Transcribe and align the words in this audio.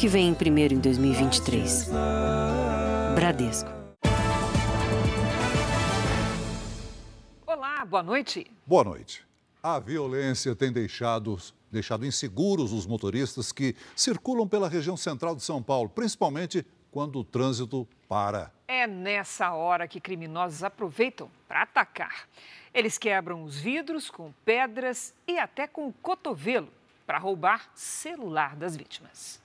que 0.00 0.08
vem 0.08 0.32
primeiro 0.32 0.72
em 0.72 0.80
2023. 0.80 1.90
Bradesco. 3.14 3.68
Olá, 7.46 7.84
boa 7.84 8.02
noite. 8.02 8.50
Boa 8.66 8.82
noite. 8.82 9.22
A 9.62 9.78
violência 9.78 10.56
tem 10.56 10.72
deixado, 10.72 11.36
deixado 11.70 12.06
inseguros 12.06 12.72
os 12.72 12.86
motoristas 12.86 13.52
que 13.52 13.76
circulam 13.94 14.48
pela 14.48 14.70
região 14.70 14.96
central 14.96 15.36
de 15.36 15.42
São 15.42 15.62
Paulo, 15.62 15.90
principalmente 15.90 16.64
quando 16.90 17.18
o 17.18 17.24
trânsito 17.24 17.86
para. 18.08 18.50
É 18.66 18.86
nessa 18.86 19.52
hora 19.52 19.86
que 19.86 20.00
criminosos 20.00 20.64
aproveitam 20.64 21.30
para 21.46 21.60
atacar. 21.60 22.26
Eles 22.72 22.96
quebram 22.96 23.44
os 23.44 23.60
vidros 23.60 24.08
com 24.08 24.32
pedras 24.46 25.12
e 25.28 25.38
até 25.38 25.66
com 25.66 25.88
o 25.88 25.92
cotovelo 25.92 26.70
para 27.06 27.18
roubar 27.18 27.68
celular 27.74 28.56
das 28.56 28.74
vítimas. 28.74 29.40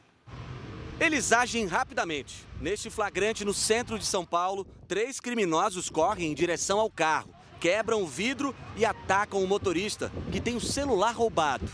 Eles 0.98 1.34
agem 1.34 1.66
rapidamente. 1.66 2.46
Neste 2.62 2.90
flagrante 2.90 3.44
no 3.44 3.54
centro 3.54 4.00
de 4.00 4.06
São 4.06 4.26
Paulo, 4.26 4.66
três 4.88 5.20
criminosos 5.20 5.90
correm 5.90 6.32
em 6.32 6.34
direção 6.34 6.80
ao 6.80 6.90
carro, 6.90 7.30
quebram 7.60 8.02
o 8.02 8.08
vidro 8.08 8.56
e 8.78 8.86
atacam 8.86 9.44
o 9.44 9.48
motorista, 9.48 10.10
que 10.32 10.40
tem 10.40 10.56
o 10.56 10.62
celular 10.62 11.12
roubado. 11.14 11.70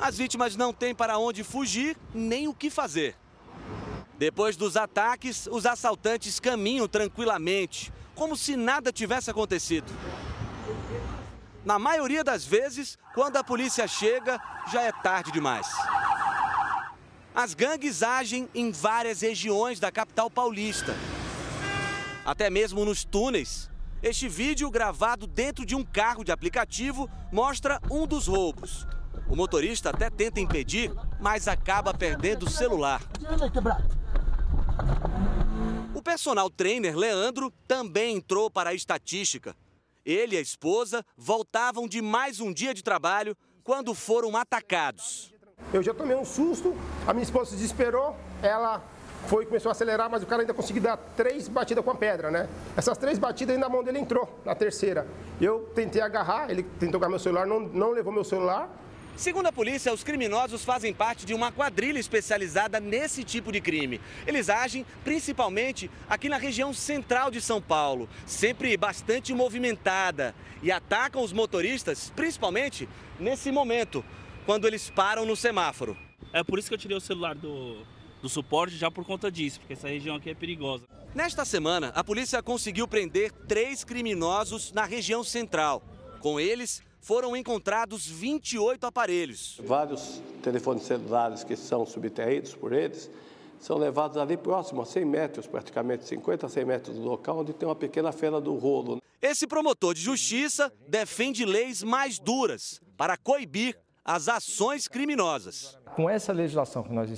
As 0.00 0.18
vítimas 0.18 0.56
não 0.56 0.72
têm 0.72 0.92
para 0.92 1.16
onde 1.16 1.44
fugir 1.44 1.96
nem 2.12 2.48
o 2.48 2.54
que 2.54 2.70
fazer. 2.70 3.16
Depois 4.18 4.56
dos 4.56 4.76
ataques, 4.76 5.46
os 5.46 5.64
assaltantes 5.64 6.40
caminham 6.40 6.88
tranquilamente, 6.88 7.92
como 8.16 8.36
se 8.36 8.56
nada 8.56 8.92
tivesse 8.92 9.30
acontecido. 9.30 9.86
Na 11.64 11.78
maioria 11.78 12.24
das 12.24 12.44
vezes, 12.44 12.98
quando 13.14 13.36
a 13.36 13.44
polícia 13.44 13.86
chega, 13.86 14.40
já 14.72 14.82
é 14.82 14.90
tarde 14.90 15.30
demais. 15.30 15.68
As 17.34 17.52
gangues 17.52 18.04
agem 18.04 18.48
em 18.54 18.70
várias 18.70 19.20
regiões 19.20 19.80
da 19.80 19.90
capital 19.90 20.30
paulista. 20.30 20.94
Até 22.24 22.48
mesmo 22.48 22.84
nos 22.84 23.04
túneis. 23.04 23.68
Este 24.00 24.28
vídeo, 24.28 24.70
gravado 24.70 25.26
dentro 25.26 25.66
de 25.66 25.74
um 25.74 25.82
carro 25.82 26.22
de 26.22 26.30
aplicativo, 26.30 27.10
mostra 27.32 27.80
um 27.90 28.06
dos 28.06 28.28
roubos. 28.28 28.86
O 29.28 29.34
motorista 29.34 29.90
até 29.90 30.08
tenta 30.08 30.38
impedir, 30.38 30.92
mas 31.20 31.48
acaba 31.48 31.92
perdendo 31.92 32.46
o 32.46 32.50
celular. 32.50 33.02
O 35.92 36.00
personal 36.00 36.48
trainer 36.48 36.96
Leandro 36.96 37.52
também 37.66 38.16
entrou 38.16 38.48
para 38.48 38.70
a 38.70 38.74
estatística. 38.74 39.56
Ele 40.06 40.36
e 40.36 40.38
a 40.38 40.40
esposa 40.40 41.04
voltavam 41.16 41.88
de 41.88 42.00
mais 42.00 42.38
um 42.38 42.52
dia 42.52 42.72
de 42.72 42.82
trabalho 42.84 43.36
quando 43.64 43.92
foram 43.92 44.36
atacados. 44.36 45.33
Eu 45.74 45.82
já 45.82 45.92
tomei 45.92 46.16
um 46.16 46.24
susto, 46.24 46.72
a 47.04 47.12
minha 47.12 47.24
esposa 47.24 47.50
se 47.50 47.56
desesperou, 47.56 48.14
ela 48.40 48.80
foi 49.26 49.44
começou 49.44 49.70
a 49.70 49.72
acelerar, 49.72 50.08
mas 50.08 50.22
o 50.22 50.26
cara 50.26 50.42
ainda 50.42 50.54
conseguiu 50.54 50.80
dar 50.80 50.96
três 51.16 51.48
batidas 51.48 51.84
com 51.84 51.90
a 51.90 51.96
pedra, 51.96 52.30
né? 52.30 52.48
Essas 52.76 52.96
três 52.96 53.18
batidas 53.18 53.56
ainda 53.56 53.66
a 53.66 53.68
mão 53.68 53.82
dele 53.82 53.98
entrou, 53.98 54.38
na 54.44 54.54
terceira. 54.54 55.04
Eu 55.40 55.68
tentei 55.74 56.00
agarrar, 56.00 56.48
ele 56.48 56.62
tentou 56.78 56.98
agarrar 56.98 57.10
meu 57.10 57.18
celular, 57.18 57.44
não, 57.44 57.58
não 57.58 57.90
levou 57.90 58.12
meu 58.12 58.22
celular. 58.22 58.68
Segundo 59.16 59.46
a 59.46 59.52
polícia, 59.52 59.92
os 59.92 60.04
criminosos 60.04 60.64
fazem 60.64 60.94
parte 60.94 61.26
de 61.26 61.34
uma 61.34 61.50
quadrilha 61.50 61.98
especializada 61.98 62.78
nesse 62.78 63.24
tipo 63.24 63.50
de 63.50 63.60
crime. 63.60 64.00
Eles 64.28 64.48
agem 64.48 64.86
principalmente 65.02 65.90
aqui 66.08 66.28
na 66.28 66.36
região 66.36 66.72
central 66.72 67.32
de 67.32 67.40
São 67.40 67.60
Paulo, 67.60 68.08
sempre 68.26 68.76
bastante 68.76 69.34
movimentada, 69.34 70.36
e 70.62 70.70
atacam 70.70 71.20
os 71.20 71.32
motoristas, 71.32 72.12
principalmente 72.14 72.88
nesse 73.18 73.50
momento, 73.50 74.04
quando 74.46 74.66
eles 74.66 74.90
param 74.90 75.24
no 75.24 75.36
semáforo. 75.36 75.96
É 76.32 76.42
por 76.42 76.58
isso 76.58 76.68
que 76.68 76.74
eu 76.74 76.78
tirei 76.78 76.96
o 76.96 77.00
celular 77.00 77.34
do, 77.34 77.78
do 78.22 78.28
suporte, 78.28 78.76
já 78.76 78.90
por 78.90 79.04
conta 79.04 79.30
disso, 79.30 79.60
porque 79.60 79.72
essa 79.72 79.88
região 79.88 80.16
aqui 80.16 80.30
é 80.30 80.34
perigosa. 80.34 80.84
Nesta 81.14 81.44
semana, 81.44 81.92
a 81.94 82.02
polícia 82.02 82.42
conseguiu 82.42 82.88
prender 82.88 83.30
três 83.46 83.84
criminosos 83.84 84.72
na 84.72 84.84
região 84.84 85.22
central. 85.22 85.82
Com 86.20 86.40
eles, 86.40 86.82
foram 87.00 87.36
encontrados 87.36 88.06
28 88.06 88.86
aparelhos. 88.86 89.60
Vários 89.62 90.20
telefones 90.42 90.84
celulares 90.84 91.44
que 91.44 91.54
são 91.54 91.86
subtraídos 91.86 92.54
por 92.54 92.72
eles 92.72 93.10
são 93.60 93.78
levados 93.78 94.16
ali 94.16 94.36
próximo 94.36 94.82
a 94.82 94.86
100 94.86 95.04
metros, 95.04 95.46
praticamente 95.46 96.04
50 96.06 96.46
a 96.46 96.48
100 96.48 96.64
metros 96.64 96.96
do 96.96 97.02
local, 97.02 97.38
onde 97.38 97.52
tem 97.52 97.68
uma 97.68 97.76
pequena 97.76 98.10
feira 98.10 98.40
do 98.40 98.54
rolo. 98.56 99.00
Esse 99.22 99.46
promotor 99.46 99.94
de 99.94 100.02
justiça 100.02 100.72
defende 100.88 101.44
leis 101.44 101.82
mais 101.82 102.18
duras 102.18 102.80
para 102.96 103.16
coibir 103.16 103.78
as 104.04 104.28
ações 104.28 104.86
criminosas. 104.86 105.78
Com 105.96 106.10
essa 106.10 106.32
legislação 106.32 106.82
que 106.82 106.92
nós 106.92 107.08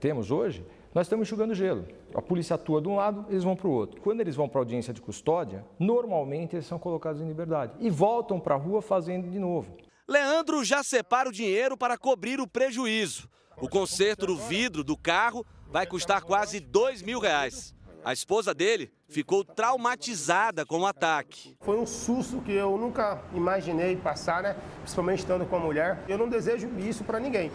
temos 0.00 0.30
hoje, 0.30 0.64
nós 0.94 1.06
estamos 1.06 1.26
enxugando 1.28 1.54
gelo. 1.54 1.86
A 2.14 2.22
polícia 2.22 2.54
atua 2.54 2.80
de 2.80 2.88
um 2.88 2.96
lado, 2.96 3.26
eles 3.28 3.44
vão 3.44 3.54
para 3.54 3.68
o 3.68 3.70
outro. 3.70 4.00
Quando 4.00 4.20
eles 4.20 4.34
vão 4.34 4.48
para 4.48 4.60
a 4.60 4.62
audiência 4.62 4.94
de 4.94 5.02
custódia, 5.02 5.64
normalmente 5.78 6.56
eles 6.56 6.66
são 6.66 6.78
colocados 6.78 7.20
em 7.20 7.28
liberdade 7.28 7.74
e 7.80 7.90
voltam 7.90 8.40
para 8.40 8.54
a 8.54 8.58
rua 8.58 8.80
fazendo 8.80 9.28
de 9.28 9.38
novo. 9.38 9.76
Leandro 10.08 10.64
já 10.64 10.82
separa 10.82 11.28
o 11.28 11.32
dinheiro 11.32 11.76
para 11.76 11.98
cobrir 11.98 12.40
o 12.40 12.48
prejuízo. 12.48 13.28
O 13.60 13.68
conserto 13.68 14.26
do 14.26 14.36
vidro 14.36 14.82
do 14.82 14.96
carro 14.96 15.44
vai 15.68 15.86
custar 15.86 16.22
quase 16.22 16.60
dois 16.60 17.02
mil 17.02 17.18
reais. 17.18 17.74
A 18.04 18.12
esposa 18.12 18.52
dele 18.52 18.92
ficou 19.08 19.44
traumatizada 19.44 20.66
com 20.66 20.80
o 20.80 20.86
ataque. 20.86 21.56
Foi 21.60 21.78
um 21.78 21.86
susto 21.86 22.40
que 22.40 22.50
eu 22.50 22.76
nunca 22.76 23.22
imaginei 23.32 23.96
passar, 23.96 24.42
né? 24.42 24.56
Principalmente 24.80 25.20
estando 25.20 25.46
com 25.46 25.54
a 25.54 25.60
mulher. 25.60 26.04
Eu 26.08 26.18
não 26.18 26.28
desejo 26.28 26.68
isso 26.80 27.04
para 27.04 27.20
ninguém. 27.20 27.52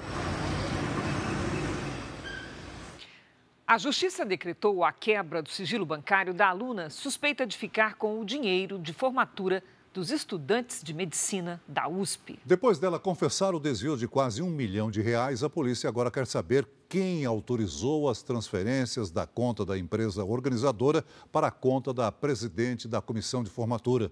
A 3.68 3.78
Justiça 3.78 4.24
decretou 4.24 4.86
a 4.86 4.94
quebra 4.94 5.42
do 5.42 5.50
sigilo 5.50 5.86
bancário 5.86 6.34
da 6.34 6.48
aluna 6.48 6.90
suspeita 6.90 7.46
de 7.46 7.58
ficar 7.58 7.96
com 7.96 8.22
o 8.22 8.24
dinheiro 8.24 8.80
de 8.80 8.94
formatura 8.94 9.62
dos 9.98 10.12
estudantes 10.12 10.84
de 10.84 10.94
medicina 10.94 11.60
da 11.68 11.90
USP. 11.90 12.38
Depois 12.46 12.78
dela 12.78 13.00
confessar 13.00 13.56
o 13.56 13.60
desvio 13.60 13.98
de 13.98 14.08
quase 14.08 14.44
um 14.44 14.50
milhão 14.52 14.92
de 14.92 15.02
reais, 15.02 15.42
a 15.42 15.50
polícia 15.50 15.90
agora 15.90 16.12
quer 16.12 16.28
saber 16.28 16.68
quem 16.88 17.26
autorizou 17.26 18.08
as 18.08 18.22
transferências 18.22 19.10
da 19.10 19.26
conta 19.26 19.66
da 19.66 19.76
empresa 19.76 20.24
organizadora 20.24 21.04
para 21.32 21.48
a 21.48 21.52
conta 21.52 21.92
da 21.96 22.12
presidente 22.12 22.88
da 22.88 23.02
comissão 23.02 23.44
de 23.44 23.50
formatura. 23.50 24.12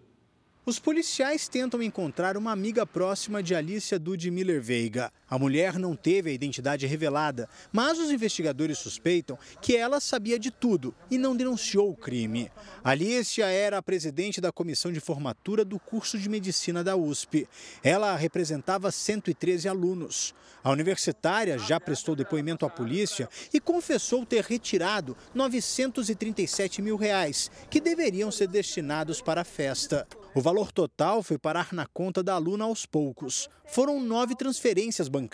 Os 0.65 0.79
policiais 0.79 1.47
tentam 1.47 1.79
encontrar 1.83 2.35
uma 2.35 2.51
amiga 2.51 2.87
próxima 2.87 3.43
de 3.43 3.53
Alicia 3.53 3.99
Miller 4.31 4.59
Veiga. 4.59 5.13
A 5.29 5.39
mulher 5.39 5.79
não 5.79 5.95
teve 5.95 6.29
a 6.29 6.33
identidade 6.33 6.85
revelada, 6.85 7.49
mas 7.71 7.97
os 7.97 8.11
investigadores 8.11 8.77
suspeitam 8.77 9.37
que 9.59 9.75
ela 9.75 9.99
sabia 9.99 10.37
de 10.37 10.51
tudo 10.51 10.93
e 11.09 11.17
não 11.17 11.35
denunciou 11.35 11.89
o 11.89 11.95
crime. 11.95 12.51
Alicia 12.83 13.47
era 13.47 13.79
a 13.79 13.81
presidente 13.81 14.39
da 14.39 14.51
comissão 14.51 14.91
de 14.91 14.99
formatura 14.99 15.65
do 15.65 15.79
curso 15.79 16.19
de 16.19 16.29
medicina 16.29 16.83
da 16.83 16.95
USP. 16.95 17.47
Ela 17.83 18.15
representava 18.15 18.91
113 18.91 19.67
alunos. 19.67 20.33
A 20.63 20.71
universitária 20.71 21.57
já 21.57 21.79
prestou 21.79 22.15
depoimento 22.15 22.65
à 22.65 22.69
polícia 22.69 23.27
e 23.53 23.59
confessou 23.59 24.25
ter 24.25 24.43
retirado 24.43 25.17
937 25.33 26.81
mil 26.81 26.95
reais, 26.95 27.49
que 27.69 27.81
deveriam 27.81 28.31
ser 28.31 28.47
destinados 28.47 29.21
para 29.21 29.41
a 29.41 29.45
festa. 29.45 30.07
O 30.33 30.41
valor 30.41 30.71
total 30.71 31.23
foi 31.23 31.37
parar 31.37 31.71
na 31.71 31.85
conta 31.85 32.21
da 32.21 32.33
aluna 32.33 32.65
aos 32.65 32.85
poucos. 32.85 33.47
Foram 33.67 34.01
nove 34.01 34.35
transferências 34.35 35.07
bancárias. 35.07 35.24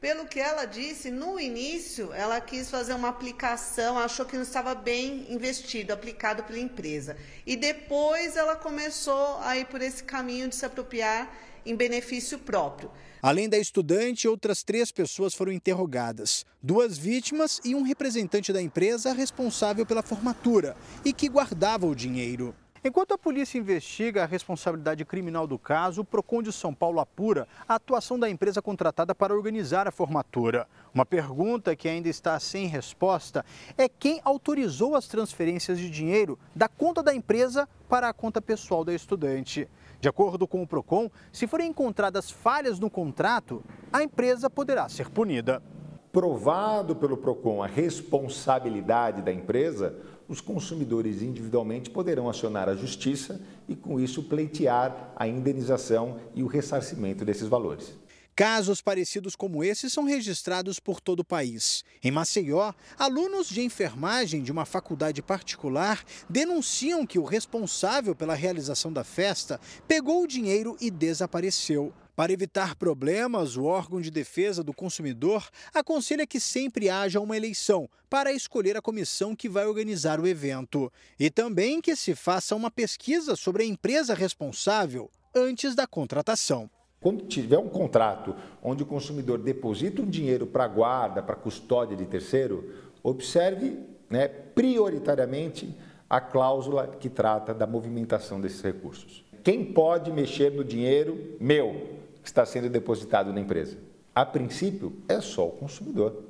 Pelo 0.00 0.26
que 0.26 0.40
ela 0.40 0.64
disse, 0.64 1.12
no 1.12 1.38
início 1.38 2.12
ela 2.12 2.40
quis 2.40 2.68
fazer 2.68 2.92
uma 2.92 3.08
aplicação, 3.08 3.96
achou 3.96 4.26
que 4.26 4.34
não 4.34 4.42
estava 4.42 4.74
bem 4.74 5.32
investido, 5.32 5.92
aplicado 5.92 6.42
pela 6.42 6.58
empresa. 6.58 7.16
E 7.46 7.54
depois 7.54 8.36
ela 8.36 8.56
começou 8.56 9.38
a 9.38 9.56
ir 9.56 9.66
por 9.66 9.80
esse 9.80 10.02
caminho 10.02 10.48
de 10.48 10.56
se 10.56 10.66
apropriar 10.66 11.32
em 11.64 11.76
benefício 11.76 12.38
próprio. 12.38 12.90
Além 13.22 13.48
da 13.48 13.56
estudante, 13.56 14.26
outras 14.26 14.64
três 14.64 14.90
pessoas 14.90 15.34
foram 15.34 15.52
interrogadas: 15.52 16.44
duas 16.60 16.98
vítimas 16.98 17.60
e 17.64 17.72
um 17.72 17.82
representante 17.82 18.52
da 18.52 18.60
empresa 18.60 19.12
responsável 19.12 19.86
pela 19.86 20.02
formatura 20.02 20.76
e 21.04 21.12
que 21.12 21.28
guardava 21.28 21.86
o 21.86 21.94
dinheiro. 21.94 22.52
Enquanto 22.84 23.14
a 23.14 23.18
polícia 23.18 23.58
investiga 23.58 24.24
a 24.24 24.26
responsabilidade 24.26 25.04
criminal 25.04 25.46
do 25.46 25.56
caso, 25.56 26.00
o 26.00 26.04
Procon 26.04 26.42
de 26.42 26.52
São 26.52 26.74
Paulo 26.74 26.98
apura 26.98 27.46
a 27.68 27.76
atuação 27.76 28.18
da 28.18 28.28
empresa 28.28 28.60
contratada 28.60 29.14
para 29.14 29.32
organizar 29.32 29.86
a 29.86 29.92
formatura. 29.92 30.66
Uma 30.92 31.06
pergunta 31.06 31.76
que 31.76 31.88
ainda 31.88 32.08
está 32.08 32.40
sem 32.40 32.66
resposta 32.66 33.44
é 33.78 33.88
quem 33.88 34.20
autorizou 34.24 34.96
as 34.96 35.06
transferências 35.06 35.78
de 35.78 35.88
dinheiro 35.88 36.36
da 36.56 36.66
conta 36.66 37.04
da 37.04 37.14
empresa 37.14 37.68
para 37.88 38.08
a 38.08 38.12
conta 38.12 38.42
pessoal 38.42 38.84
da 38.84 38.92
estudante. 38.92 39.68
De 40.00 40.08
acordo 40.08 40.48
com 40.48 40.60
o 40.60 40.66
Procon, 40.66 41.08
se 41.30 41.46
forem 41.46 41.70
encontradas 41.70 42.32
falhas 42.32 42.80
no 42.80 42.90
contrato, 42.90 43.62
a 43.92 44.02
empresa 44.02 44.50
poderá 44.50 44.88
ser 44.88 45.08
punida. 45.08 45.62
Provado 46.10 46.96
pelo 46.96 47.16
Procon 47.16 47.62
a 47.62 47.66
responsabilidade 47.68 49.22
da 49.22 49.32
empresa, 49.32 49.96
os 50.32 50.40
consumidores 50.40 51.20
individualmente 51.20 51.90
poderão 51.90 52.26
acionar 52.26 52.66
a 52.66 52.74
justiça 52.74 53.38
e, 53.68 53.76
com 53.76 54.00
isso, 54.00 54.22
pleitear 54.22 55.12
a 55.14 55.28
indenização 55.28 56.16
e 56.34 56.42
o 56.42 56.46
ressarcimento 56.46 57.22
desses 57.22 57.46
valores. 57.46 57.94
Casos 58.34 58.80
parecidos 58.80 59.36
como 59.36 59.62
esse 59.62 59.90
são 59.90 60.04
registrados 60.04 60.80
por 60.80 61.02
todo 61.02 61.20
o 61.20 61.24
país. 61.24 61.84
Em 62.02 62.10
Maceió, 62.10 62.72
alunos 62.98 63.46
de 63.46 63.60
enfermagem 63.60 64.42
de 64.42 64.50
uma 64.50 64.64
faculdade 64.64 65.20
particular 65.20 66.02
denunciam 66.30 67.06
que 67.06 67.18
o 67.18 67.24
responsável 67.24 68.14
pela 68.14 68.34
realização 68.34 68.90
da 68.90 69.04
festa 69.04 69.60
pegou 69.86 70.22
o 70.22 70.26
dinheiro 70.26 70.78
e 70.80 70.90
desapareceu. 70.90 71.92
Para 72.16 72.32
evitar 72.32 72.74
problemas, 72.74 73.56
o 73.56 73.64
órgão 73.64 74.00
de 74.00 74.10
defesa 74.10 74.62
do 74.62 74.72
consumidor 74.72 75.50
aconselha 75.74 76.26
que 76.26 76.40
sempre 76.40 76.88
haja 76.88 77.20
uma 77.20 77.36
eleição 77.36 77.88
para 78.08 78.32
escolher 78.32 78.78
a 78.78 78.82
comissão 78.82 79.36
que 79.36 79.48
vai 79.48 79.66
organizar 79.66 80.18
o 80.18 80.26
evento. 80.26 80.90
E 81.18 81.30
também 81.30 81.82
que 81.82 81.94
se 81.94 82.14
faça 82.14 82.56
uma 82.56 82.70
pesquisa 82.70 83.36
sobre 83.36 83.62
a 83.62 83.66
empresa 83.66 84.14
responsável 84.14 85.10
antes 85.34 85.74
da 85.74 85.86
contratação. 85.86 86.70
Quando 87.02 87.26
tiver 87.26 87.58
um 87.58 87.68
contrato 87.68 88.34
onde 88.62 88.84
o 88.84 88.86
consumidor 88.86 89.38
deposita 89.38 90.00
um 90.00 90.08
dinheiro 90.08 90.46
para 90.46 90.68
guarda, 90.68 91.20
para 91.20 91.34
custódia 91.34 91.96
de 91.96 92.06
terceiro, 92.06 92.72
observe 93.02 93.80
né, 94.08 94.28
prioritariamente 94.28 95.76
a 96.08 96.20
cláusula 96.20 96.86
que 97.00 97.10
trata 97.10 97.52
da 97.52 97.66
movimentação 97.66 98.40
desses 98.40 98.60
recursos. 98.60 99.24
Quem 99.42 99.64
pode 99.64 100.12
mexer 100.12 100.52
no 100.52 100.62
dinheiro 100.62 101.36
meu 101.40 101.98
que 102.22 102.28
está 102.28 102.46
sendo 102.46 102.70
depositado 102.70 103.32
na 103.32 103.40
empresa? 103.40 103.76
A 104.14 104.24
princípio, 104.24 104.92
é 105.08 105.20
só 105.20 105.48
o 105.48 105.52
consumidor. 105.52 106.22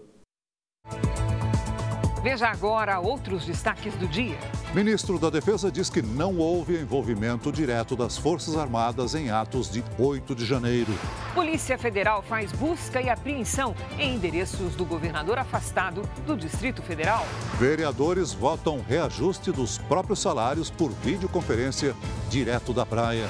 Veja 2.23 2.47
agora 2.47 3.01
outros 3.01 3.45
destaques 3.45 3.95
do 3.95 4.07
dia. 4.07 4.39
Ministro 4.73 5.19
da 5.19 5.29
Defesa 5.29 5.73
diz 5.73 5.91
que 5.91 6.01
não 6.01 6.39
houve 6.39 6.81
envolvimento 6.81 7.51
direto 7.51 7.97
das 7.97 8.17
Forças 8.17 8.57
Armadas 8.57 9.17
em 9.17 9.29
atos 9.29 9.69
de 9.69 9.83
8 9.99 10.33
de 10.33 10.47
janeiro. 10.47 10.93
Polícia 11.35 11.77
Federal 11.77 12.23
faz 12.23 12.53
busca 12.53 13.03
e 13.03 13.11
apreensão 13.11 13.75
em 13.99 14.15
endereços 14.15 14.77
do 14.77 14.85
governador 14.85 15.37
afastado 15.37 16.03
do 16.25 16.37
Distrito 16.37 16.81
Federal. 16.81 17.27
Vereadores 17.59 18.33
votam 18.33 18.81
reajuste 18.89 19.51
dos 19.51 19.79
próprios 19.79 20.21
salários 20.21 20.71
por 20.71 20.93
videoconferência 20.93 21.93
direto 22.31 22.73
da 22.73 22.87
praia. 22.87 23.29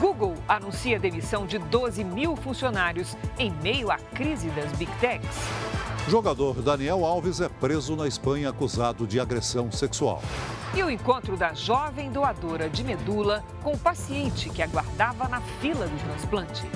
Google 0.00 0.34
anuncia 0.48 0.98
demissão 0.98 1.46
de 1.46 1.58
12 1.58 2.02
mil 2.02 2.34
funcionários 2.36 3.16
em 3.38 3.50
meio 3.62 3.90
à 3.90 3.96
crise 3.96 4.48
das 4.50 4.72
Big 4.72 4.90
Techs. 5.00 5.36
Jogador 6.08 6.60
Daniel 6.62 7.04
Alves 7.04 7.40
é 7.40 7.48
preso 7.48 7.94
na 7.94 8.08
Espanha 8.08 8.48
acusado 8.48 9.06
de 9.06 9.20
agressão 9.20 9.70
sexual. 9.70 10.22
E 10.74 10.82
o 10.82 10.90
encontro 10.90 11.36
da 11.36 11.52
jovem 11.52 12.10
doadora 12.10 12.68
de 12.68 12.82
medula 12.82 13.44
com 13.62 13.72
o 13.72 13.78
paciente 13.78 14.48
que 14.48 14.62
aguardava 14.62 15.28
na 15.28 15.40
fila 15.60 15.86
do 15.86 16.04
transplante. 16.04 16.66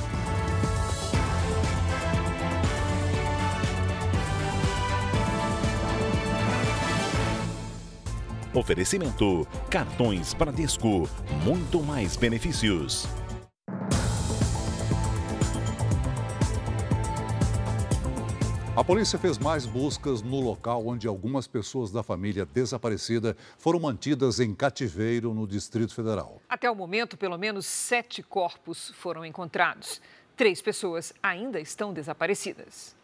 Oferecimento: 8.57 9.47
cartões 9.69 10.33
Bradesco, 10.33 11.07
muito 11.45 11.83
mais 11.83 12.17
benefícios. 12.17 13.07
A 18.75 18.83
polícia 18.83 19.19
fez 19.19 19.37
mais 19.37 19.67
buscas 19.67 20.23
no 20.23 20.41
local 20.41 20.87
onde 20.87 21.07
algumas 21.07 21.47
pessoas 21.47 21.91
da 21.91 22.03
família 22.03 22.47
desaparecida 22.47 23.37
foram 23.59 23.79
mantidas 23.79 24.41
em 24.41 24.55
cativeiro 24.55 25.35
no 25.35 25.47
Distrito 25.47 25.95
Federal. 25.95 26.41
Até 26.49 26.71
o 26.71 26.75
momento, 26.75 27.17
pelo 27.17 27.37
menos 27.37 27.67
sete 27.67 28.23
corpos 28.23 28.91
foram 28.97 29.25
encontrados. 29.25 30.01
Três 30.35 30.63
pessoas 30.63 31.13
ainda 31.23 31.61
estão 31.61 31.93
desaparecidas. 31.93 32.97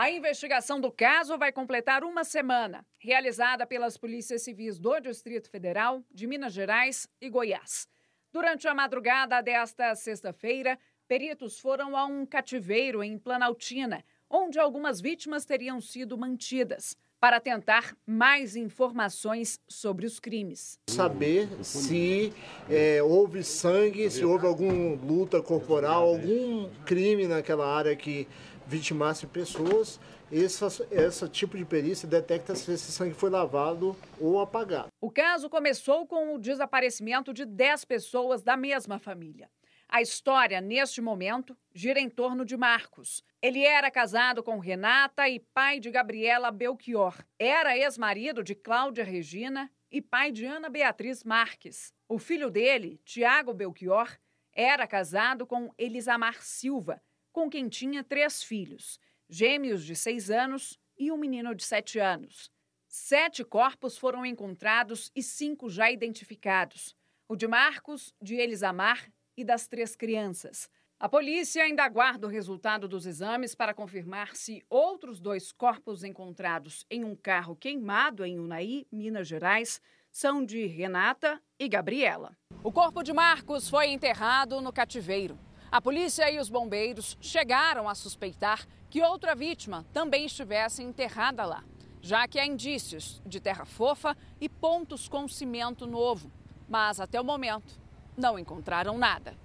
A 0.00 0.10
investigação 0.10 0.80
do 0.80 0.90
caso 0.90 1.36
vai 1.36 1.52
completar 1.52 2.04
uma 2.04 2.24
semana, 2.24 2.86
realizada 2.98 3.66
pelas 3.66 3.98
polícias 3.98 4.40
civis 4.40 4.78
do 4.78 4.98
Distrito 4.98 5.50
Federal, 5.50 6.02
de 6.10 6.26
Minas 6.26 6.54
Gerais 6.54 7.06
e 7.20 7.28
Goiás. 7.28 7.86
Durante 8.32 8.66
a 8.66 8.72
madrugada 8.72 9.42
desta 9.42 9.94
sexta-feira, 9.94 10.78
peritos 11.06 11.60
foram 11.60 11.94
a 11.94 12.06
um 12.06 12.24
cativeiro 12.24 13.02
em 13.04 13.18
Planaltina, 13.18 14.02
onde 14.30 14.58
algumas 14.58 15.02
vítimas 15.02 15.44
teriam 15.44 15.82
sido 15.82 16.16
mantidas, 16.16 16.96
para 17.20 17.38
tentar 17.38 17.94
mais 18.06 18.56
informações 18.56 19.60
sobre 19.68 20.06
os 20.06 20.18
crimes. 20.18 20.78
Saber 20.88 21.46
se 21.62 22.32
é, 22.70 23.02
houve 23.02 23.44
sangue, 23.44 24.10
se 24.10 24.24
houve 24.24 24.46
alguma 24.46 24.96
luta 24.96 25.42
corporal, 25.42 26.04
algum 26.04 26.70
crime 26.86 27.26
naquela 27.26 27.66
área 27.66 27.94
que 27.94 28.26
vitimasse 28.70 29.26
pessoas. 29.26 29.98
Esse, 30.30 30.64
esse 30.92 31.28
tipo 31.28 31.58
de 31.58 31.64
perícia 31.64 32.08
detecta 32.08 32.54
se 32.54 32.72
esse 32.72 32.92
sangue 32.92 33.14
foi 33.14 33.28
lavado 33.28 33.96
ou 34.20 34.40
apagado. 34.40 34.86
O 35.00 35.10
caso 35.10 35.50
começou 35.50 36.06
com 36.06 36.34
o 36.34 36.38
desaparecimento 36.38 37.34
de 37.34 37.44
10 37.44 37.84
pessoas 37.84 38.42
da 38.42 38.56
mesma 38.56 39.00
família. 39.00 39.50
A 39.88 40.00
história, 40.00 40.60
neste 40.60 41.00
momento, 41.00 41.56
gira 41.74 41.98
em 41.98 42.08
torno 42.08 42.44
de 42.44 42.56
Marcos. 42.56 43.24
Ele 43.42 43.64
era 43.64 43.90
casado 43.90 44.40
com 44.40 44.60
Renata 44.60 45.28
e 45.28 45.40
pai 45.40 45.80
de 45.80 45.90
Gabriela 45.90 46.52
Belchior. 46.52 47.16
Era 47.36 47.76
ex-marido 47.76 48.44
de 48.44 48.54
Cláudia 48.54 49.02
Regina 49.02 49.68
e 49.90 50.00
pai 50.00 50.30
de 50.30 50.46
Ana 50.46 50.68
Beatriz 50.68 51.24
Marques. 51.24 51.92
O 52.08 52.20
filho 52.20 52.52
dele, 52.52 53.00
Tiago 53.04 53.52
Belchior, 53.52 54.16
era 54.52 54.86
casado 54.86 55.44
com 55.44 55.74
Elisamar 55.76 56.40
Silva, 56.40 57.02
com 57.32 57.48
quem 57.48 57.68
tinha 57.68 58.02
três 58.02 58.42
filhos, 58.42 58.98
gêmeos 59.28 59.84
de 59.84 59.94
seis 59.94 60.30
anos 60.30 60.78
e 60.98 61.10
um 61.10 61.16
menino 61.16 61.54
de 61.54 61.64
sete 61.64 61.98
anos. 61.98 62.50
Sete 62.86 63.44
corpos 63.44 63.96
foram 63.96 64.26
encontrados 64.26 65.10
e 65.14 65.22
cinco 65.22 65.70
já 65.70 65.90
identificados. 65.90 66.96
O 67.28 67.36
de 67.36 67.46
Marcos, 67.46 68.12
de 68.20 68.34
Elisamar 68.34 69.10
e 69.36 69.44
das 69.44 69.68
três 69.68 69.94
crianças. 69.94 70.68
A 70.98 71.08
polícia 71.08 71.62
ainda 71.62 71.84
aguarda 71.84 72.26
o 72.26 72.30
resultado 72.30 72.86
dos 72.86 73.06
exames 73.06 73.54
para 73.54 73.72
confirmar 73.72 74.36
se 74.36 74.62
outros 74.68 75.18
dois 75.18 75.50
corpos 75.50 76.04
encontrados 76.04 76.84
em 76.90 77.04
um 77.04 77.16
carro 77.16 77.56
queimado 77.56 78.24
em 78.24 78.38
Unai, 78.38 78.84
Minas 78.92 79.26
Gerais, 79.26 79.80
são 80.10 80.44
de 80.44 80.66
Renata 80.66 81.40
e 81.58 81.68
Gabriela. 81.68 82.36
O 82.62 82.70
corpo 82.70 83.02
de 83.02 83.12
Marcos 83.12 83.70
foi 83.70 83.86
enterrado 83.86 84.60
no 84.60 84.72
cativeiro. 84.72 85.38
A 85.72 85.80
polícia 85.80 86.28
e 86.28 86.40
os 86.40 86.50
bombeiros 86.50 87.16
chegaram 87.20 87.88
a 87.88 87.94
suspeitar 87.94 88.66
que 88.88 89.00
outra 89.02 89.36
vítima 89.36 89.86
também 89.92 90.26
estivesse 90.26 90.82
enterrada 90.82 91.44
lá, 91.44 91.64
já 92.00 92.26
que 92.26 92.40
há 92.40 92.44
indícios 92.44 93.22
de 93.24 93.38
terra 93.38 93.64
fofa 93.64 94.16
e 94.40 94.48
pontos 94.48 95.08
com 95.08 95.28
cimento 95.28 95.86
novo. 95.86 96.32
Mas 96.68 96.98
até 96.98 97.20
o 97.20 97.24
momento, 97.24 97.80
não 98.16 98.36
encontraram 98.36 98.98
nada. 98.98 99.38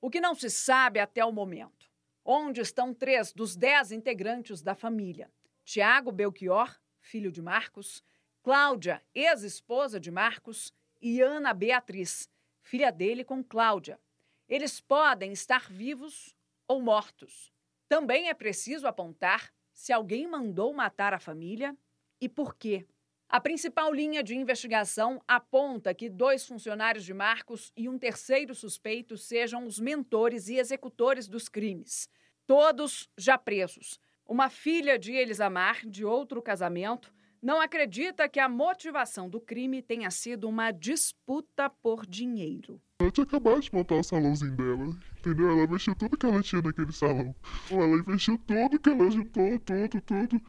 O 0.00 0.08
que 0.08 0.20
não 0.20 0.36
se 0.36 0.48
sabe 0.50 1.00
até 1.00 1.24
o 1.24 1.32
momento: 1.32 1.90
onde 2.24 2.60
estão 2.60 2.94
três 2.94 3.32
dos 3.32 3.56
dez 3.56 3.90
integrantes 3.90 4.62
da 4.62 4.76
família? 4.76 5.28
Tiago 5.64 6.12
Belchior, 6.12 6.78
filho 7.00 7.32
de 7.32 7.42
Marcos, 7.42 8.04
Cláudia, 8.40 9.02
ex-esposa 9.12 9.98
de 9.98 10.12
Marcos, 10.12 10.72
e 11.02 11.20
Ana 11.20 11.52
Beatriz, 11.52 12.28
filha 12.62 12.92
dele 12.92 13.24
com 13.24 13.42
Cláudia. 13.42 13.98
Eles 14.48 14.80
podem 14.80 15.32
estar 15.32 15.70
vivos 15.70 16.36
ou 16.68 16.80
mortos. 16.80 17.52
Também 17.88 18.28
é 18.28 18.34
preciso 18.34 18.86
apontar 18.86 19.52
se 19.72 19.92
alguém 19.92 20.26
mandou 20.26 20.72
matar 20.72 21.12
a 21.12 21.18
família 21.18 21.76
e 22.20 22.28
por 22.28 22.56
quê. 22.56 22.86
A 23.28 23.40
principal 23.40 23.92
linha 23.92 24.22
de 24.22 24.36
investigação 24.36 25.20
aponta 25.26 25.92
que 25.92 26.08
dois 26.08 26.46
funcionários 26.46 27.04
de 27.04 27.12
Marcos 27.12 27.72
e 27.76 27.88
um 27.88 27.98
terceiro 27.98 28.54
suspeito 28.54 29.18
sejam 29.18 29.66
os 29.66 29.80
mentores 29.80 30.48
e 30.48 30.58
executores 30.58 31.26
dos 31.26 31.48
crimes. 31.48 32.08
Todos 32.46 33.10
já 33.18 33.36
presos. 33.36 33.98
Uma 34.24 34.48
filha 34.48 34.96
de 34.96 35.12
Elisamar, 35.12 35.84
de 35.84 36.04
outro 36.04 36.40
casamento, 36.40 37.12
não 37.42 37.60
acredita 37.60 38.28
que 38.28 38.40
a 38.40 38.48
motivação 38.48 39.28
do 39.28 39.40
crime 39.40 39.82
tenha 39.82 40.10
sido 40.10 40.48
uma 40.48 40.70
disputa 40.70 41.70
por 41.70 42.06
dinheiro. 42.06 42.80
Ela 42.98 43.10
tinha 43.10 43.24
acabado 43.24 43.60
de 43.60 43.74
montar 43.74 43.96
o 43.96 44.02
salãozinho 44.02 44.56
dela, 44.56 44.96
entendeu? 45.18 45.50
Ela 45.50 45.64
investiu 45.64 45.94
tudo 45.94 46.16
que 46.16 46.26
ela 46.26 46.42
tinha 46.42 46.62
naquele 46.62 46.92
salão. 46.92 47.34
Ela 47.70 47.96
investiu 47.98 48.38
tudo 48.38 48.78
que 48.78 48.88
ela 48.88 49.10
juntou, 49.10 49.58
tudo, 49.60 50.00
tudo. 50.00 50.40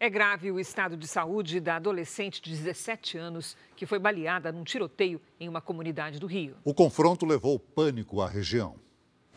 É 0.00 0.08
grave 0.08 0.52
o 0.52 0.60
estado 0.60 0.96
de 0.96 1.08
saúde 1.08 1.58
da 1.58 1.74
adolescente 1.74 2.40
de 2.40 2.50
17 2.50 3.18
anos 3.18 3.56
que 3.74 3.84
foi 3.84 3.98
baleada 3.98 4.52
num 4.52 4.62
tiroteio 4.62 5.20
em 5.40 5.48
uma 5.48 5.60
comunidade 5.60 6.20
do 6.20 6.26
Rio. 6.28 6.56
O 6.62 6.72
confronto 6.72 7.26
levou 7.26 7.58
pânico 7.58 8.20
à 8.20 8.28
região. 8.28 8.76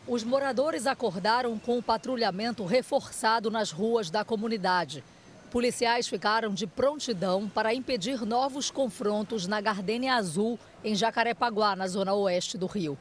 Os 0.06 0.22
moradores 0.22 0.86
acordaram 0.86 1.58
com 1.58 1.78
o 1.78 1.82
patrulhamento 1.82 2.64
reforçado 2.64 3.50
nas 3.50 3.72
ruas 3.72 4.10
da 4.10 4.24
comunidade. 4.24 5.02
Policiais 5.52 6.08
ficaram 6.08 6.54
de 6.54 6.66
prontidão 6.66 7.46
para 7.46 7.74
impedir 7.74 8.24
novos 8.24 8.70
confrontos 8.70 9.46
na 9.46 9.60
Gardênia 9.60 10.14
Azul, 10.14 10.58
em 10.82 10.94
Jacarepaguá, 10.94 11.76
na 11.76 11.86
zona 11.86 12.14
oeste 12.14 12.56
do 12.56 12.64
Rio. 12.64 12.96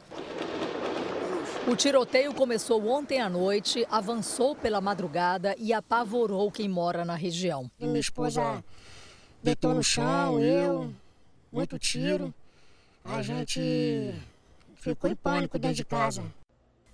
O 1.65 1.77
tiroteio 1.77 2.33
começou 2.33 2.85
ontem 2.89 3.21
à 3.21 3.29
noite, 3.29 3.87
avançou 3.89 4.53
pela 4.53 4.81
madrugada 4.81 5.55
e 5.57 5.71
apavorou 5.71 6.51
quem 6.51 6.67
mora 6.67 7.05
na 7.05 7.15
região. 7.15 7.71
Minha 7.79 8.01
esposa 8.01 8.61
deitou 9.41 9.73
no 9.73 9.81
chão, 9.81 10.37
eu, 10.43 10.93
muito 11.53 11.79
tiro. 11.79 12.33
A 13.05 13.21
gente 13.21 14.13
ficou 14.75 15.09
em 15.09 15.15
pânico 15.15 15.57
dentro 15.57 15.77
de 15.77 15.85
casa. 15.85 16.21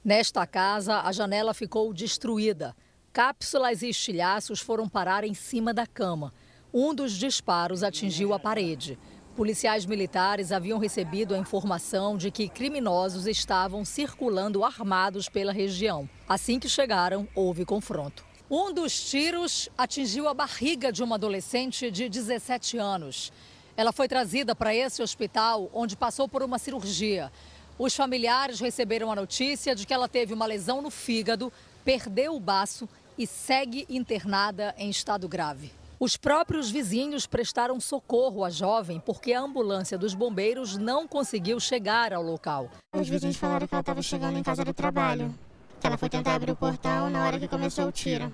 Nesta 0.06 0.46
casa, 0.46 1.02
a 1.02 1.12
janela 1.12 1.52
ficou 1.56 1.92
destruída. 1.92 2.76
Cápsulas 3.18 3.82
e 3.82 3.90
estilhaços 3.90 4.60
foram 4.60 4.88
parar 4.88 5.24
em 5.24 5.34
cima 5.34 5.74
da 5.74 5.88
cama. 5.88 6.32
Um 6.72 6.94
dos 6.94 7.14
disparos 7.14 7.82
atingiu 7.82 8.32
a 8.32 8.38
parede. 8.38 8.96
Policiais 9.36 9.88
militares 9.88 10.52
haviam 10.52 10.78
recebido 10.78 11.34
a 11.34 11.38
informação 11.40 12.16
de 12.16 12.30
que 12.30 12.48
criminosos 12.48 13.26
estavam 13.26 13.84
circulando 13.84 14.64
armados 14.64 15.28
pela 15.28 15.52
região. 15.52 16.08
Assim 16.30 16.60
que 16.60 16.70
chegaram, 16.70 17.28
houve 17.34 17.66
confronto. 17.66 18.24
Um 18.52 18.72
dos 18.72 19.10
tiros 19.10 19.68
atingiu 19.76 20.30
a 20.30 20.34
barriga 20.36 20.92
de 20.92 21.02
uma 21.02 21.16
adolescente 21.16 21.90
de 21.90 22.08
17 22.08 22.78
anos. 22.78 23.34
Ela 23.76 23.92
foi 23.92 24.08
trazida 24.08 24.54
para 24.54 24.76
esse 24.76 25.02
hospital, 25.02 25.72
onde 25.74 25.98
passou 25.98 26.30
por 26.30 26.44
uma 26.44 26.60
cirurgia. 26.60 27.32
Os 27.80 27.96
familiares 27.96 28.60
receberam 28.60 29.12
a 29.12 29.16
notícia 29.16 29.74
de 29.74 29.88
que 29.88 29.94
ela 29.94 30.08
teve 30.08 30.36
uma 30.36 30.46
lesão 30.46 30.84
no 30.84 30.92
fígado, 30.92 31.52
perdeu 31.84 32.36
o 32.36 32.40
baço 32.40 32.88
e 33.18 33.26
segue 33.26 33.86
internada 33.90 34.74
em 34.78 34.90
estado 34.90 35.28
grave. 35.28 35.72
Os 36.00 36.16
próprios 36.16 36.70
vizinhos 36.70 37.26
prestaram 37.26 37.80
socorro 37.80 38.44
à 38.44 38.52
jovem 38.52 39.00
porque 39.00 39.34
a 39.34 39.42
ambulância 39.42 39.98
dos 39.98 40.14
bombeiros 40.14 40.78
não 40.78 41.08
conseguiu 41.08 41.60
chegar 41.60 42.14
ao 42.14 42.22
local. 42.22 42.70
Os 42.96 43.10
vizinhos 43.10 43.36
falaram 43.36 43.68
que 43.68 43.74
ela 43.74 43.82
estava 43.82 44.02
chegando 44.04 44.38
em 44.38 44.44
casa 44.44 44.64
do 44.64 44.76
trabalho, 44.76 45.34
que 45.80 45.88
ela 45.88 45.98
foi 45.98 46.08
tentar 46.08 46.36
abrir 46.36 46.52
o 46.52 46.56
portão 46.56 47.10
na 47.10 47.26
hora 47.26 47.40
que 47.40 47.48
começou 47.48 47.88
o 47.88 47.92
tiro. 47.92 48.34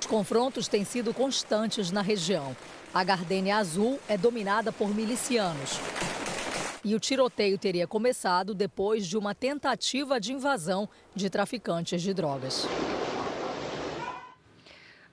Os 0.00 0.06
confrontos 0.06 0.68
têm 0.68 0.84
sido 0.84 1.12
constantes 1.12 1.90
na 1.90 2.02
região. 2.02 2.56
A 2.94 3.02
Gardênia 3.02 3.56
Azul 3.56 3.98
é 4.08 4.16
dominada 4.16 4.70
por 4.70 4.94
milicianos. 4.94 5.80
E 6.84 6.94
o 6.94 7.00
tiroteio 7.00 7.58
teria 7.58 7.86
começado 7.86 8.54
depois 8.54 9.06
de 9.06 9.16
uma 9.16 9.34
tentativa 9.34 10.20
de 10.20 10.32
invasão 10.32 10.88
de 11.14 11.30
traficantes 11.30 12.02
de 12.02 12.14
drogas. 12.14 12.66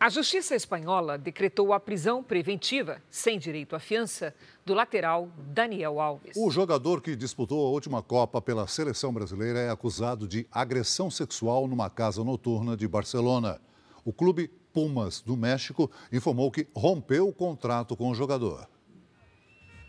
A 0.01 0.08
Justiça 0.08 0.56
Espanhola 0.56 1.18
decretou 1.18 1.74
a 1.74 1.79
prisão 1.79 2.24
preventiva, 2.24 3.01
sem 3.10 3.38
direito 3.38 3.75
à 3.75 3.82
fiança, 3.82 4.34
do 4.65 4.74
lateral 4.74 5.27
Daniel 5.38 6.00
Alves. 6.00 6.38
O 6.38 6.50
jogador 6.50 7.01
que 7.01 7.18
disputou 7.18 7.68
a 7.68 7.70
última 7.70 8.01
Copa 8.01 8.41
pela 8.41 8.65
seleção 8.65 9.12
brasileira 9.12 9.60
é 9.60 9.70
acusado 9.70 10.25
de 10.25 10.48
agressão 10.50 11.12
sexual 11.12 11.68
numa 11.68 11.89
casa 11.89 12.24
noturna 12.24 12.77
de 12.77 12.88
Barcelona. 12.88 13.60
O 14.06 14.13
clube 14.13 14.50
Pumas 14.72 15.20
do 15.20 15.36
México 15.36 15.91
informou 16.13 16.50
que 16.50 16.65
rompeu 16.74 17.27
o 17.27 17.34
contrato 17.34 17.94
com 17.98 18.10
o 18.10 18.15
jogador. 18.15 18.70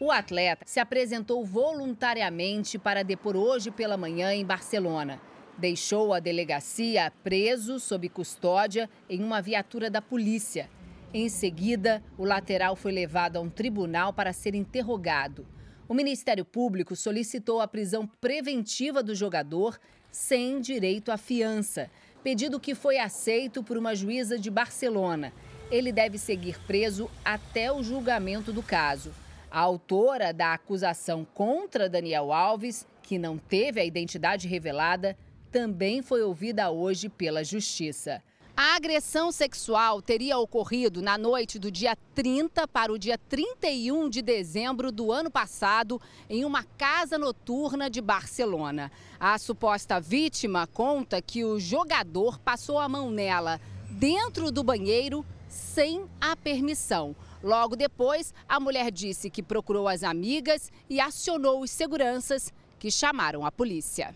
O 0.00 0.10
atleta 0.10 0.64
se 0.66 0.80
apresentou 0.80 1.44
voluntariamente 1.44 2.80
para 2.80 3.04
depor 3.04 3.36
hoje 3.36 3.70
pela 3.70 3.96
manhã 3.96 4.34
em 4.34 4.44
Barcelona 4.44 5.20
deixou 5.60 6.14
a 6.14 6.18
delegacia 6.18 7.12
preso 7.22 7.78
sob 7.78 8.08
custódia 8.08 8.88
em 9.08 9.22
uma 9.22 9.42
viatura 9.42 9.90
da 9.90 10.00
polícia. 10.00 10.68
Em 11.12 11.28
seguida, 11.28 12.02
o 12.16 12.24
lateral 12.24 12.74
foi 12.74 12.92
levado 12.92 13.36
a 13.36 13.40
um 13.40 13.50
tribunal 13.50 14.12
para 14.12 14.32
ser 14.32 14.54
interrogado. 14.54 15.46
O 15.86 15.92
Ministério 15.94 16.44
Público 16.44 16.96
solicitou 16.96 17.60
a 17.60 17.68
prisão 17.68 18.06
preventiva 18.06 19.02
do 19.02 19.14
jogador 19.14 19.78
sem 20.10 20.60
direito 20.60 21.12
à 21.12 21.16
fiança, 21.16 21.90
pedido 22.22 22.58
que 22.58 22.74
foi 22.74 22.98
aceito 22.98 23.62
por 23.62 23.76
uma 23.76 23.94
juíza 23.94 24.38
de 24.38 24.50
Barcelona. 24.50 25.32
Ele 25.70 25.92
deve 25.92 26.16
seguir 26.16 26.58
preso 26.66 27.10
até 27.24 27.70
o 27.70 27.82
julgamento 27.82 28.52
do 28.52 28.62
caso. 28.62 29.12
A 29.50 29.60
autora 29.60 30.32
da 30.32 30.54
acusação 30.54 31.26
contra 31.34 31.88
Daniel 31.88 32.32
Alves, 32.32 32.86
que 33.02 33.18
não 33.18 33.36
teve 33.36 33.80
a 33.80 33.84
identidade 33.84 34.46
revelada, 34.46 35.16
também 35.50 36.00
foi 36.02 36.22
ouvida 36.22 36.70
hoje 36.70 37.08
pela 37.08 37.44
Justiça. 37.44 38.22
A 38.56 38.76
agressão 38.76 39.32
sexual 39.32 40.02
teria 40.02 40.38
ocorrido 40.38 41.00
na 41.00 41.16
noite 41.16 41.58
do 41.58 41.70
dia 41.70 41.96
30 42.14 42.68
para 42.68 42.92
o 42.92 42.98
dia 42.98 43.16
31 43.16 44.08
de 44.10 44.20
dezembro 44.20 44.92
do 44.92 45.10
ano 45.10 45.30
passado, 45.30 46.00
em 46.28 46.44
uma 46.44 46.62
casa 46.62 47.16
noturna 47.16 47.88
de 47.88 48.02
Barcelona. 48.02 48.92
A 49.18 49.38
suposta 49.38 49.98
vítima 49.98 50.66
conta 50.66 51.22
que 51.22 51.42
o 51.42 51.58
jogador 51.58 52.38
passou 52.38 52.78
a 52.78 52.88
mão 52.88 53.10
nela 53.10 53.58
dentro 53.90 54.52
do 54.52 54.62
banheiro 54.62 55.24
sem 55.48 56.04
a 56.20 56.36
permissão. 56.36 57.16
Logo 57.42 57.74
depois, 57.74 58.34
a 58.46 58.60
mulher 58.60 58.90
disse 58.90 59.30
que 59.30 59.42
procurou 59.42 59.88
as 59.88 60.02
amigas 60.02 60.70
e 60.88 61.00
acionou 61.00 61.62
os 61.62 61.70
seguranças, 61.70 62.52
que 62.78 62.90
chamaram 62.90 63.44
a 63.44 63.50
polícia. 63.50 64.14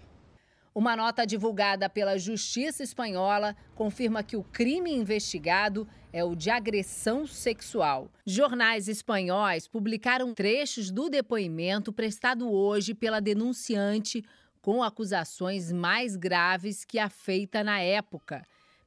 Uma 0.74 0.96
nota 0.96 1.24
divulgada 1.24 1.88
pela 1.88 2.18
Justiça 2.18 2.82
Espanhola 2.82 3.54
confirma 3.76 4.24
que 4.24 4.36
o 4.36 4.42
crime 4.42 4.92
investigado 4.92 5.86
é 6.12 6.24
o 6.24 6.34
de 6.34 6.50
agressão 6.50 7.28
sexual. 7.28 8.10
Jornais 8.26 8.88
espanhóis 8.88 9.68
publicaram 9.68 10.34
trechos 10.34 10.90
do 10.90 11.08
depoimento 11.08 11.92
prestado 11.92 12.50
hoje 12.50 12.92
pela 12.92 13.20
denunciante, 13.20 14.24
com 14.60 14.82
acusações 14.82 15.70
mais 15.70 16.16
graves 16.16 16.84
que 16.84 16.98
a 16.98 17.08
feita 17.08 17.62
na 17.62 17.78
época. 17.78 18.42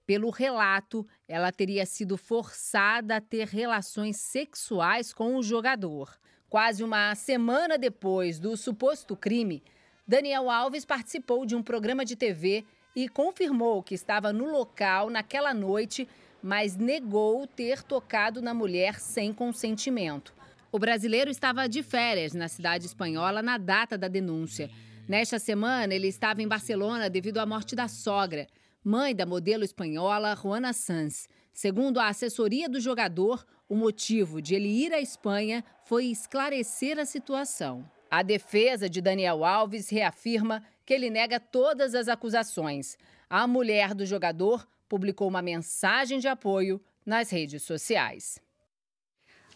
Pelo 0.06 0.30
relato, 0.30 1.08
ela 1.26 1.54
teria 1.54 1.86
sido 1.86 2.18
forçada 2.18 3.16
a 3.16 3.22
ter 3.22 3.48
relações 3.48 4.18
sexuais 4.18 5.14
com 5.14 5.38
o 5.38 5.44
jogador. 5.44 6.18
Quase 6.50 6.84
uma 6.84 7.16
semana 7.16 7.78
depois 7.78 8.40
do 8.40 8.58
suposto 8.58 9.16
crime, 9.16 9.64
Daniel 10.08 10.50
Alves 10.50 10.86
participou 10.86 11.46
de 11.46 11.54
um 11.54 11.62
programa 11.62 12.06
de 12.06 12.16
TV 12.16 12.64
e 12.96 13.10
confirmou 13.10 13.84
que 13.84 13.94
estava 13.94 14.32
no 14.32 14.50
local 14.50 15.10
naquela 15.10 15.54
noite, 15.54 16.08
mas 16.42 16.78
negou 16.78 17.46
ter 17.46 17.84
tocado 17.84 18.42
na 18.42 18.54
mulher 18.54 19.02
sem 19.02 19.34
consentimento. 19.34 20.34
O 20.72 20.80
brasileiro 20.80 21.30
estava 21.30 21.68
de 21.68 21.84
férias 21.84 22.34
na 22.34 22.48
cidade 22.48 22.86
espanhola 22.86 23.42
na 23.42 23.58
data 23.58 23.98
da 23.98 24.08
denúncia. 24.08 24.70
Nesta 25.10 25.40
semana, 25.40 25.94
ele 25.94 26.08
estava 26.08 26.42
em 26.42 26.48
Barcelona 26.48 27.10
devido 27.10 27.40
à 27.40 27.46
morte 27.46 27.76
da 27.76 27.90
sogra, 27.90 28.48
mãe 28.82 29.14
da 29.14 29.26
modelo 29.26 29.66
espanhola 29.66 30.38
Juana 30.42 30.72
Sanz. 30.72 31.28
Segundo 31.52 32.00
a 32.00 32.08
assessoria 32.08 32.70
do 32.70 32.80
jogador, 32.80 33.46
o 33.68 33.76
motivo 33.76 34.42
de 34.42 34.56
ele 34.56 34.70
ir 34.70 34.94
à 34.94 35.02
Espanha 35.02 35.66
foi 35.84 36.06
esclarecer 36.06 36.98
a 36.98 37.06
situação. 37.06 37.97
A 38.10 38.24
defesa 38.24 38.90
de 38.90 39.02
Daniel 39.02 39.44
Alves 39.44 39.90
reafirma 39.90 40.64
que 40.86 40.94
ele 40.94 41.10
nega 41.10 41.40
todas 41.40 41.94
as 41.94 42.08
acusações. 42.08 42.98
A 43.30 43.46
mulher 43.46 43.94
do 43.94 44.06
jogador 44.06 44.66
publicou 44.88 45.28
uma 45.28 45.42
mensagem 45.42 46.18
de 46.18 46.28
apoio 46.28 46.82
nas 47.06 47.30
redes 47.30 47.64
sociais. 47.64 48.42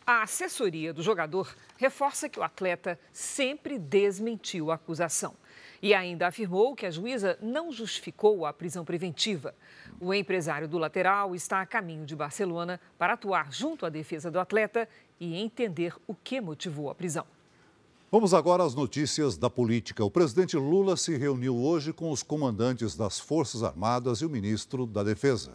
A 0.05 0.23
assessoria 0.23 0.93
do 0.93 1.01
jogador 1.01 1.55
reforça 1.77 2.27
que 2.27 2.39
o 2.39 2.43
atleta 2.43 2.99
sempre 3.13 3.79
desmentiu 3.79 4.69
a 4.69 4.75
acusação 4.75 5.35
e 5.81 5.93
ainda 5.93 6.27
afirmou 6.27 6.75
que 6.75 6.85
a 6.85 6.91
juíza 6.91 7.37
não 7.41 7.71
justificou 7.71 8.45
a 8.45 8.51
prisão 8.51 8.83
preventiva. 8.83 9.55
O 9.99 10.13
empresário 10.13 10.67
do 10.67 10.77
lateral 10.77 11.33
está 11.33 11.61
a 11.61 11.65
caminho 11.65 12.05
de 12.05 12.15
Barcelona 12.15 12.81
para 12.97 13.13
atuar 13.13 13.53
junto 13.53 13.85
à 13.85 13.89
defesa 13.89 14.29
do 14.29 14.39
atleta 14.39 14.89
e 15.19 15.39
entender 15.39 15.95
o 16.05 16.13
que 16.13 16.41
motivou 16.41 16.89
a 16.89 16.95
prisão. 16.95 17.25
Vamos 18.13 18.33
agora 18.33 18.65
às 18.65 18.75
notícias 18.75 19.37
da 19.37 19.49
política. 19.49 20.03
O 20.03 20.11
presidente 20.11 20.57
Lula 20.57 20.97
se 20.97 21.15
reuniu 21.15 21.55
hoje 21.55 21.93
com 21.93 22.11
os 22.11 22.21
comandantes 22.21 22.93
das 22.93 23.21
Forças 23.21 23.63
Armadas 23.63 24.17
e 24.19 24.25
o 24.25 24.29
ministro 24.29 24.85
da 24.85 25.01
Defesa. 25.01 25.53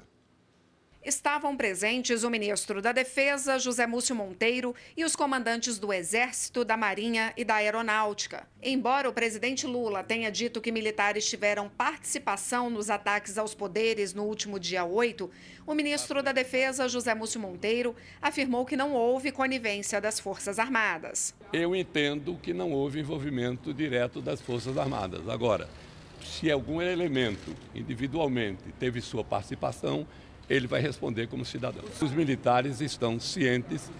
Estavam 1.07 1.57
presentes 1.57 2.25
o 2.25 2.31
ministro 2.31 2.83
da 2.83 2.91
Defesa, 2.91 3.61
José 3.61 3.87
Múcio 3.87 4.13
Monteiro, 4.13 4.75
e 4.97 5.05
os 5.05 5.15
comandantes 5.15 5.79
do 5.79 5.93
Exército, 5.93 6.65
da 6.65 6.77
Marinha 6.77 7.33
e 7.37 7.45
da 7.45 7.55
Aeronáutica. 7.55 8.45
Embora 8.61 9.09
o 9.09 9.13
presidente 9.13 9.69
Lula 9.69 10.03
tenha 10.03 10.33
dito 10.33 10.61
que 10.61 10.73
militares 10.73 11.25
tiveram 11.31 11.69
participação 11.69 12.69
nos 12.69 12.91
ataques 12.91 13.39
aos 13.39 13.55
poderes 13.55 14.15
no 14.15 14.25
último 14.25 14.59
dia 14.59 14.85
8, 14.85 15.31
o 15.65 15.75
ministro 15.75 16.25
da 16.25 16.33
Defesa, 16.33 16.89
José 16.89 17.15
Múcio 17.15 17.41
Monteiro, 17.41 17.95
afirmou 18.21 18.67
que 18.67 18.77
não 18.77 18.93
houve 18.93 19.31
conivência 19.31 20.01
das 20.01 20.19
Forças 20.19 20.59
Armadas. 20.59 21.33
Eu 21.53 21.77
entendo 21.77 22.37
que 22.43 22.53
não 22.53 22.73
houve 22.73 22.99
envolvimento 22.99 23.73
direto 23.73 24.21
das 24.21 24.41
Forças 24.41 24.77
Armadas. 24.77 25.29
Agora, 25.29 25.69
se 26.21 26.51
algum 26.51 26.83
elemento 26.83 27.55
individualmente 27.73 28.65
teve 28.81 29.01
sua 29.01 29.23
participação, 29.23 30.05
ele 30.49 30.67
vai 30.67 30.81
responder 30.81 31.27
como 31.29 31.45
cidadão. 31.45 31.85
Os 32.01 32.13
militares 32.13 32.81
estão 32.81 33.19
cientes 33.19 33.91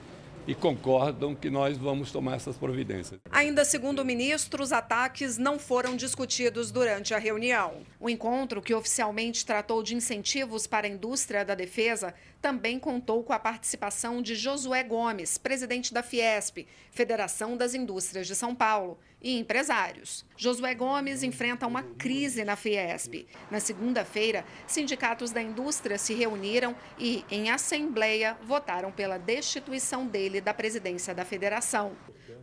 e 0.47 0.55
concordam 0.55 1.35
que 1.35 1.51
nós 1.51 1.77
vamos 1.77 2.13
tomar 2.13 2.37
essas 2.37 2.57
providências. 2.57 3.19
Ainda 3.31 3.65
segundo 3.65 4.01
o 4.01 4.05
ministro, 4.05 4.63
os 4.63 4.73
ataques 4.73 5.37
não 5.37 5.59
foram 5.59 5.97
discutidos 5.97 6.71
durante 6.71 7.13
a 7.13 7.19
reunião. 7.19 7.83
O 7.99 8.09
encontro, 8.09 8.63
que 8.63 8.73
oficialmente 8.73 9.45
tratou 9.45 9.83
de 9.83 9.97
incentivos 9.97 10.67
para 10.67 10.87
a 10.87 10.91
indústria 10.91 11.45
da 11.45 11.55
defesa, 11.55 12.15
também 12.41 12.79
contou 12.79 13.25
com 13.25 13.33
a 13.33 13.39
participação 13.39 14.23
de 14.23 14.37
Josué 14.37 14.85
Gomes, 14.85 15.37
presidente 15.37 15.93
da 15.93 16.03
Fiesp, 16.03 16.67
Federação 16.93 17.57
das 17.57 17.75
Indústrias 17.75 18.27
de 18.27 18.37
São 18.37 18.55
Paulo, 18.55 18.99
e 19.27 19.41
empresários. 19.41 20.25
Josué 20.37 20.73
Gomes 20.73 21.25
enfrenta 21.25 21.67
uma 21.67 21.83
crise 21.83 22.45
na 22.45 22.55
Fiesp. 22.55 23.27
Na 23.51 23.59
segunda-feira, 23.59 24.45
sindicatos 24.69 25.33
da 25.33 25.43
indústria 25.43 25.99
se 25.99 26.15
reuniram 26.15 26.77
e, 26.97 27.25
em 27.29 27.51
assembleia, 27.51 28.39
votaram 28.45 28.93
pela 28.93 29.19
destituição 29.19 30.07
dele 30.07 30.41
da 30.41 30.55
presidência 30.55 31.13
da 31.13 31.25
federação. 31.25 31.97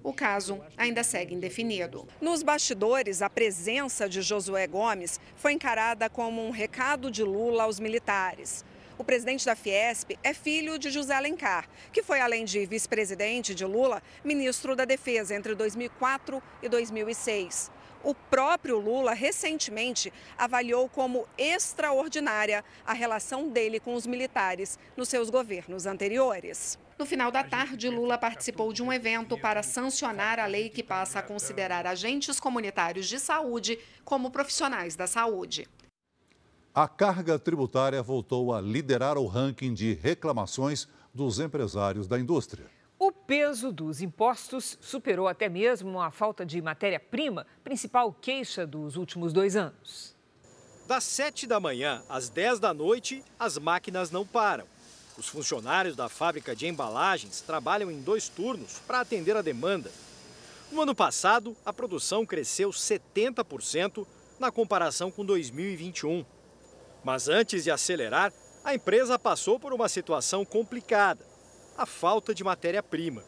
O 0.03 0.13
caso 0.13 0.59
ainda 0.75 1.05
segue 1.05 1.33
indefinido. 1.33 2.05
Nos 2.19 2.43
bastidores, 2.43 3.21
a 3.21 3.29
presença 3.29 4.09
de 4.09 4.21
Josué 4.21 4.67
Gomes 4.67 5.21
foi 5.37 5.53
encarada 5.53 6.09
como 6.09 6.45
um 6.45 6.51
recado 6.51 7.09
de 7.09 7.23
Lula 7.23 7.63
aos 7.63 7.79
militares. 7.79 8.65
O 8.95 9.03
presidente 9.03 9.43
da 9.43 9.55
Fiesp 9.55 10.11
é 10.23 10.35
filho 10.35 10.77
de 10.77 10.91
José 10.91 11.15
Alencar, 11.15 11.67
que 11.91 12.03
foi, 12.03 12.19
além 12.21 12.45
de 12.45 12.63
vice-presidente 12.67 13.55
de 13.55 13.65
Lula, 13.65 14.03
ministro 14.23 14.75
da 14.75 14.85
Defesa 14.85 15.33
entre 15.33 15.55
2004 15.55 16.41
e 16.61 16.69
2006. 16.69 17.71
O 18.03 18.13
próprio 18.13 18.77
Lula 18.77 19.13
recentemente 19.13 20.13
avaliou 20.37 20.87
como 20.87 21.27
extraordinária 21.37 22.63
a 22.85 22.93
relação 22.93 23.49
dele 23.49 23.79
com 23.79 23.95
os 23.95 24.05
militares 24.05 24.77
nos 24.95 25.09
seus 25.09 25.31
governos 25.31 25.87
anteriores. 25.87 26.77
No 26.99 27.05
final 27.05 27.31
da 27.31 27.43
tarde, 27.43 27.89
Lula 27.89 28.17
participou 28.17 28.71
de 28.71 28.83
um 28.83 28.93
evento 28.93 29.39
para 29.39 29.63
sancionar 29.63 30.39
a 30.39 30.45
lei 30.45 30.69
que 30.69 30.83
passa 30.83 31.19
a 31.19 31.23
considerar 31.23 31.87
agentes 31.87 32.39
comunitários 32.39 33.07
de 33.07 33.19
saúde 33.19 33.79
como 34.05 34.29
profissionais 34.29 34.95
da 34.95 35.07
saúde. 35.07 35.67
A 36.75 36.87
carga 36.87 37.37
tributária 37.37 38.01
voltou 38.01 38.51
a 38.51 38.59
liderar 38.59 39.15
o 39.15 39.27
ranking 39.27 39.75
de 39.75 39.93
reclamações 39.93 40.87
dos 41.13 41.39
empresários 41.39 42.07
da 42.07 42.19
indústria. 42.19 42.65
O 42.97 43.11
peso 43.11 43.71
dos 43.71 44.01
impostos 44.01 44.79
superou 44.81 45.27
até 45.27 45.47
mesmo 45.47 46.01
a 46.01 46.09
falta 46.09 46.43
de 46.43 46.59
matéria-prima, 46.63 47.45
principal 47.63 48.11
queixa 48.11 48.65
dos 48.65 48.95
últimos 48.95 49.31
dois 49.31 49.55
anos. 49.55 50.15
Das 50.87 51.03
7 51.03 51.45
da 51.45 51.59
manhã 51.59 52.01
às 52.09 52.27
10 52.27 52.57
da 52.57 52.73
noite, 52.73 53.23
as 53.37 53.59
máquinas 53.59 54.09
não 54.09 54.25
param. 54.25 54.65
Os 55.15 55.27
funcionários 55.27 55.95
da 55.95 56.09
fábrica 56.09 56.55
de 56.55 56.65
embalagens 56.65 57.41
trabalham 57.41 57.91
em 57.91 58.01
dois 58.01 58.29
turnos 58.29 58.79
para 58.87 59.01
atender 59.01 59.37
a 59.37 59.43
demanda. 59.43 59.91
No 60.71 60.81
ano 60.81 60.95
passado, 60.95 61.55
a 61.63 61.71
produção 61.71 62.25
cresceu 62.25 62.71
70% 62.71 64.07
na 64.39 64.51
comparação 64.51 65.11
com 65.11 65.23
2021. 65.23 66.25
Mas 67.03 67.27
antes 67.27 67.63
de 67.63 67.71
acelerar, 67.71 68.31
a 68.63 68.73
empresa 68.73 69.19
passou 69.19 69.59
por 69.59 69.73
uma 69.73 69.89
situação 69.89 70.45
complicada: 70.45 71.25
a 71.77 71.85
falta 71.85 72.33
de 72.33 72.43
matéria-prima. 72.43 73.21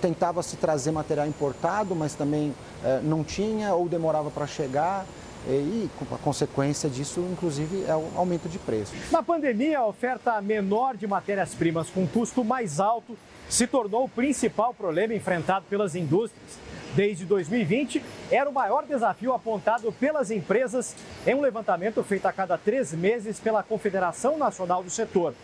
Tentava 0.00 0.42
se 0.42 0.56
trazer 0.56 0.90
material 0.90 1.26
importado, 1.26 1.94
mas 1.94 2.14
também 2.14 2.54
eh, 2.84 3.00
não 3.02 3.22
tinha 3.22 3.74
ou 3.74 3.88
demorava 3.88 4.30
para 4.30 4.46
chegar. 4.46 5.06
E 5.48 5.90
a 6.12 6.18
consequência 6.18 6.88
disso, 6.88 7.20
inclusive, 7.32 7.84
é 7.88 7.96
o 7.96 8.08
aumento 8.14 8.48
de 8.48 8.60
preço. 8.60 8.92
Na 9.10 9.24
pandemia, 9.24 9.80
a 9.80 9.86
oferta 9.86 10.40
menor 10.40 10.96
de 10.96 11.04
matérias-primas 11.04 11.90
com 11.90 12.06
custo 12.06 12.44
mais 12.44 12.78
alto 12.78 13.18
se 13.48 13.66
tornou 13.66 14.04
o 14.04 14.08
principal 14.08 14.72
problema 14.72 15.14
enfrentado 15.14 15.66
pelas 15.68 15.96
indústrias. 15.96 16.58
Desde 16.94 17.24
2020, 17.24 18.02
era 18.30 18.50
o 18.50 18.52
maior 18.52 18.84
desafio 18.84 19.32
apontado 19.32 19.90
pelas 19.92 20.30
empresas 20.30 20.94
em 21.26 21.34
um 21.34 21.40
levantamento 21.40 22.02
feito 22.04 22.26
a 22.26 22.32
cada 22.32 22.58
três 22.58 22.92
meses 22.92 23.40
pela 23.40 23.62
Confederação 23.62 24.36
Nacional 24.36 24.82
do 24.82 24.90
Setor. 24.90 25.34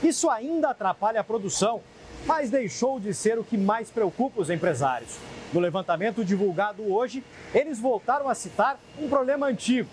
Isso 0.00 0.30
ainda 0.30 0.70
atrapalha 0.70 1.20
a 1.20 1.24
produção, 1.24 1.80
mas 2.24 2.50
deixou 2.50 3.00
de 3.00 3.12
ser 3.12 3.36
o 3.36 3.42
que 3.42 3.58
mais 3.58 3.90
preocupa 3.90 4.40
os 4.40 4.48
empresários. 4.48 5.16
No 5.52 5.58
levantamento 5.58 6.24
divulgado 6.24 6.82
hoje, 6.92 7.24
eles 7.52 7.80
voltaram 7.80 8.28
a 8.28 8.34
citar 8.34 8.78
um 8.96 9.08
problema 9.08 9.46
antigo: 9.46 9.88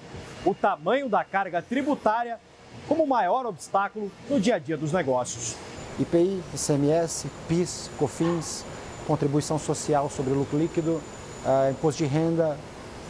o 0.45 0.53
tamanho 0.53 1.09
da 1.09 1.23
carga 1.23 1.59
tributária 1.59 2.39
como 2.87 3.03
o 3.03 3.07
maior 3.07 3.47
obstáculo 3.47 4.11
no 4.29 4.39
dia 4.39 4.55
a 4.55 4.59
dia 4.59 4.77
dos 4.77 4.93
negócios. 4.93 5.55
IPI, 5.99 6.41
ICMS, 6.53 7.27
PIS, 7.47 7.89
COFINS, 7.97 8.63
contribuição 9.09 9.57
social 9.57 10.07
sobre 10.07 10.33
lucro 10.33 10.55
líquido, 10.55 11.01
uh, 11.43 11.71
imposto 11.71 12.03
de 12.03 12.07
renda, 12.07 12.55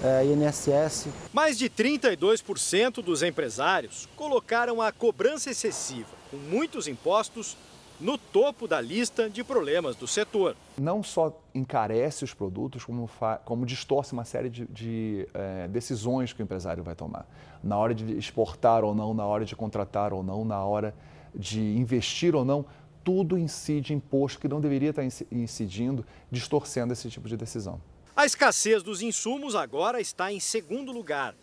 uh, 0.02 0.34
INSS. 0.34 1.10
Mais 1.34 1.58
de 1.58 1.70
32% 1.70 3.04
dos 3.04 3.22
empresários 3.22 4.08
colocaram 4.16 4.82
a 4.82 4.94
cobrança 4.94 5.50
excessiva, 5.50 6.08
com 6.32 6.38
muitos 6.38 6.88
impostos, 6.88 7.58
no 8.00 8.18
topo 8.18 8.66
da 8.66 8.80
lista 8.80 9.30
de 9.30 9.44
problemas 9.44 9.98
do 9.98 10.08
setor. 10.08 10.56
Não 10.78 11.04
só 11.04 11.38
encarece 11.54 12.24
os 12.24 12.34
produtos, 12.34 12.86
como, 12.86 13.10
como 13.44 13.66
distorce 13.66 14.14
uma 14.14 14.24
série 14.24 14.50
de, 14.50 14.66
de 14.68 15.28
é, 15.34 15.68
decisões 15.68 16.32
que 16.32 16.42
o 16.42 16.44
empresário 16.44 16.82
vai 16.82 16.96
tomar. 16.96 17.28
Na 17.62 17.78
hora 17.78 17.94
de 17.94 18.18
exportar 18.18 18.86
ou 18.86 18.96
não, 18.96 19.14
na 19.14 19.26
hora 19.26 19.44
de 19.44 19.54
contratar 19.54 20.14
ou 20.14 20.24
não, 20.24 20.46
na 20.46 20.64
hora 20.64 20.96
de 21.36 21.60
investir 21.60 22.36
ou 22.36 22.46
não, 22.46 22.66
tudo 23.04 23.38
incide 23.38 23.94
imposto 23.94 24.40
que 24.40 24.48
não 24.48 24.62
deveria 24.62 24.90
estar 24.90 25.04
incidindo, 25.32 26.06
distorcendo 26.32 26.94
esse 26.94 27.10
tipo 27.10 27.28
de 27.28 27.38
decisão. 27.38 27.82
A 28.16 28.26
escassez 28.26 28.84
dos 28.84 29.02
insumos 29.02 29.56
agora 29.56 30.02
está 30.02 30.32
em 30.32 30.40
segundo 30.40 30.92
lugar. 30.92 31.34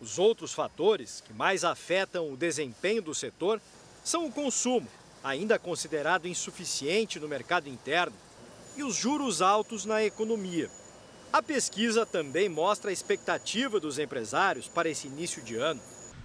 Os 0.00 0.18
outros 0.18 0.52
fatores 0.52 1.20
que 1.20 1.32
mais 1.32 1.64
afetam 1.64 2.32
o 2.32 2.36
desempenho 2.36 3.02
do 3.02 3.14
setor 3.14 3.60
são 4.04 4.26
o 4.26 4.32
consumo, 4.32 4.86
ainda 5.22 5.58
considerado 5.58 6.26
insuficiente 6.26 7.20
no 7.20 7.28
mercado 7.28 7.68
interno, 7.68 8.16
e 8.76 8.82
os 8.82 8.96
juros 8.96 9.42
altos 9.42 9.84
na 9.84 10.02
economia. 10.02 10.70
A 11.32 11.42
pesquisa 11.42 12.04
também 12.04 12.48
mostra 12.48 12.90
a 12.90 12.92
expectativa 12.92 13.80
dos 13.80 13.98
empresários 13.98 14.68
para 14.68 14.88
esse 14.88 15.06
início 15.06 15.42
de 15.42 15.56
ano, 15.56 15.80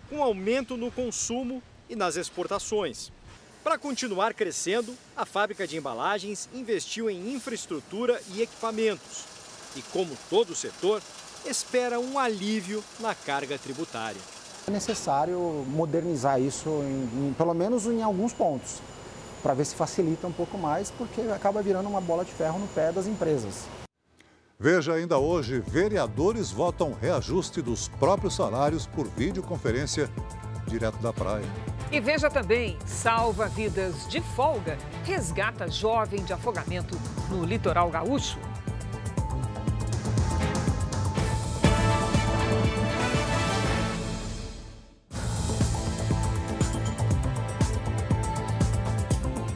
com 0.09 0.21
aumento 0.21 0.75
no 0.75 0.91
consumo 0.91 1.61
e 1.89 1.95
nas 1.95 2.15
exportações. 2.15 3.11
Para 3.63 3.77
continuar 3.77 4.33
crescendo, 4.33 4.95
a 5.15 5.25
fábrica 5.25 5.67
de 5.67 5.77
embalagens 5.77 6.47
investiu 6.53 7.09
em 7.09 7.33
infraestrutura 7.33 8.21
e 8.33 8.41
equipamentos. 8.41 9.25
E, 9.75 9.81
como 9.81 10.17
todo 10.29 10.51
o 10.51 10.55
setor, 10.55 11.01
espera 11.45 11.99
um 11.99 12.17
alívio 12.17 12.83
na 12.99 13.13
carga 13.13 13.57
tributária. 13.57 14.21
É 14.67 14.71
necessário 14.71 15.39
modernizar 15.67 16.41
isso, 16.41 16.69
em, 16.69 17.29
em, 17.29 17.33
pelo 17.33 17.53
menos 17.53 17.85
em 17.85 18.01
alguns 18.01 18.33
pontos, 18.33 18.81
para 19.41 19.53
ver 19.53 19.65
se 19.65 19.75
facilita 19.75 20.27
um 20.27 20.31
pouco 20.31 20.57
mais, 20.57 20.91
porque 20.91 21.21
acaba 21.21 21.61
virando 21.61 21.87
uma 21.87 22.01
bola 22.01 22.25
de 22.25 22.31
ferro 22.31 22.59
no 22.59 22.67
pé 22.67 22.91
das 22.91 23.07
empresas. 23.07 23.65
Veja 24.59 24.93
ainda 24.93 25.17
hoje: 25.17 25.59
vereadores 25.59 26.51
votam 26.51 26.93
reajuste 26.99 27.61
dos 27.61 27.87
próprios 27.87 28.35
salários 28.35 28.87
por 28.87 29.07
videoconferência 29.07 30.09
direto 30.67 30.97
da 30.97 31.13
praia. 31.13 31.45
E 31.91 31.99
veja 31.99 32.29
também: 32.29 32.77
salva 32.85 33.47
vidas 33.47 34.07
de 34.07 34.19
folga, 34.19 34.77
resgata 35.05 35.69
jovem 35.69 36.23
de 36.23 36.33
afogamento 36.33 36.99
no 37.29 37.45
litoral 37.45 37.89
gaúcho. 37.89 38.39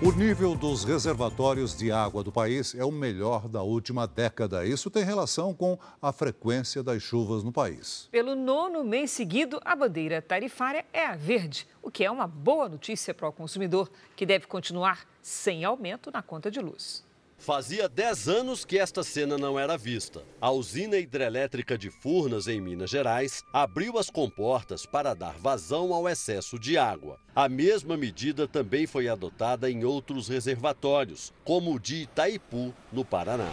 O 0.04 0.12
nível 0.12 0.56
dos 0.56 0.84
reservatórios 0.84 1.78
de 1.78 1.92
água 1.92 2.24
do 2.24 2.32
país 2.32 2.74
é 2.74 2.84
o 2.84 2.92
melhor 2.92 3.48
da 3.48 3.62
última 3.62 4.08
década. 4.08 4.66
Isso 4.66 4.90
tem 4.90 5.04
relação 5.04 5.54
com 5.54 5.78
a 6.02 6.12
frequência 6.12 6.82
das 6.82 7.04
chuvas 7.04 7.44
no 7.44 7.52
país. 7.52 8.10
Pelo 8.12 8.34
nono 8.34 8.84
mês 8.84 9.12
seguido, 9.12 9.62
a 9.64 9.76
bandeira 9.76 10.20
tarifária 10.20 10.84
é 10.92 11.06
a 11.06 11.16
verde, 11.16 11.68
o 11.84 11.92
que 11.92 12.04
é 12.04 12.10
uma 12.10 12.26
boa 12.26 12.68
notícia 12.68 13.14
para 13.14 13.30
o 13.30 13.32
consumidor, 13.32 13.92
que 14.16 14.26
deve 14.26 14.48
continuar 14.48 15.06
sem 15.22 15.64
aumento 15.64 16.10
na 16.12 16.24
conta 16.24 16.50
de 16.50 16.60
luz. 16.60 17.04
Fazia 17.42 17.90
10 17.90 18.30
anos 18.30 18.64
que 18.64 18.78
esta 18.78 19.02
cena 19.02 19.36
não 19.36 19.58
era 19.60 19.76
vista. 19.76 20.24
A 20.40 20.52
usina 20.52 20.96
hidrelétrica 20.98 21.76
de 21.76 21.90
Furnas, 21.90 22.48
em 22.48 22.62
Minas 22.62 22.92
Gerais, 22.92 23.42
abriu 23.52 23.98
as 23.98 24.12
comportas 24.12 24.86
para 24.86 25.16
dar 25.16 25.34
vazão 25.40 25.92
ao 25.92 26.08
excesso 26.08 26.60
de 26.60 26.78
água. 26.78 27.18
A 27.36 27.50
mesma 27.50 27.98
medida 27.98 28.48
também 28.48 28.86
foi 28.86 29.08
adotada 29.08 29.72
em 29.72 29.84
outros 29.84 30.28
reservatórios, 30.28 31.34
como 31.44 31.74
o 31.74 31.80
de 31.80 32.04
Itaipu, 32.04 32.72
no 32.94 33.04
Paraná. 33.04 33.52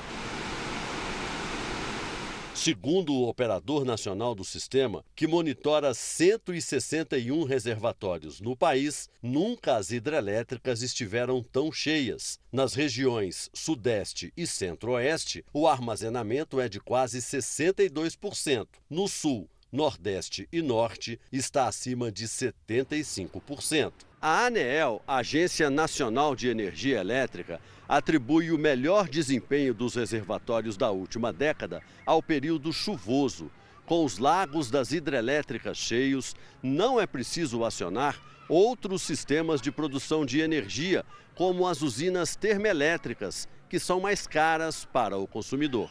Segundo 2.60 3.14
o 3.14 3.28
operador 3.28 3.84
nacional 3.84 4.34
do 4.34 4.44
sistema, 4.44 5.04
que 5.14 5.28
monitora 5.28 5.94
161 5.94 7.44
reservatórios 7.44 8.40
no 8.40 8.56
país, 8.56 9.08
nunca 9.22 9.76
as 9.76 9.92
hidrelétricas 9.92 10.82
estiveram 10.82 11.40
tão 11.40 11.70
cheias. 11.70 12.40
Nas 12.50 12.74
regiões 12.74 13.48
Sudeste 13.54 14.32
e 14.36 14.44
Centro-Oeste, 14.44 15.44
o 15.52 15.68
armazenamento 15.68 16.60
é 16.60 16.68
de 16.68 16.80
quase 16.80 17.18
62%. 17.18 18.66
No 18.90 19.06
Sul, 19.06 19.48
Nordeste 19.70 20.48
e 20.52 20.60
Norte 20.60 21.20
está 21.30 21.68
acima 21.68 22.10
de 22.10 22.26
75%. 22.26 23.92
A 24.20 24.46
ANEEL, 24.46 25.00
Agência 25.06 25.70
Nacional 25.70 26.34
de 26.34 26.48
Energia 26.48 26.98
Elétrica, 26.98 27.60
atribui 27.88 28.52
o 28.52 28.58
melhor 28.58 29.08
desempenho 29.08 29.72
dos 29.72 29.94
reservatórios 29.94 30.76
da 30.76 30.90
última 30.90 31.32
década 31.32 31.82
ao 32.04 32.22
período 32.22 32.72
chuvoso. 32.72 33.50
Com 33.86 34.04
os 34.04 34.18
lagos 34.18 34.70
das 34.70 34.92
hidrelétricas 34.92 35.78
cheios, 35.78 36.36
não 36.62 37.00
é 37.00 37.06
preciso 37.06 37.64
acionar 37.64 38.20
outros 38.46 39.00
sistemas 39.00 39.62
de 39.62 39.72
produção 39.72 40.26
de 40.26 40.40
energia, 40.40 41.04
como 41.34 41.66
as 41.66 41.80
usinas 41.80 42.36
termoelétricas, 42.36 43.48
que 43.68 43.78
são 43.78 44.00
mais 44.00 44.26
caras 44.26 44.84
para 44.84 45.16
o 45.16 45.26
consumidor. 45.26 45.88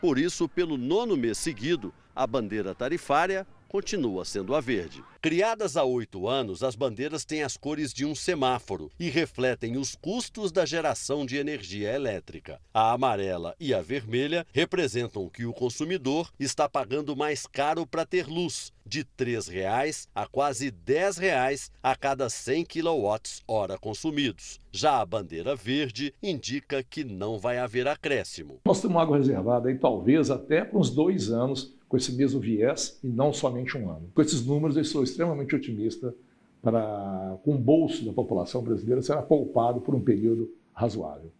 Por 0.00 0.18
isso, 0.18 0.48
pelo 0.48 0.76
nono 0.76 1.16
mês 1.16 1.38
seguido, 1.38 1.92
a 2.14 2.26
bandeira 2.26 2.74
tarifária 2.74 3.46
continua 3.70 4.24
sendo 4.24 4.56
a 4.56 4.60
verde. 4.60 5.00
Criadas 5.22 5.76
há 5.76 5.84
oito 5.84 6.26
anos, 6.26 6.64
as 6.64 6.74
bandeiras 6.74 7.24
têm 7.24 7.44
as 7.44 7.56
cores 7.56 7.94
de 7.94 8.04
um 8.04 8.16
semáforo 8.16 8.90
e 8.98 9.08
refletem 9.08 9.76
os 9.76 9.94
custos 9.94 10.50
da 10.50 10.66
geração 10.66 11.24
de 11.24 11.36
energia 11.36 11.92
elétrica. 11.92 12.60
A 12.74 12.90
amarela 12.90 13.54
e 13.60 13.72
a 13.72 13.80
vermelha 13.80 14.44
representam 14.52 15.28
que 15.28 15.46
o 15.46 15.52
consumidor 15.52 16.32
está 16.40 16.68
pagando 16.68 17.14
mais 17.14 17.46
caro 17.46 17.86
para 17.86 18.04
ter 18.04 18.26
luz, 18.26 18.72
de 18.84 19.00
R$ 19.00 19.06
3,00 19.16 20.08
a 20.12 20.26
quase 20.26 20.66
R$ 20.66 20.74
10,00 20.84 21.70
a 21.80 21.94
cada 21.94 22.28
100 22.28 22.64
kWh 22.64 23.78
consumidos. 23.80 24.58
Já 24.72 25.00
a 25.00 25.06
bandeira 25.06 25.54
verde 25.54 26.12
indica 26.20 26.82
que 26.82 27.04
não 27.04 27.38
vai 27.38 27.58
haver 27.58 27.86
acréscimo. 27.86 28.58
Nós 28.64 28.80
temos 28.80 29.00
água 29.00 29.18
reservada 29.18 29.68
aí 29.68 29.78
talvez 29.78 30.28
até 30.28 30.64
para 30.64 30.76
uns 30.76 30.90
dois 30.90 31.30
anos 31.30 31.72
com 31.90 31.96
esse 31.96 32.12
mesmo 32.12 32.38
viés 32.38 33.00
e 33.02 33.08
não 33.08 33.32
somente 33.32 33.76
um 33.76 33.90
ano. 33.90 34.08
Com 34.14 34.22
esses 34.22 34.46
números, 34.46 34.76
eu 34.76 34.84
sou 34.84 35.02
extremamente 35.02 35.56
otimista 35.56 36.14
para 36.62 37.36
com 37.42 37.56
o 37.56 37.58
bolso 37.58 38.04
da 38.04 38.12
população 38.12 38.62
brasileira 38.62 39.02
será 39.02 39.20
poupado 39.20 39.80
por 39.80 39.92
um 39.92 40.00
período 40.00 40.54
razoável. 40.72 41.32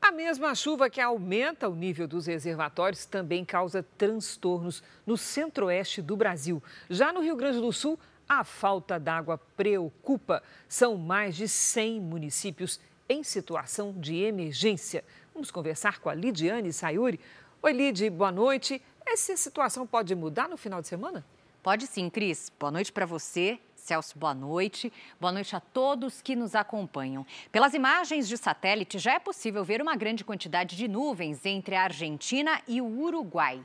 A 0.00 0.10
mesma 0.10 0.54
chuva 0.54 0.88
que 0.88 1.02
aumenta 1.02 1.68
o 1.68 1.74
nível 1.74 2.08
dos 2.08 2.26
reservatórios 2.26 3.04
também 3.04 3.44
causa 3.44 3.84
transtornos 3.98 4.82
no 5.06 5.18
centro-oeste 5.18 6.00
do 6.00 6.16
Brasil. 6.16 6.62
Já 6.88 7.12
no 7.12 7.20
Rio 7.20 7.36
Grande 7.36 7.60
do 7.60 7.72
Sul, 7.72 7.98
a 8.26 8.44
falta 8.44 8.98
d'água 8.98 9.38
preocupa. 9.54 10.42
São 10.66 10.96
mais 10.96 11.36
de 11.36 11.46
100 11.46 12.00
municípios 12.00 12.80
em 13.06 13.22
situação 13.22 13.92
de 13.92 14.16
emergência. 14.16 15.04
Vamos 15.34 15.50
conversar 15.50 16.00
com 16.00 16.08
a 16.08 16.14
Lidiane 16.14 16.72
Sayuri. 16.72 17.20
Oi, 17.62 17.72
Lid, 17.72 18.10
boa 18.10 18.32
noite. 18.32 18.82
Essa 19.06 19.36
situação 19.36 19.86
pode 19.86 20.14
mudar 20.14 20.48
no 20.48 20.56
final 20.56 20.80
de 20.80 20.88
semana? 20.88 21.24
Pode 21.62 21.86
sim, 21.86 22.08
Cris. 22.08 22.50
Boa 22.58 22.70
noite 22.70 22.92
para 22.92 23.06
você. 23.06 23.58
Celso, 23.76 24.18
boa 24.18 24.32
noite. 24.32 24.92
Boa 25.20 25.32
noite 25.32 25.54
a 25.54 25.60
todos 25.60 26.22
que 26.22 26.36
nos 26.36 26.54
acompanham. 26.54 27.26
Pelas 27.50 27.74
imagens 27.74 28.28
de 28.28 28.36
satélite, 28.36 28.98
já 28.98 29.14
é 29.14 29.18
possível 29.18 29.64
ver 29.64 29.82
uma 29.82 29.96
grande 29.96 30.24
quantidade 30.24 30.76
de 30.76 30.88
nuvens 30.88 31.44
entre 31.44 31.74
a 31.74 31.84
Argentina 31.84 32.60
e 32.66 32.80
o 32.80 32.86
Uruguai. 32.86 33.64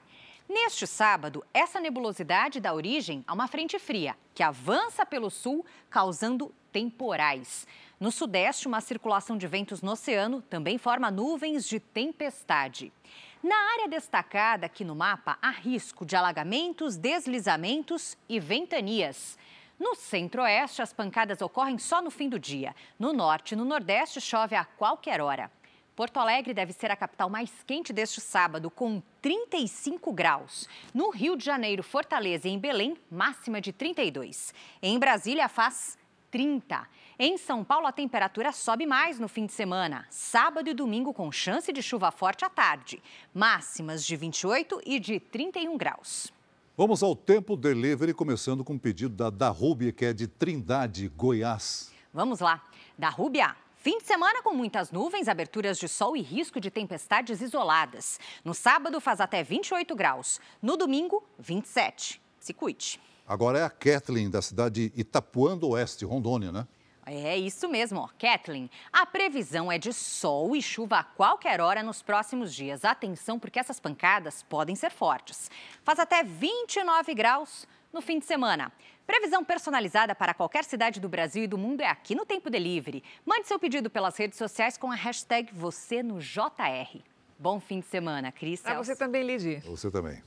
Neste 0.49 0.87
sábado, 0.87 1.45
essa 1.53 1.79
nebulosidade 1.79 2.59
dá 2.59 2.73
origem 2.73 3.23
a 3.27 3.33
uma 3.33 3.47
frente 3.47 3.77
fria 3.77 4.15
que 4.33 4.41
avança 4.41 5.05
pelo 5.05 5.29
sul, 5.29 5.65
causando 5.89 6.53
temporais. 6.71 7.67
No 7.99 8.11
sudeste, 8.11 8.67
uma 8.67 8.79
circulação 8.79 9.37
de 9.37 9.47
ventos 9.47 9.81
no 9.81 9.91
oceano 9.91 10.41
também 10.43 10.77
forma 10.77 11.11
nuvens 11.11 11.67
de 11.67 11.79
tempestade. 11.79 12.93
Na 13.43 13.55
área 13.73 13.87
destacada 13.87 14.65
aqui 14.65 14.83
no 14.83 14.95
mapa, 14.95 15.37
há 15.41 15.51
risco 15.51 16.05
de 16.05 16.15
alagamentos, 16.15 16.97
deslizamentos 16.97 18.17
e 18.27 18.39
ventanias. 18.39 19.37
No 19.79 19.93
centro-oeste, 19.93 20.81
as 20.81 20.91
pancadas 20.91 21.39
ocorrem 21.41 21.77
só 21.77 22.01
no 22.01 22.09
fim 22.09 22.29
do 22.29 22.39
dia. 22.39 22.75
No 22.97 23.13
norte 23.13 23.51
e 23.51 23.55
no 23.55 23.63
nordeste, 23.63 24.19
chove 24.19 24.55
a 24.55 24.65
qualquer 24.65 25.21
hora. 25.21 25.51
Porto 25.95 26.19
Alegre 26.19 26.53
deve 26.53 26.73
ser 26.73 26.89
a 26.89 26.95
capital 26.95 27.29
mais 27.29 27.51
quente 27.65 27.93
deste 27.93 28.19
sábado, 28.21 28.71
com 28.71 29.01
35 29.21 30.11
graus. 30.11 30.67
No 30.93 31.11
Rio 31.11 31.35
de 31.35 31.45
Janeiro, 31.45 31.83
Fortaleza 31.83 32.47
e 32.47 32.51
em 32.51 32.59
Belém, 32.59 32.97
máxima 33.09 33.61
de 33.61 33.71
32. 33.71 34.53
Em 34.81 34.97
Brasília, 34.97 35.47
faz 35.47 35.97
30. 36.31 36.87
Em 37.19 37.35
São 37.35 37.63
Paulo, 37.63 37.87
a 37.87 37.91
temperatura 37.91 38.51
sobe 38.51 38.85
mais 38.85 39.17
no 39.17 39.27
fim 39.27 39.47
de 39.47 39.51
semana. 39.51 40.05
Sábado 40.07 40.69
e 40.69 40.73
domingo 40.75 41.11
com 41.11 41.31
chance 41.31 41.73
de 41.73 41.81
chuva 41.81 42.11
forte 42.11 42.45
à 42.45 42.49
tarde. 42.49 43.01
Máximas 43.33 44.05
de 44.05 44.15
28 44.15 44.81
e 44.85 44.99
de 44.99 45.19
31 45.19 45.75
graus. 45.77 46.31
Vamos 46.77 47.01
ao 47.01 47.15
tempo 47.15 47.57
delivery, 47.57 48.13
começando 48.13 48.63
com 48.63 48.73
um 48.73 48.77
pedido 48.77 49.15
da 49.15 49.31
Darrubia, 49.31 49.91
que 49.91 50.05
é 50.05 50.13
de 50.13 50.27
Trindade, 50.27 51.07
Goiás. 51.09 51.91
Vamos 52.13 52.39
lá. 52.39 52.63
Darrubia, 52.95 53.55
Fim 53.77 53.99
de 53.99 54.05
semana 54.05 54.43
com 54.43 54.53
muitas 54.53 54.91
nuvens, 54.91 55.27
aberturas 55.27 55.79
de 55.79 55.87
sol 55.87 56.17
e 56.17 56.21
risco 56.21 56.59
de 56.59 56.69
tempestades 56.69 57.41
isoladas. 57.41 58.19
No 58.43 58.53
sábado 58.53 58.99
faz 58.99 59.21
até 59.21 59.43
28 59.43 59.95
graus. 59.95 60.41
No 60.61 60.75
domingo, 60.75 61.23
27. 61.39 62.21
Se 62.39 62.53
cuide. 62.53 62.99
Agora 63.27 63.59
é 63.59 63.63
a 63.63 63.69
Kathleen, 63.69 64.29
da 64.29 64.41
cidade 64.41 64.89
de 64.89 65.01
Itapuã 65.01 65.57
do 65.57 65.69
Oeste, 65.69 66.05
Rondônia, 66.05 66.51
né? 66.51 66.67
É 67.09 67.37
isso 67.37 67.69
mesmo, 67.69 68.01
ó. 68.01 68.09
Kathleen. 68.19 68.69
A 68.91 69.05
previsão 69.05 69.71
é 69.71 69.77
de 69.77 69.93
sol 69.93 70.53
e 70.55 70.61
chuva 70.61 70.99
a 70.99 71.03
qualquer 71.03 71.61
hora 71.61 71.81
nos 71.81 72.01
próximos 72.01 72.53
dias. 72.53 72.83
Atenção, 72.83 73.39
porque 73.39 73.57
essas 73.57 73.79
pancadas 73.79 74.43
podem 74.43 74.75
ser 74.75 74.91
fortes. 74.91 75.49
Faz 75.83 75.99
até 75.99 76.21
29 76.21 77.13
graus 77.13 77.65
no 77.93 78.01
fim 78.01 78.19
de 78.19 78.25
semana. 78.25 78.73
Previsão 79.05 79.41
personalizada 79.41 80.13
para 80.13 80.33
qualquer 80.33 80.65
cidade 80.65 80.99
do 80.99 81.07
Brasil 81.07 81.45
e 81.45 81.47
do 81.47 81.57
mundo 81.57 81.79
é 81.79 81.87
aqui 81.87 82.13
no 82.13 82.25
Tempo 82.25 82.49
Delivery. 82.49 83.01
Mande 83.25 83.47
seu 83.47 83.57
pedido 83.57 83.89
pelas 83.89 84.17
redes 84.17 84.37
sociais 84.37 84.77
com 84.77 84.91
a 84.91 84.95
hashtag 84.95 85.49
você 85.53 86.03
no 86.03 86.19
JR. 86.19 86.99
Bom 87.39 87.57
fim 87.61 87.79
de 87.79 87.85
semana, 87.85 88.33
Cris. 88.33 88.61
Para 88.61 88.75
você 88.75 88.97
também, 88.97 89.23
Lidy. 89.23 89.61
Você 89.65 89.89
também. 89.89 90.21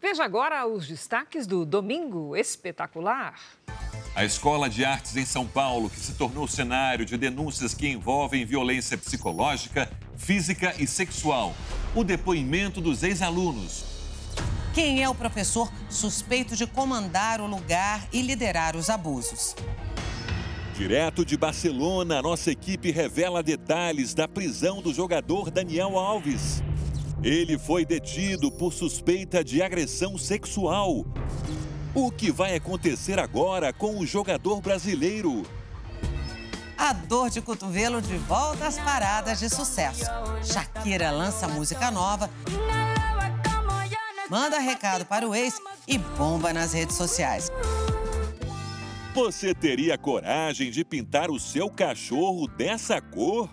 Veja 0.00 0.24
agora 0.24 0.66
os 0.66 0.88
destaques 0.88 1.46
do 1.46 1.66
Domingo 1.66 2.34
Espetacular. 2.34 3.38
A 4.18 4.24
Escola 4.24 4.68
de 4.68 4.84
Artes 4.84 5.16
em 5.16 5.24
São 5.24 5.46
Paulo, 5.46 5.88
que 5.88 6.00
se 6.00 6.14
tornou 6.14 6.48
cenário 6.48 7.06
de 7.06 7.16
denúncias 7.16 7.72
que 7.72 7.86
envolvem 7.86 8.44
violência 8.44 8.98
psicológica, 8.98 9.88
física 10.16 10.74
e 10.76 10.88
sexual. 10.88 11.54
O 11.94 12.02
depoimento 12.02 12.80
dos 12.80 13.04
ex-alunos. 13.04 13.84
Quem 14.74 15.04
é 15.04 15.08
o 15.08 15.14
professor 15.14 15.72
suspeito 15.88 16.56
de 16.56 16.66
comandar 16.66 17.40
o 17.40 17.46
lugar 17.46 18.08
e 18.12 18.20
liderar 18.20 18.74
os 18.74 18.90
abusos? 18.90 19.54
Direto 20.76 21.24
de 21.24 21.36
Barcelona, 21.36 22.20
nossa 22.20 22.50
equipe 22.50 22.90
revela 22.90 23.40
detalhes 23.40 24.14
da 24.14 24.26
prisão 24.26 24.82
do 24.82 24.92
jogador 24.92 25.48
Daniel 25.48 25.96
Alves. 25.96 26.60
Ele 27.22 27.56
foi 27.56 27.86
detido 27.86 28.50
por 28.50 28.72
suspeita 28.72 29.44
de 29.44 29.62
agressão 29.62 30.18
sexual. 30.18 31.06
O 31.94 32.10
que 32.10 32.30
vai 32.30 32.54
acontecer 32.54 33.18
agora 33.18 33.72
com 33.72 33.98
o 33.98 34.06
jogador 34.06 34.60
brasileiro? 34.60 35.44
A 36.76 36.92
dor 36.92 37.30
de 37.30 37.40
cotovelo 37.40 38.00
de 38.00 38.16
volta 38.18 38.66
às 38.66 38.78
paradas 38.78 39.40
de 39.40 39.48
sucesso. 39.48 40.04
Shakira 40.44 41.10
lança 41.10 41.48
música 41.48 41.90
nova, 41.90 42.30
manda 44.30 44.58
recado 44.58 45.04
para 45.04 45.26
o 45.26 45.34
ex 45.34 45.60
e 45.86 45.98
bomba 45.98 46.52
nas 46.52 46.72
redes 46.72 46.96
sociais. 46.96 47.50
Você 49.14 49.52
teria 49.52 49.98
coragem 49.98 50.70
de 50.70 50.84
pintar 50.84 51.30
o 51.30 51.40
seu 51.40 51.68
cachorro 51.68 52.46
dessa 52.46 53.00
cor? 53.00 53.50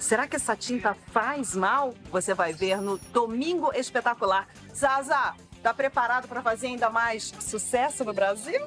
Será 0.00 0.26
que 0.26 0.36
essa 0.36 0.56
tinta 0.56 0.96
faz 1.12 1.54
mal? 1.54 1.92
Você 2.12 2.32
vai 2.32 2.52
ver 2.52 2.80
no 2.80 2.96
Domingo 3.12 3.72
Espetacular. 3.74 4.46
Zaza, 4.74 5.34
tá 5.62 5.74
preparado 5.74 6.28
para 6.28 6.42
fazer 6.42 6.68
ainda 6.68 6.90
mais 6.90 7.32
sucesso 7.40 8.04
no 8.04 8.12
Brasil? 8.12 8.60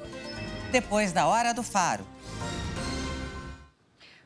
Depois 0.71 1.11
da 1.11 1.27
Hora 1.27 1.53
do 1.53 1.63
Faro. 1.63 2.05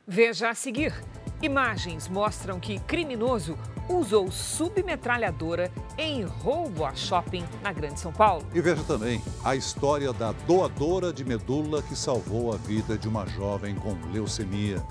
Veja 0.05 0.49
a 0.49 0.55
seguir. 0.55 0.93
Imagens 1.41 2.07
mostram 2.07 2.59
que 2.59 2.79
criminoso 2.79 3.57
usou 3.89 4.31
submetralhadora 4.31 5.71
em 5.97 6.23
roubo 6.23 6.85
a 6.85 6.95
shopping 6.95 7.45
na 7.61 7.71
Grande 7.71 7.99
São 7.99 8.11
Paulo. 8.11 8.45
E 8.53 8.61
veja 8.61 8.83
também 8.83 9.21
a 9.43 9.55
história 9.55 10.11
da 10.13 10.31
doadora 10.31 11.11
de 11.11 11.25
medula 11.25 11.81
que 11.81 11.95
salvou 11.95 12.53
a 12.53 12.57
vida 12.57 12.97
de 12.97 13.07
uma 13.07 13.25
jovem 13.25 13.75
com 13.75 13.95
leucemia. 14.11 14.81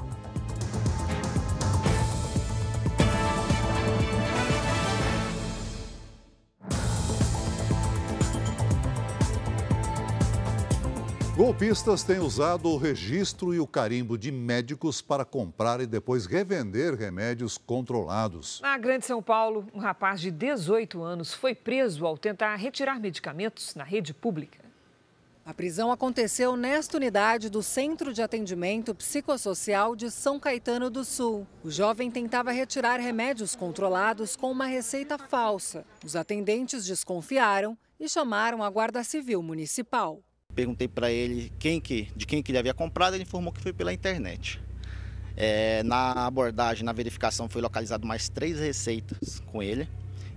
Golpistas 11.42 12.04
têm 12.04 12.20
usado 12.20 12.68
o 12.68 12.76
registro 12.76 13.52
e 13.52 13.58
o 13.58 13.66
carimbo 13.66 14.16
de 14.16 14.30
médicos 14.30 15.02
para 15.02 15.24
comprar 15.24 15.80
e 15.80 15.88
depois 15.88 16.24
revender 16.24 16.94
remédios 16.94 17.58
controlados. 17.58 18.60
Na 18.60 18.78
Grande 18.78 19.06
São 19.06 19.20
Paulo, 19.20 19.66
um 19.74 19.80
rapaz 19.80 20.20
de 20.20 20.30
18 20.30 21.02
anos 21.02 21.34
foi 21.34 21.52
preso 21.52 22.06
ao 22.06 22.16
tentar 22.16 22.54
retirar 22.54 23.00
medicamentos 23.00 23.74
na 23.74 23.82
rede 23.82 24.14
pública. 24.14 24.60
A 25.44 25.52
prisão 25.52 25.90
aconteceu 25.90 26.56
nesta 26.56 26.96
unidade 26.96 27.50
do 27.50 27.60
Centro 27.60 28.14
de 28.14 28.22
Atendimento 28.22 28.94
Psicossocial 28.94 29.96
de 29.96 30.12
São 30.12 30.38
Caetano 30.38 30.88
do 30.88 31.04
Sul. 31.04 31.44
O 31.64 31.70
jovem 31.72 32.08
tentava 32.08 32.52
retirar 32.52 33.00
remédios 33.00 33.56
controlados 33.56 34.36
com 34.36 34.48
uma 34.48 34.66
receita 34.66 35.18
falsa. 35.18 35.84
Os 36.04 36.14
atendentes 36.14 36.84
desconfiaram 36.84 37.76
e 37.98 38.08
chamaram 38.08 38.62
a 38.62 38.70
Guarda 38.70 39.02
Civil 39.02 39.42
Municipal. 39.42 40.22
Perguntei 40.54 40.86
para 40.86 41.10
ele 41.10 41.52
quem 41.58 41.80
que, 41.80 42.08
de 42.14 42.26
quem 42.26 42.42
que 42.42 42.50
ele 42.50 42.58
havia 42.58 42.74
comprado, 42.74 43.14
ele 43.14 43.22
informou 43.22 43.52
que 43.52 43.60
foi 43.60 43.72
pela 43.72 43.92
internet. 43.92 44.60
É, 45.36 45.82
na 45.82 46.26
abordagem, 46.26 46.84
na 46.84 46.92
verificação, 46.92 47.48
foi 47.48 47.62
localizado 47.62 48.06
mais 48.06 48.28
três 48.28 48.58
receitas 48.58 49.40
com 49.46 49.62
ele, 49.62 49.88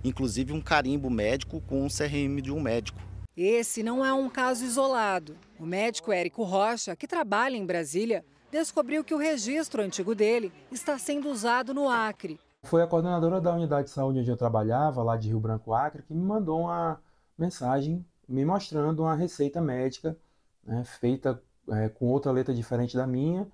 inclusive 0.02 0.52
um 0.52 0.60
carimbo 0.60 1.10
médico 1.10 1.60
com 1.62 1.84
um 1.84 1.88
CRM 1.88 2.40
de 2.40 2.50
um 2.50 2.60
médico. 2.60 3.00
Esse 3.36 3.82
não 3.82 4.02
é 4.02 4.12
um 4.14 4.30
caso 4.30 4.64
isolado. 4.64 5.36
O 5.60 5.66
médico 5.66 6.10
Érico 6.10 6.42
Rocha, 6.42 6.96
que 6.96 7.06
trabalha 7.06 7.56
em 7.56 7.66
Brasília, 7.66 8.24
descobriu 8.50 9.04
que 9.04 9.14
o 9.14 9.18
registro 9.18 9.82
antigo 9.82 10.14
dele 10.14 10.50
está 10.72 10.98
sendo 10.98 11.28
usado 11.28 11.74
no 11.74 11.90
Acre. 11.90 12.40
Foi 12.62 12.82
a 12.82 12.86
coordenadora 12.86 13.38
da 13.38 13.52
unidade 13.52 13.88
de 13.88 13.92
saúde 13.92 14.20
onde 14.20 14.30
eu 14.30 14.36
trabalhava, 14.36 15.02
lá 15.02 15.18
de 15.18 15.28
Rio 15.28 15.38
Branco 15.38 15.74
Acre, 15.74 16.02
que 16.02 16.14
me 16.14 16.22
mandou 16.22 16.62
uma 16.62 16.98
mensagem 17.36 18.04
me 18.28 18.44
mostrando 18.44 19.02
uma 19.02 19.14
receita 19.14 19.60
médica 19.60 20.16
né, 20.64 20.84
feita 20.84 21.42
é, 21.70 21.88
com 21.88 22.06
outra 22.06 22.32
letra 22.32 22.54
diferente 22.54 22.96
da 22.96 23.06
minha 23.06 23.46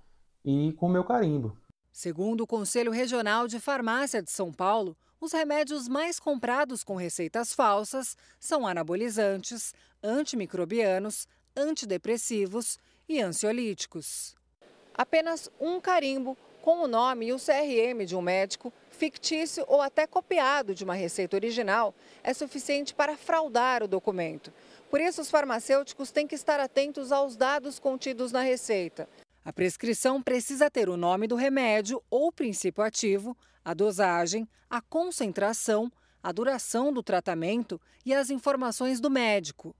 e 0.44 0.72
com 0.72 0.88
meu 0.88 1.04
carimbo. 1.04 1.56
Segundo 1.92 2.42
o 2.42 2.46
Conselho 2.46 2.90
Regional 2.90 3.46
de 3.46 3.60
Farmácia 3.60 4.22
de 4.22 4.30
São 4.30 4.50
Paulo, 4.50 4.96
os 5.20 5.32
remédios 5.32 5.88
mais 5.88 6.18
comprados 6.18 6.82
com 6.82 6.96
receitas 6.96 7.52
falsas 7.52 8.16
são 8.40 8.66
anabolizantes, 8.66 9.74
antimicrobianos, 10.02 11.28
antidepressivos 11.54 12.78
e 13.08 13.20
ansiolíticos. 13.20 14.34
Apenas 14.94 15.50
um 15.60 15.80
carimbo 15.80 16.36
com 16.62 16.82
o 16.82 16.88
nome 16.88 17.26
e 17.26 17.32
o 17.32 17.38
CRM 17.38 18.04
de 18.06 18.16
um 18.16 18.22
médico, 18.22 18.72
fictício 19.02 19.64
ou 19.66 19.82
até 19.82 20.06
copiado 20.06 20.76
de 20.76 20.84
uma 20.84 20.94
receita 20.94 21.34
original, 21.34 21.92
é 22.22 22.32
suficiente 22.32 22.94
para 22.94 23.16
fraudar 23.16 23.82
o 23.82 23.88
documento. 23.88 24.52
Por 24.88 25.00
isso, 25.00 25.20
os 25.20 25.28
farmacêuticos 25.28 26.12
têm 26.12 26.24
que 26.24 26.36
estar 26.36 26.60
atentos 26.60 27.10
aos 27.10 27.34
dados 27.34 27.80
contidos 27.80 28.30
na 28.30 28.42
receita. 28.42 29.08
A 29.44 29.52
prescrição 29.52 30.22
precisa 30.22 30.70
ter 30.70 30.88
o 30.88 30.96
nome 30.96 31.26
do 31.26 31.34
remédio 31.34 32.00
ou 32.08 32.30
princípio 32.30 32.84
ativo, 32.84 33.36
a 33.64 33.74
dosagem, 33.74 34.48
a 34.70 34.80
concentração, 34.80 35.90
a 36.22 36.30
duração 36.30 36.92
do 36.92 37.02
tratamento 37.02 37.80
e 38.06 38.14
as 38.14 38.30
informações 38.30 39.00
do 39.00 39.10
médico. 39.10 39.74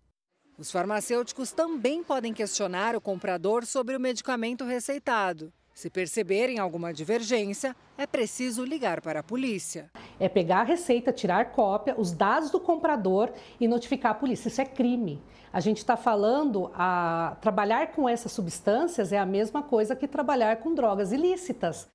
Os 0.58 0.72
farmacêuticos 0.72 1.52
também 1.52 2.02
podem 2.02 2.34
questionar 2.34 2.96
o 2.96 3.00
comprador 3.00 3.64
sobre 3.66 3.96
o 3.96 4.00
medicamento 4.00 4.64
receitado. 4.64 5.52
Se 5.74 5.88
perceberem 5.88 6.58
alguma 6.58 6.92
divergência, 6.92 7.74
é 7.96 8.06
preciso 8.06 8.64
ligar 8.64 9.00
para 9.00 9.20
a 9.20 9.22
polícia. 9.22 9.90
É 10.20 10.28
pegar 10.28 10.60
a 10.60 10.64
receita, 10.64 11.12
tirar 11.12 11.52
cópia, 11.52 11.94
os 11.98 12.12
dados 12.12 12.50
do 12.50 12.60
comprador 12.60 13.32
e 13.58 13.66
notificar 13.66 14.12
a 14.12 14.14
polícia. 14.14 14.48
Isso 14.48 14.60
é 14.60 14.66
crime. 14.66 15.22
A 15.52 15.60
gente 15.60 15.78
está 15.78 15.96
falando 15.96 16.70
a 16.74 17.36
trabalhar 17.40 17.92
com 17.92 18.08
essas 18.08 18.32
substâncias 18.32 19.12
é 19.12 19.18
a 19.18 19.26
mesma 19.26 19.62
coisa 19.62 19.96
que 19.96 20.06
trabalhar 20.06 20.56
com 20.56 20.74
drogas 20.74 21.12
ilícitas. 21.12 21.88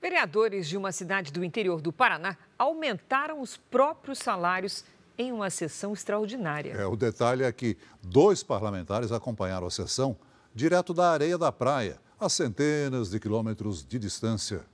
Vereadores 0.00 0.68
de 0.68 0.76
uma 0.76 0.92
cidade 0.92 1.32
do 1.32 1.42
interior 1.42 1.80
do 1.80 1.92
Paraná 1.92 2.36
aumentaram 2.58 3.40
os 3.40 3.56
próprios 3.56 4.18
salários 4.18 4.84
em 5.16 5.32
uma 5.32 5.48
sessão 5.50 5.92
extraordinária. 5.92 6.72
É, 6.72 6.86
o 6.86 6.96
detalhe 6.96 7.44
é 7.44 7.52
que 7.52 7.76
dois 8.02 8.42
parlamentares 8.42 9.12
acompanharam 9.12 9.66
a 9.66 9.70
sessão 9.70 10.16
direto 10.54 10.92
da 10.92 11.10
areia 11.10 11.38
da 11.38 11.50
praia, 11.50 11.98
a 12.24 12.28
centenas 12.28 13.10
de 13.10 13.20
quilômetros 13.20 13.84
de 13.84 13.98
distância. 13.98 14.64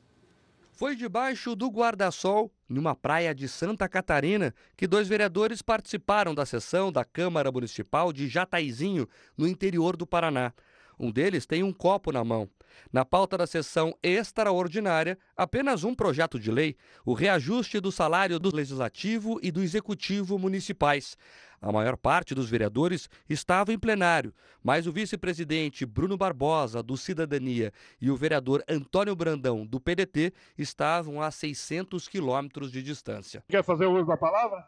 Foi 0.72 0.94
debaixo 0.94 1.56
do 1.56 1.68
guarda-sol, 1.68 2.50
numa 2.68 2.94
praia 2.94 3.34
de 3.34 3.48
Santa 3.48 3.88
Catarina, 3.88 4.54
que 4.76 4.86
dois 4.86 5.08
vereadores 5.08 5.60
participaram 5.60 6.34
da 6.34 6.46
sessão 6.46 6.92
da 6.92 7.04
Câmara 7.04 7.50
Municipal 7.50 8.12
de 8.12 8.28
Jataizinho, 8.28 9.08
no 9.36 9.46
interior 9.46 9.96
do 9.96 10.06
Paraná. 10.06 10.52
Um 10.98 11.10
deles 11.10 11.44
tem 11.44 11.62
um 11.62 11.72
copo 11.72 12.12
na 12.12 12.22
mão. 12.22 12.48
Na 12.92 13.04
pauta 13.04 13.36
da 13.36 13.46
sessão 13.46 13.94
extraordinária, 14.02 15.18
apenas 15.36 15.82
um 15.82 15.94
projeto 15.94 16.38
de 16.38 16.50
lei, 16.50 16.76
o 17.04 17.14
reajuste 17.14 17.80
do 17.80 17.90
salário 17.90 18.38
do 18.38 18.54
Legislativo 18.54 19.40
e 19.42 19.50
do 19.50 19.62
Executivo 19.62 20.38
municipais. 20.38 21.16
A 21.62 21.70
maior 21.70 21.96
parte 21.96 22.34
dos 22.34 22.48
vereadores 22.48 23.08
estava 23.28 23.70
em 23.70 23.78
plenário, 23.78 24.34
mas 24.62 24.86
o 24.86 24.92
vice-presidente 24.92 25.84
Bruno 25.84 26.16
Barbosa, 26.16 26.82
do 26.82 26.96
Cidadania, 26.96 27.70
e 28.00 28.10
o 28.10 28.16
vereador 28.16 28.64
Antônio 28.66 29.14
Brandão, 29.14 29.66
do 29.66 29.78
PDT, 29.78 30.32
estavam 30.56 31.20
a 31.20 31.30
600 31.30 32.08
quilômetros 32.08 32.72
de 32.72 32.82
distância. 32.82 33.44
Quer 33.46 33.62
fazer 33.62 33.84
o 33.84 33.92
uso 33.92 34.06
da 34.06 34.16
palavra? 34.16 34.66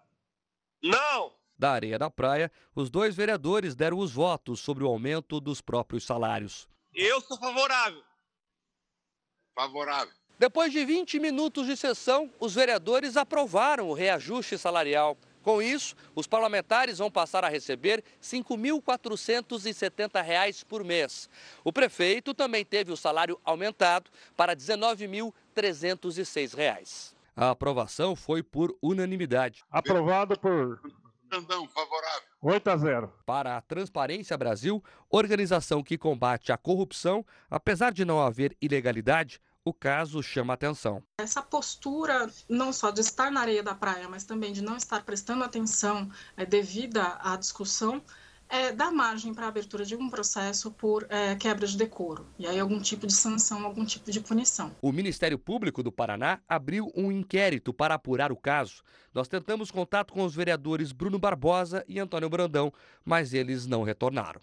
Não! 0.83 1.33
Da 1.59 1.73
areia 1.73 1.99
da 1.99 2.11
praia, 2.11 2.53
os 2.75 2.91
dois 2.91 3.15
vereadores 3.15 3.75
deram 3.75 3.99
os 3.99 4.13
votos 4.13 4.61
sobre 4.61 4.85
o 4.85 4.89
aumento 4.89 5.41
dos 5.41 5.63
próprios 5.63 6.05
salários. 6.05 6.69
Eu 6.93 7.21
sou 7.23 7.39
favorável. 7.39 8.03
Favorável. 9.55 10.13
Depois 10.39 10.73
de 10.73 10.85
20 10.85 11.21
minutos 11.21 11.67
de 11.67 11.77
sessão, 11.77 12.31
os 12.41 12.55
vereadores 12.55 13.17
aprovaram 13.17 13.89
o 13.89 13.95
reajuste 13.95 14.59
salarial. 14.59 15.17
Com 15.43 15.61
isso, 15.61 15.95
os 16.15 16.27
parlamentares 16.27 16.97
vão 16.99 17.11
passar 17.11 17.45
a 17.45 17.49
receber 17.49 17.97
R$ 17.97 18.05
5.470 18.23 20.65
por 20.65 20.83
mês. 20.85 21.29
O 21.65 21.73
prefeito 21.73 22.33
também 22.33 22.65
teve 22.65 22.93
o 22.93 22.97
salário 22.97 23.41
aumentado 23.45 24.09
para 24.37 24.53
R$ 24.53 24.59
19.306. 24.59 27.13
A 27.35 27.49
aprovação 27.51 28.15
foi 28.15 28.43
por 28.43 28.77
unanimidade. 28.83 29.65
Aprovado 29.71 30.39
por 30.39 30.79
Brandão, 31.33 31.67
favorável. 31.67 32.29
8 32.43 32.69
a 32.69 32.77
0. 32.77 33.13
Para 33.25 33.57
a 33.57 33.61
Transparência 33.63 34.37
Brasil, 34.37 34.85
organização 35.09 35.83
que 35.83 35.97
combate 35.97 36.53
a 36.53 36.59
corrupção, 36.59 37.25
apesar 37.49 37.91
de 37.91 38.05
não 38.05 38.21
haver 38.21 38.55
ilegalidade, 38.61 39.41
o 39.65 39.73
caso 39.73 40.23
chama 40.23 40.55
atenção. 40.55 41.03
Essa 41.19 41.43
postura, 41.43 42.29
não 42.49 42.73
só 42.73 42.91
de 42.91 43.01
estar 43.01 43.31
na 43.31 43.41
areia 43.41 43.63
da 43.63 43.75
praia, 43.75 44.09
mas 44.09 44.25
também 44.25 44.53
de 44.53 44.63
não 44.63 44.77
estar 44.77 45.05
prestando 45.05 45.45
atenção 45.45 46.11
é, 46.37 46.45
devida 46.45 47.19
à 47.23 47.37
discussão, 47.37 48.03
é, 48.49 48.71
dá 48.71 48.91
margem 48.91 49.33
para 49.33 49.47
a 49.47 49.49
abertura 49.49 49.85
de 49.85 49.97
um 49.97 50.11
processo 50.11 50.71
por 50.71 51.07
é, 51.09 51.35
quebra 51.37 51.67
de 51.67 51.77
decoro. 51.77 52.27
E 52.39 52.47
aí 52.47 52.61
algum 52.61 52.81
tipo 52.81 53.07
de 53.07 53.15
sanção, 53.15 53.65
algum 53.65 53.85
tipo 53.85 54.11
de 54.11 54.21
punição. 54.21 54.71
O 54.83 54.93
Ministério 54.93 55.39
Público 55.39 55.83
do 55.83 55.91
Paraná 55.91 56.39
abriu 56.47 56.93
um 56.95 57.11
inquérito 57.11 57.73
para 57.73 57.95
apurar 57.95 58.31
o 58.31 58.37
caso. 58.37 58.83
Nós 59.15 59.27
tentamos 59.27 59.71
contato 59.71 60.13
com 60.13 60.23
os 60.23 60.35
vereadores 60.35 60.93
Bruno 60.93 61.19
Barbosa 61.19 61.83
e 61.89 61.99
Antônio 61.99 62.29
Brandão, 62.29 62.71
mas 63.05 63.33
eles 63.33 63.67
não 63.67 63.85
retornaram. 63.85 64.41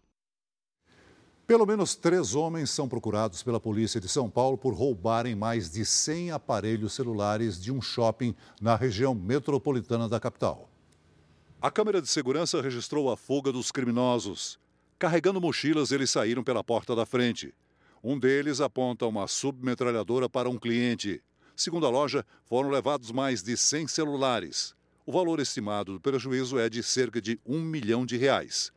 Pelo 1.49 1.65
menos 1.65 1.95
três 1.95 2.35
homens 2.35 2.69
são 2.69 2.87
procurados 2.87 3.41
pela 3.41 3.59
polícia 3.59 3.99
de 3.99 4.07
São 4.07 4.29
Paulo 4.29 4.55
por 4.55 4.71
roubarem 4.71 5.33
mais 5.33 5.67
de 5.67 5.83
100 5.83 6.29
aparelhos 6.29 6.93
celulares 6.93 7.59
de 7.59 7.71
um 7.71 7.81
shopping 7.81 8.35
na 8.61 8.75
região 8.75 9.15
metropolitana 9.15 10.07
da 10.07 10.19
capital. 10.19 10.69
A 11.59 11.71
câmera 11.71 12.03
de 12.03 12.07
segurança 12.07 12.61
registrou 12.61 13.11
a 13.11 13.17
fuga 13.17 13.51
dos 13.51 13.71
criminosos. 13.71 14.59
Carregando 14.99 15.41
mochilas, 15.41 15.91
eles 15.91 16.11
saíram 16.11 16.43
pela 16.43 16.63
porta 16.63 16.95
da 16.95 17.03
frente. 17.03 17.51
Um 18.03 18.19
deles 18.19 18.61
aponta 18.61 19.07
uma 19.07 19.27
submetralhadora 19.27 20.29
para 20.29 20.47
um 20.47 20.59
cliente. 20.59 21.19
Segundo 21.55 21.87
a 21.87 21.89
loja, 21.89 22.23
foram 22.45 22.69
levados 22.69 23.09
mais 23.09 23.41
de 23.41 23.57
100 23.57 23.87
celulares. 23.87 24.75
O 25.03 25.11
valor 25.11 25.39
estimado 25.39 25.93
do 25.93 25.99
prejuízo 25.99 26.59
é 26.59 26.69
de 26.69 26.83
cerca 26.83 27.19
de 27.19 27.39
um 27.43 27.59
milhão 27.59 28.05
de 28.05 28.17
reais. 28.17 28.71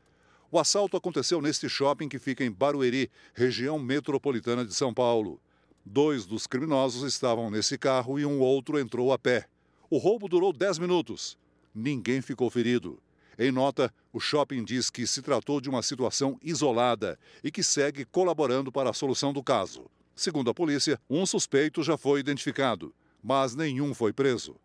O 0.53 0.59
assalto 0.61 0.97
aconteceu 0.97 1.43
neste 1.43 1.69
shopping 1.69 2.09
que 2.09 2.21
fica 2.21 2.45
em 2.45 2.53
Barueri, 2.53 3.11
região 3.35 3.77
metropolitana 3.81 4.65
de 4.65 4.73
São 4.73 4.95
Paulo. 4.95 5.41
Dois 5.85 6.25
dos 6.25 6.47
criminosos 6.47 7.03
estavam 7.03 7.51
nesse 7.51 7.77
carro 7.77 8.21
e 8.21 8.25
um 8.25 8.38
outro 8.38 8.79
entrou 8.79 9.12
a 9.12 9.19
pé. 9.19 9.47
O 9.91 9.99
roubo 9.99 10.29
durou 10.29 10.53
10 10.53 10.79
minutos 10.79 11.37
ninguém 11.75 12.21
ficou 12.21 12.51
ferido. 12.51 13.01
Em 13.38 13.51
nota, 13.51 13.93
o 14.12 14.21
shopping 14.21 14.62
diz 14.62 14.91
que 14.91 15.07
se 15.07 15.23
tratou 15.23 15.61
de 15.61 15.69
uma 15.69 15.83
situação 15.83 16.38
isolada 16.43 17.19
e 17.43 17.51
que 17.51 17.62
segue 17.62 18.05
colaborando 18.05 18.71
para 18.71 18.91
a 18.91 18.95
solução 18.95 19.33
do 19.33 19.43
caso. 19.43 19.87
Segundo 20.15 20.51
a 20.51 20.55
polícia, 20.55 21.01
um 21.09 21.25
suspeito 21.25 21.83
já 21.83 21.97
foi 21.97 22.21
identificado, 22.21 22.95
mas 23.23 23.55
nenhum 23.55 23.95
foi 23.95 24.12
preso. 24.12 24.57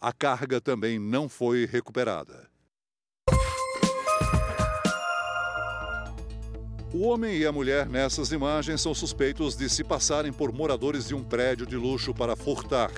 A 0.00 0.12
carga 0.12 0.60
também 0.60 0.98
não 0.98 1.28
foi 1.28 1.64
recuperada. 1.64 2.49
O 6.92 7.02
homem 7.02 7.36
e 7.36 7.46
a 7.46 7.52
mulher 7.52 7.88
nessas 7.88 8.32
imagens 8.32 8.80
são 8.80 8.92
suspeitos 8.92 9.54
de 9.54 9.70
se 9.70 9.84
passarem 9.84 10.32
por 10.32 10.52
moradores 10.52 11.06
de 11.06 11.14
um 11.14 11.22
prédio 11.22 11.64
de 11.64 11.76
luxo 11.76 12.12
para 12.12 12.34
furtar. 12.34 12.90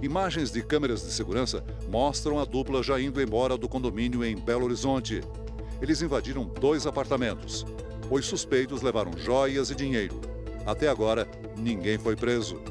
Imagens 0.00 0.52
de 0.52 0.62
câmeras 0.62 1.02
de 1.02 1.10
segurança 1.10 1.64
mostram 1.88 2.38
a 2.38 2.44
dupla 2.44 2.84
já 2.84 3.00
indo 3.00 3.20
embora 3.20 3.56
do 3.56 3.68
condomínio 3.68 4.24
em 4.24 4.36
Belo 4.36 4.66
Horizonte. 4.66 5.22
Eles 5.82 6.02
invadiram 6.02 6.44
dois 6.44 6.86
apartamentos. 6.86 7.66
Os 8.08 8.24
suspeitos 8.26 8.80
levaram 8.80 9.10
joias 9.18 9.70
e 9.70 9.74
dinheiro. 9.74 10.20
Até 10.64 10.88
agora, 10.88 11.28
ninguém 11.56 11.98
foi 11.98 12.14
preso. 12.14 12.62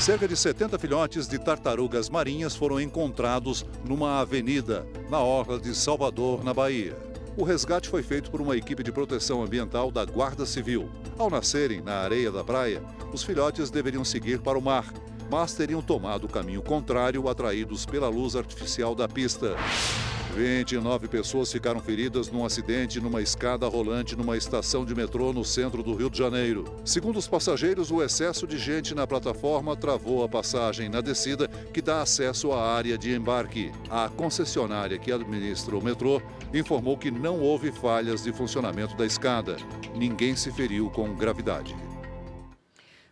Cerca 0.00 0.26
de 0.26 0.36
70 0.36 0.76
filhotes 0.76 1.28
de 1.28 1.38
tartarugas 1.38 2.10
marinhas 2.10 2.56
foram 2.56 2.80
encontrados 2.80 3.64
numa 3.84 4.20
avenida 4.20 4.84
na 5.08 5.20
orla 5.20 5.60
de 5.60 5.72
Salvador, 5.72 6.42
na 6.42 6.52
Bahia. 6.52 7.13
O 7.36 7.42
resgate 7.42 7.88
foi 7.88 8.00
feito 8.00 8.30
por 8.30 8.40
uma 8.40 8.56
equipe 8.56 8.80
de 8.84 8.92
proteção 8.92 9.42
ambiental 9.42 9.90
da 9.90 10.04
Guarda 10.04 10.46
Civil. 10.46 10.88
Ao 11.18 11.28
nascerem 11.28 11.80
na 11.80 11.94
areia 11.94 12.30
da 12.30 12.44
praia, 12.44 12.80
os 13.12 13.24
filhotes 13.24 13.70
deveriam 13.70 14.04
seguir 14.04 14.38
para 14.38 14.56
o 14.56 14.62
mar, 14.62 14.94
mas 15.28 15.52
teriam 15.52 15.82
tomado 15.82 16.24
o 16.24 16.28
caminho 16.28 16.62
contrário, 16.62 17.28
atraídos 17.28 17.84
pela 17.84 18.08
luz 18.08 18.36
artificial 18.36 18.94
da 18.94 19.08
pista. 19.08 19.56
29 20.34 21.06
pessoas 21.06 21.50
ficaram 21.50 21.80
feridas 21.80 22.28
num 22.28 22.44
acidente 22.44 23.00
numa 23.00 23.22
escada 23.22 23.68
rolante 23.68 24.16
numa 24.16 24.36
estação 24.36 24.84
de 24.84 24.92
metrô 24.92 25.32
no 25.32 25.44
centro 25.44 25.80
do 25.80 25.94
Rio 25.94 26.10
de 26.10 26.18
Janeiro. 26.18 26.64
Segundo 26.84 27.18
os 27.18 27.28
passageiros, 27.28 27.92
o 27.92 28.02
excesso 28.02 28.44
de 28.44 28.58
gente 28.58 28.96
na 28.96 29.06
plataforma 29.06 29.76
travou 29.76 30.24
a 30.24 30.28
passagem 30.28 30.88
na 30.88 31.00
descida 31.00 31.46
que 31.72 31.80
dá 31.80 32.02
acesso 32.02 32.50
à 32.50 32.74
área 32.74 32.98
de 32.98 33.14
embarque. 33.14 33.70
A 33.88 34.08
concessionária 34.08 34.98
que 34.98 35.12
administra 35.12 35.76
o 35.76 35.82
metrô 35.82 36.20
informou 36.58 36.96
que 36.96 37.10
não 37.10 37.40
houve 37.40 37.72
falhas 37.72 38.22
de 38.22 38.32
funcionamento 38.32 38.96
da 38.96 39.04
escada. 39.04 39.56
Ninguém 39.94 40.36
se 40.36 40.52
feriu 40.52 40.90
com 40.90 41.14
gravidade. 41.14 41.74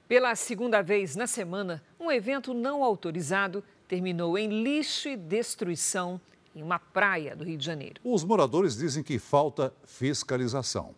Pela 0.06 0.34
segunda 0.34 0.82
vez 0.82 1.16
na 1.16 1.26
semana, 1.26 1.82
um 1.98 2.10
evento 2.10 2.52
não 2.52 2.84
autorizado 2.84 3.64
terminou 3.88 4.38
em 4.38 4.62
lixo 4.62 5.08
e 5.08 5.16
destruição 5.16 6.20
em 6.54 6.62
uma 6.62 6.78
praia 6.78 7.34
do 7.34 7.44
Rio 7.44 7.56
de 7.56 7.64
Janeiro. 7.64 8.00
Os 8.04 8.24
moradores 8.24 8.76
dizem 8.76 9.02
que 9.02 9.18
falta 9.18 9.72
fiscalização. 9.84 10.94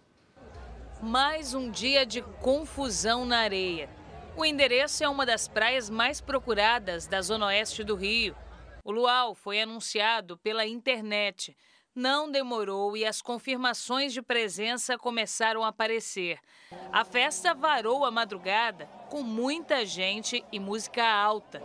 Mais 1.00 1.54
um 1.54 1.70
dia 1.70 2.04
de 2.04 2.22
confusão 2.22 3.24
na 3.24 3.38
areia. 3.38 3.88
O 4.36 4.44
endereço 4.44 5.04
é 5.04 5.08
uma 5.08 5.24
das 5.24 5.46
praias 5.46 5.88
mais 5.88 6.20
procuradas 6.20 7.06
da 7.06 7.22
zona 7.22 7.46
oeste 7.46 7.84
do 7.84 7.94
Rio. 7.94 8.34
O 8.82 8.90
luau 8.90 9.34
foi 9.34 9.60
anunciado 9.60 10.36
pela 10.38 10.66
internet. 10.66 11.56
Não 11.94 12.28
demorou 12.28 12.96
e 12.96 13.04
as 13.04 13.22
confirmações 13.22 14.12
de 14.12 14.20
presença 14.20 14.98
começaram 14.98 15.62
a 15.62 15.68
aparecer. 15.68 16.40
A 16.92 17.04
festa 17.04 17.54
varou 17.54 18.04
a 18.04 18.10
madrugada 18.10 18.86
com 19.08 19.22
muita 19.22 19.86
gente 19.86 20.44
e 20.50 20.58
música 20.58 21.06
alta. 21.06 21.62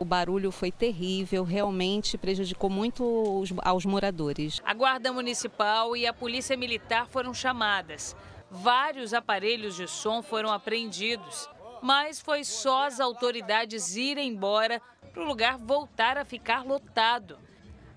O 0.00 0.04
barulho 0.04 0.50
foi 0.50 0.72
terrível, 0.72 1.44
realmente 1.44 2.18
prejudicou 2.18 2.68
muito 2.68 3.04
os, 3.40 3.54
aos 3.62 3.86
moradores. 3.86 4.60
A 4.64 4.74
Guarda 4.74 5.12
Municipal 5.12 5.96
e 5.96 6.04
a 6.04 6.12
Polícia 6.12 6.56
Militar 6.56 7.06
foram 7.06 7.32
chamadas. 7.32 8.16
Vários 8.50 9.14
aparelhos 9.14 9.76
de 9.76 9.86
som 9.86 10.22
foram 10.24 10.52
apreendidos, 10.52 11.48
mas 11.80 12.20
foi 12.20 12.42
só 12.42 12.86
as 12.86 12.98
autoridades 12.98 13.94
irem 13.94 14.28
embora 14.28 14.82
para 15.12 15.22
o 15.22 15.26
lugar 15.26 15.56
voltar 15.56 16.18
a 16.18 16.24
ficar 16.24 16.64
lotado. 16.64 17.45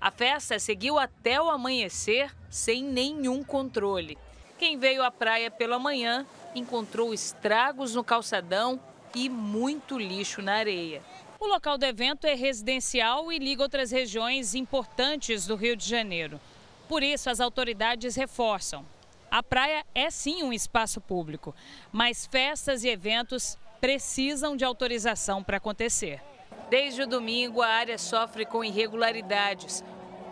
A 0.01 0.12
festa 0.12 0.57
seguiu 0.57 0.97
até 0.97 1.41
o 1.41 1.49
amanhecer 1.49 2.33
sem 2.49 2.81
nenhum 2.81 3.43
controle. 3.43 4.17
Quem 4.57 4.77
veio 4.77 5.03
à 5.03 5.12
praia 5.12 5.51
pela 5.51 5.77
manhã 5.77 6.25
encontrou 6.55 7.13
estragos 7.13 7.95
no 7.95 8.03
calçadão 8.03 8.79
e 9.13 9.27
muito 9.27 9.97
lixo 9.97 10.41
na 10.41 10.53
areia. 10.53 11.01
O 11.38 11.47
local 11.47 11.77
do 11.77 11.85
evento 11.85 12.25
é 12.25 12.33
residencial 12.33 13.29
e 13.29 13.39
liga 13.39 13.62
outras 13.62 13.91
regiões 13.91 14.55
importantes 14.55 15.45
do 15.45 15.55
Rio 15.55 15.75
de 15.75 15.85
Janeiro. 15.85 16.39
Por 16.88 17.03
isso, 17.03 17.29
as 17.29 17.41
autoridades 17.41 18.15
reforçam. 18.15 18.85
A 19.29 19.43
praia 19.43 19.85
é 19.93 20.09
sim 20.09 20.43
um 20.43 20.53
espaço 20.53 21.01
público, 21.01 21.53
mas 21.91 22.25
festas 22.25 22.83
e 22.85 22.88
eventos 22.88 23.57
precisam 23.81 24.55
de 24.55 24.63
autorização 24.63 25.43
para 25.43 25.57
acontecer. 25.57 26.21
Desde 26.69 27.01
o 27.01 27.08
domingo, 27.08 27.63
a 27.63 27.67
área 27.67 27.97
sofre 27.97 28.45
com 28.45 28.63
irregularidades. 28.63 29.84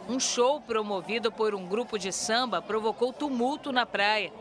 Um 0.07 0.19
show 0.19 0.61
promovido 0.61 1.31
por 1.31 1.55
um 1.55 1.67
grupo 1.67 1.97
de 1.97 2.11
samba 2.11 2.61
provocou 2.61 3.11
tumulto 3.11 3.71
na 3.71 3.87
praia. 3.87 4.31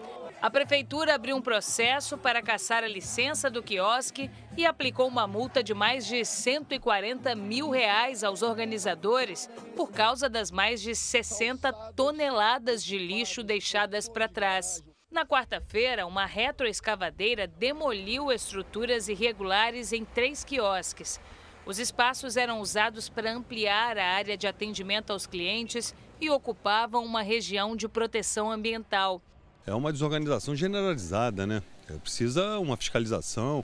A 0.42 0.50
prefeitura 0.50 1.14
abriu 1.14 1.34
um 1.34 1.40
processo 1.40 2.18
para 2.18 2.42
caçar 2.42 2.84
a 2.84 2.88
licença 2.88 3.48
do 3.48 3.62
quiosque 3.62 4.30
e 4.58 4.66
aplicou 4.66 5.08
uma 5.08 5.26
multa 5.26 5.62
de 5.62 5.72
mais 5.72 6.06
de 6.06 6.22
140 6.22 7.34
mil 7.34 7.70
reais 7.70 8.22
aos 8.22 8.42
organizadores 8.42 9.48
por 9.74 9.90
causa 9.90 10.28
das 10.28 10.50
mais 10.50 10.82
de 10.82 10.94
60 10.94 11.72
toneladas 11.96 12.84
de 12.84 12.98
lixo 12.98 13.42
deixadas 13.42 14.06
para 14.06 14.28
trás. 14.28 14.84
Na 15.10 15.24
quarta-feira, 15.24 16.06
uma 16.06 16.26
retroescavadeira 16.26 17.46
demoliu 17.46 18.30
estruturas 18.30 19.08
irregulares 19.08 19.94
em 19.94 20.04
três 20.04 20.44
quiosques. 20.44 21.18
Os 21.66 21.78
espaços 21.78 22.36
eram 22.36 22.60
usados 22.60 23.08
para 23.08 23.32
ampliar 23.32 23.98
a 23.98 24.06
área 24.06 24.36
de 24.36 24.46
atendimento 24.46 25.12
aos 25.12 25.26
clientes 25.26 25.94
e 26.20 26.30
ocupavam 26.30 27.04
uma 27.04 27.22
região 27.22 27.76
de 27.76 27.88
proteção 27.88 28.50
ambiental 28.50 29.20
é 29.66 29.74
uma 29.74 29.92
desorganização 29.92 30.54
generalizada, 30.54 31.44
né? 31.46 31.60
Precisa 32.00 32.58
uma 32.60 32.76
fiscalização. 32.76 33.60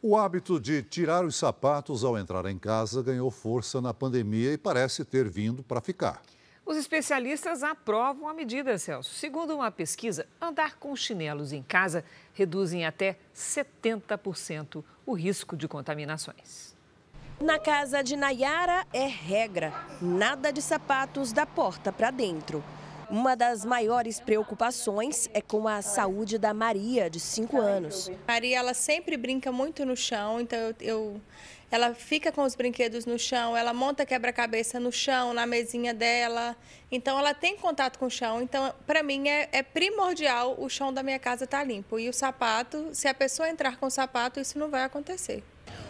O 0.00 0.16
hábito 0.16 0.60
de 0.60 0.82
tirar 0.82 1.24
os 1.24 1.36
sapatos 1.36 2.04
ao 2.04 2.16
entrar 2.16 2.46
em 2.46 2.58
casa 2.58 3.02
ganhou 3.02 3.30
força 3.30 3.80
na 3.80 3.92
pandemia 3.92 4.52
e 4.52 4.58
parece 4.58 5.04
ter 5.04 5.28
vindo 5.28 5.62
para 5.62 5.80
ficar. 5.80 6.22
Os 6.64 6.76
especialistas 6.76 7.62
aprovam 7.62 8.28
a 8.28 8.34
medida, 8.34 8.78
Celso. 8.78 9.12
Segundo 9.14 9.54
uma 9.54 9.70
pesquisa, 9.70 10.26
andar 10.40 10.76
com 10.76 10.94
chinelos 10.94 11.52
em 11.52 11.62
casa 11.62 12.04
reduz 12.32 12.72
em 12.72 12.86
até 12.86 13.18
70% 13.34 14.84
o 15.04 15.12
risco 15.12 15.56
de 15.56 15.66
contaminações. 15.66 16.76
Na 17.40 17.58
casa 17.58 18.02
de 18.02 18.14
Nayara 18.16 18.86
é 18.92 19.06
regra: 19.06 19.72
nada 20.00 20.52
de 20.52 20.62
sapatos 20.62 21.32
da 21.32 21.44
porta 21.44 21.92
para 21.92 22.12
dentro. 22.12 22.62
Uma 23.12 23.36
das 23.36 23.62
maiores 23.62 24.18
preocupações 24.18 25.28
é 25.34 25.42
com 25.42 25.68
a 25.68 25.82
saúde 25.82 26.38
da 26.38 26.54
Maria, 26.54 27.10
de 27.10 27.20
5 27.20 27.60
anos. 27.60 28.10
Maria, 28.26 28.56
ela 28.56 28.72
sempre 28.72 29.18
brinca 29.18 29.52
muito 29.52 29.84
no 29.84 29.94
chão, 29.94 30.40
então 30.40 30.58
eu, 30.80 31.20
ela 31.70 31.92
fica 31.92 32.32
com 32.32 32.40
os 32.42 32.54
brinquedos 32.54 33.04
no 33.04 33.18
chão, 33.18 33.54
ela 33.54 33.74
monta 33.74 34.06
quebra-cabeça 34.06 34.80
no 34.80 34.90
chão, 34.90 35.34
na 35.34 35.44
mesinha 35.44 35.92
dela. 35.92 36.56
Então, 36.90 37.18
ela 37.18 37.34
tem 37.34 37.54
contato 37.54 37.98
com 37.98 38.06
o 38.06 38.10
chão. 38.10 38.40
Então, 38.40 38.74
para 38.86 39.02
mim, 39.02 39.28
é, 39.28 39.46
é, 39.52 39.62
primordial 39.62 40.56
o 40.58 40.70
chão 40.70 40.90
da 40.90 41.02
minha 41.02 41.18
casa 41.18 41.44
estar 41.44 41.58
tá 41.58 41.64
limpo. 41.64 41.98
E 41.98 42.08
o 42.08 42.14
sapato, 42.14 42.94
se 42.94 43.06
a 43.08 43.12
pessoa 43.12 43.46
entrar 43.46 43.76
com 43.76 43.84
o 43.84 43.90
sapato, 43.90 44.40
isso 44.40 44.58
não 44.58 44.70
vai 44.70 44.84
acontecer. 44.84 45.44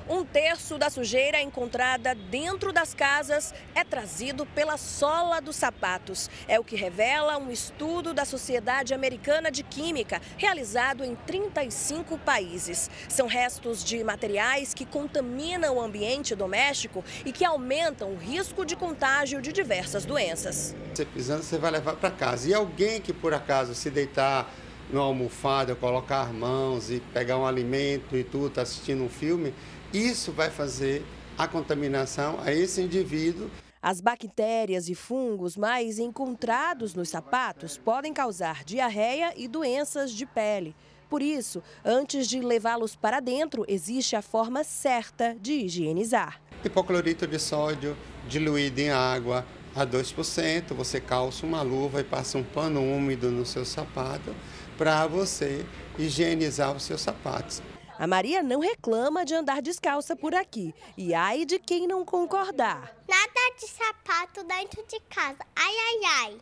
Um 0.08 0.24
terço 0.24 0.78
da 0.78 0.90
sujeira 0.90 1.40
encontrada 1.40 2.14
dentro 2.14 2.72
das 2.72 2.92
casas 2.92 3.54
é 3.74 3.84
trazido 3.84 4.44
pela 4.46 4.76
sola 4.76 5.40
dos 5.40 5.56
sapatos. 5.56 6.28
É 6.48 6.58
o 6.58 6.64
que 6.64 6.74
revela 6.74 7.38
um 7.38 7.50
estudo 7.50 8.12
da 8.12 8.24
Sociedade 8.24 8.92
Americana 8.92 9.50
de 9.50 9.62
Química, 9.62 10.20
realizado 10.36 11.04
em 11.04 11.14
35 11.14 12.18
países. 12.18 12.90
São 13.08 13.26
restos 13.26 13.84
de 13.84 14.02
materiais 14.02 14.74
que 14.74 14.84
contaminam 14.84 15.76
o 15.76 15.80
ambiente 15.80 16.34
doméstico 16.34 17.04
e 17.24 17.32
que 17.32 17.44
aumentam 17.44 18.12
o 18.12 18.16
risco 18.16 18.66
de 18.66 18.74
contágio 18.74 19.40
de 19.40 19.52
diversas 19.52 20.04
doenças. 20.04 20.74
Você 20.92 21.04
pisando, 21.04 21.42
você 21.42 21.58
vai 21.58 21.70
levar 21.70 21.94
para 21.94 22.10
casa. 22.10 22.48
E 22.48 22.54
alguém 22.54 23.00
que 23.00 23.12
por 23.12 23.32
acaso 23.32 23.74
se 23.74 23.88
deitar 23.88 24.52
numa 24.90 25.04
almofada, 25.04 25.74
colocar 25.74 26.22
as 26.22 26.32
mãos 26.32 26.90
e 26.90 27.00
pegar 27.12 27.38
um 27.38 27.46
alimento 27.46 28.16
e 28.16 28.22
tudo, 28.22 28.48
está 28.48 28.62
assistindo 28.62 29.02
um 29.02 29.08
filme, 29.08 29.54
isso 29.92 30.32
vai 30.32 30.50
fazer 30.50 31.04
a 31.36 31.46
contaminação 31.46 32.38
a 32.40 32.52
esse 32.52 32.80
indivíduo. 32.80 33.50
As 33.80 34.00
bactérias 34.00 34.88
e 34.88 34.94
fungos 34.94 35.56
mais 35.56 35.98
encontrados 35.98 36.94
nos 36.94 37.08
sapatos 37.08 37.76
podem 37.76 38.12
causar 38.12 38.62
diarreia 38.64 39.32
e 39.36 39.48
doenças 39.48 40.12
de 40.12 40.24
pele. 40.24 40.74
Por 41.10 41.20
isso, 41.20 41.62
antes 41.84 42.26
de 42.26 42.40
levá-los 42.40 42.96
para 42.96 43.20
dentro, 43.20 43.64
existe 43.68 44.16
a 44.16 44.22
forma 44.22 44.64
certa 44.64 45.36
de 45.38 45.52
higienizar. 45.52 46.40
Hipoclorito 46.64 47.26
de 47.26 47.38
sódio 47.38 47.96
diluído 48.26 48.80
em 48.80 48.90
água 48.90 49.44
a 49.74 49.84
2%, 49.84 50.74
você 50.74 51.00
calça 51.00 51.44
uma 51.44 51.60
luva 51.62 52.00
e 52.00 52.04
passa 52.04 52.38
um 52.38 52.44
pano 52.44 52.80
úmido 52.80 53.30
no 53.30 53.44
seu 53.44 53.64
sapato 53.64 54.34
para 54.78 55.06
você 55.06 55.66
higienizar 55.98 56.74
os 56.74 56.82
seus 56.82 57.00
sapatos. 57.00 57.62
A 57.98 58.06
Maria 58.06 58.42
não 58.42 58.60
reclama 58.60 59.24
de 59.24 59.34
andar 59.34 59.60
descalça 59.60 60.16
por 60.16 60.34
aqui. 60.34 60.74
E 60.96 61.14
ai 61.14 61.44
de 61.44 61.58
quem 61.58 61.86
não 61.86 62.04
concordar. 62.04 62.94
Nada 63.08 63.54
de 63.58 63.68
sapato 63.68 64.44
dentro 64.44 64.84
de 64.86 64.98
casa. 65.08 65.44
Ai, 65.54 65.74
ai, 65.88 66.00
ai. 66.04 66.38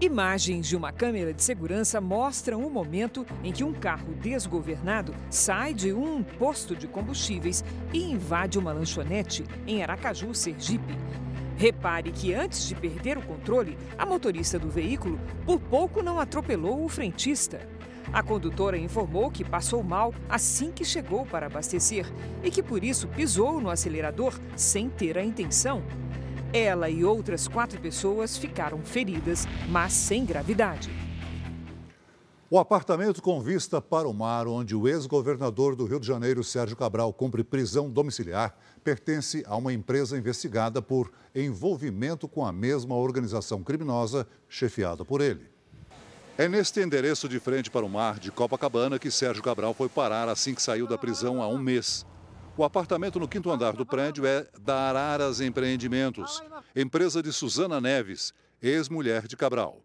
Imagens 0.00 0.68
de 0.68 0.76
uma 0.76 0.92
câmera 0.92 1.32
de 1.32 1.42
segurança 1.42 1.98
mostram 2.00 2.66
o 2.66 2.70
momento 2.70 3.24
em 3.42 3.50
que 3.50 3.64
um 3.64 3.72
carro 3.72 4.12
desgovernado 4.16 5.14
sai 5.30 5.72
de 5.72 5.94
um 5.94 6.22
posto 6.22 6.76
de 6.76 6.86
combustíveis 6.86 7.64
e 7.92 8.02
invade 8.12 8.58
uma 8.58 8.72
lanchonete 8.72 9.44
em 9.66 9.82
Aracaju, 9.82 10.34
Sergipe. 10.34 10.94
Repare 11.56 12.10
que 12.10 12.34
antes 12.34 12.66
de 12.66 12.74
perder 12.74 13.16
o 13.16 13.22
controle, 13.22 13.78
a 13.96 14.04
motorista 14.04 14.58
do 14.58 14.68
veículo 14.68 15.18
por 15.46 15.60
pouco 15.60 16.02
não 16.02 16.18
atropelou 16.18 16.84
o 16.84 16.88
frentista. 16.88 17.60
A 18.12 18.22
condutora 18.22 18.76
informou 18.76 19.30
que 19.30 19.44
passou 19.44 19.82
mal 19.82 20.12
assim 20.28 20.70
que 20.70 20.84
chegou 20.84 21.24
para 21.24 21.46
abastecer 21.46 22.06
e 22.42 22.50
que 22.50 22.62
por 22.62 22.84
isso 22.84 23.08
pisou 23.08 23.60
no 23.60 23.70
acelerador 23.70 24.38
sem 24.56 24.88
ter 24.88 25.16
a 25.16 25.24
intenção. 25.24 25.82
Ela 26.52 26.88
e 26.88 27.04
outras 27.04 27.48
quatro 27.48 27.80
pessoas 27.80 28.36
ficaram 28.36 28.78
feridas, 28.84 29.46
mas 29.68 29.92
sem 29.92 30.24
gravidade. 30.24 30.90
O 32.48 32.58
apartamento 32.60 33.20
com 33.20 33.40
vista 33.40 33.82
para 33.82 34.06
o 34.06 34.14
mar, 34.14 34.46
onde 34.46 34.76
o 34.76 34.86
ex-governador 34.86 35.74
do 35.74 35.86
Rio 35.86 35.98
de 35.98 36.06
Janeiro, 36.06 36.44
Sérgio 36.44 36.76
Cabral, 36.76 37.12
cumpre 37.12 37.42
prisão 37.42 37.90
domiciliar, 37.90 38.56
pertence 38.84 39.42
a 39.46 39.56
uma 39.56 39.72
empresa 39.72 40.16
investigada 40.16 40.82
por 40.82 41.10
envolvimento 41.34 42.28
com 42.28 42.44
a 42.44 42.52
mesma 42.52 42.94
organização 42.94 43.64
criminosa 43.64 44.28
chefiada 44.48 45.04
por 45.04 45.22
ele. 45.22 45.48
É 46.36 46.48
neste 46.48 46.80
endereço 46.80 47.28
de 47.28 47.40
frente 47.40 47.70
para 47.70 47.86
o 47.86 47.88
mar 47.88 48.18
de 48.18 48.30
Copacabana 48.30 48.98
que 48.98 49.10
Sérgio 49.10 49.42
Cabral 49.42 49.72
foi 49.72 49.88
parar 49.88 50.28
assim 50.28 50.54
que 50.54 50.62
saiu 50.62 50.86
da 50.86 50.98
prisão 50.98 51.40
há 51.40 51.48
um 51.48 51.58
mês. 51.58 52.04
O 52.56 52.62
apartamento 52.62 53.18
no 53.18 53.26
quinto 53.26 53.50
andar 53.50 53.72
do 53.72 53.86
prédio 53.86 54.26
é 54.26 54.46
da 54.60 54.88
Araras 54.88 55.40
Empreendimentos, 55.40 56.42
empresa 56.76 57.22
de 57.22 57.32
Suzana 57.32 57.80
Neves, 57.80 58.34
ex-mulher 58.60 59.26
de 59.26 59.36
Cabral. 59.36 59.80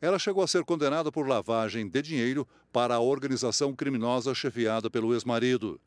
Ela 0.00 0.18
chegou 0.18 0.42
a 0.42 0.48
ser 0.48 0.64
condenada 0.64 1.10
por 1.10 1.28
lavagem 1.28 1.88
de 1.88 2.00
dinheiro 2.00 2.46
para 2.72 2.94
a 2.94 3.00
organização 3.00 3.74
criminosa 3.74 4.34
chefiada 4.34 4.88
pelo 4.88 5.12
ex-marido. 5.12 5.80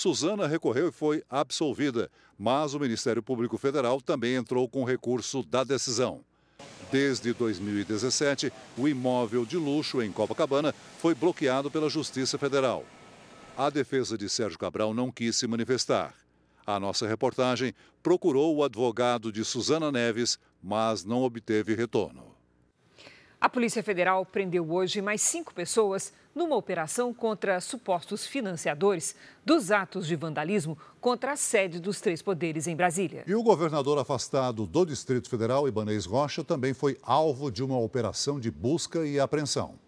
Suzana 0.00 0.46
recorreu 0.46 0.88
e 0.88 0.92
foi 0.92 1.22
absolvida, 1.28 2.10
mas 2.38 2.72
o 2.72 2.80
Ministério 2.80 3.22
Público 3.22 3.58
Federal 3.58 4.00
também 4.00 4.34
entrou 4.34 4.66
com 4.66 4.82
recurso 4.82 5.42
da 5.42 5.62
decisão. 5.62 6.24
Desde 6.90 7.34
2017, 7.34 8.50
o 8.78 8.88
imóvel 8.88 9.44
de 9.44 9.58
luxo 9.58 10.00
em 10.00 10.10
Copacabana 10.10 10.74
foi 10.98 11.14
bloqueado 11.14 11.70
pela 11.70 11.90
Justiça 11.90 12.38
Federal. 12.38 12.82
A 13.54 13.68
defesa 13.68 14.16
de 14.16 14.26
Sérgio 14.26 14.58
Cabral 14.58 14.94
não 14.94 15.12
quis 15.12 15.36
se 15.36 15.46
manifestar. 15.46 16.14
A 16.66 16.80
nossa 16.80 17.06
reportagem 17.06 17.74
procurou 18.02 18.56
o 18.56 18.64
advogado 18.64 19.30
de 19.30 19.44
Suzana 19.44 19.92
Neves, 19.92 20.38
mas 20.62 21.04
não 21.04 21.22
obteve 21.24 21.74
retorno. 21.74 22.29
A 23.40 23.48
Polícia 23.48 23.82
Federal 23.82 24.26
prendeu 24.26 24.70
hoje 24.70 25.00
mais 25.00 25.22
cinco 25.22 25.54
pessoas 25.54 26.12
numa 26.34 26.54
operação 26.56 27.14
contra 27.14 27.58
supostos 27.58 28.26
financiadores 28.26 29.16
dos 29.42 29.70
atos 29.70 30.06
de 30.06 30.14
vandalismo 30.14 30.76
contra 31.00 31.32
a 31.32 31.36
sede 31.36 31.80
dos 31.80 32.02
três 32.02 32.20
poderes 32.20 32.66
em 32.66 32.76
Brasília. 32.76 33.24
E 33.26 33.34
o 33.34 33.42
governador 33.42 33.96
afastado 33.96 34.66
do 34.66 34.84
Distrito 34.84 35.30
Federal, 35.30 35.66
Ibanez 35.66 36.04
Rocha, 36.04 36.44
também 36.44 36.74
foi 36.74 36.98
alvo 37.02 37.50
de 37.50 37.64
uma 37.64 37.78
operação 37.78 38.38
de 38.38 38.50
busca 38.50 39.06
e 39.06 39.18
apreensão. 39.18 39.78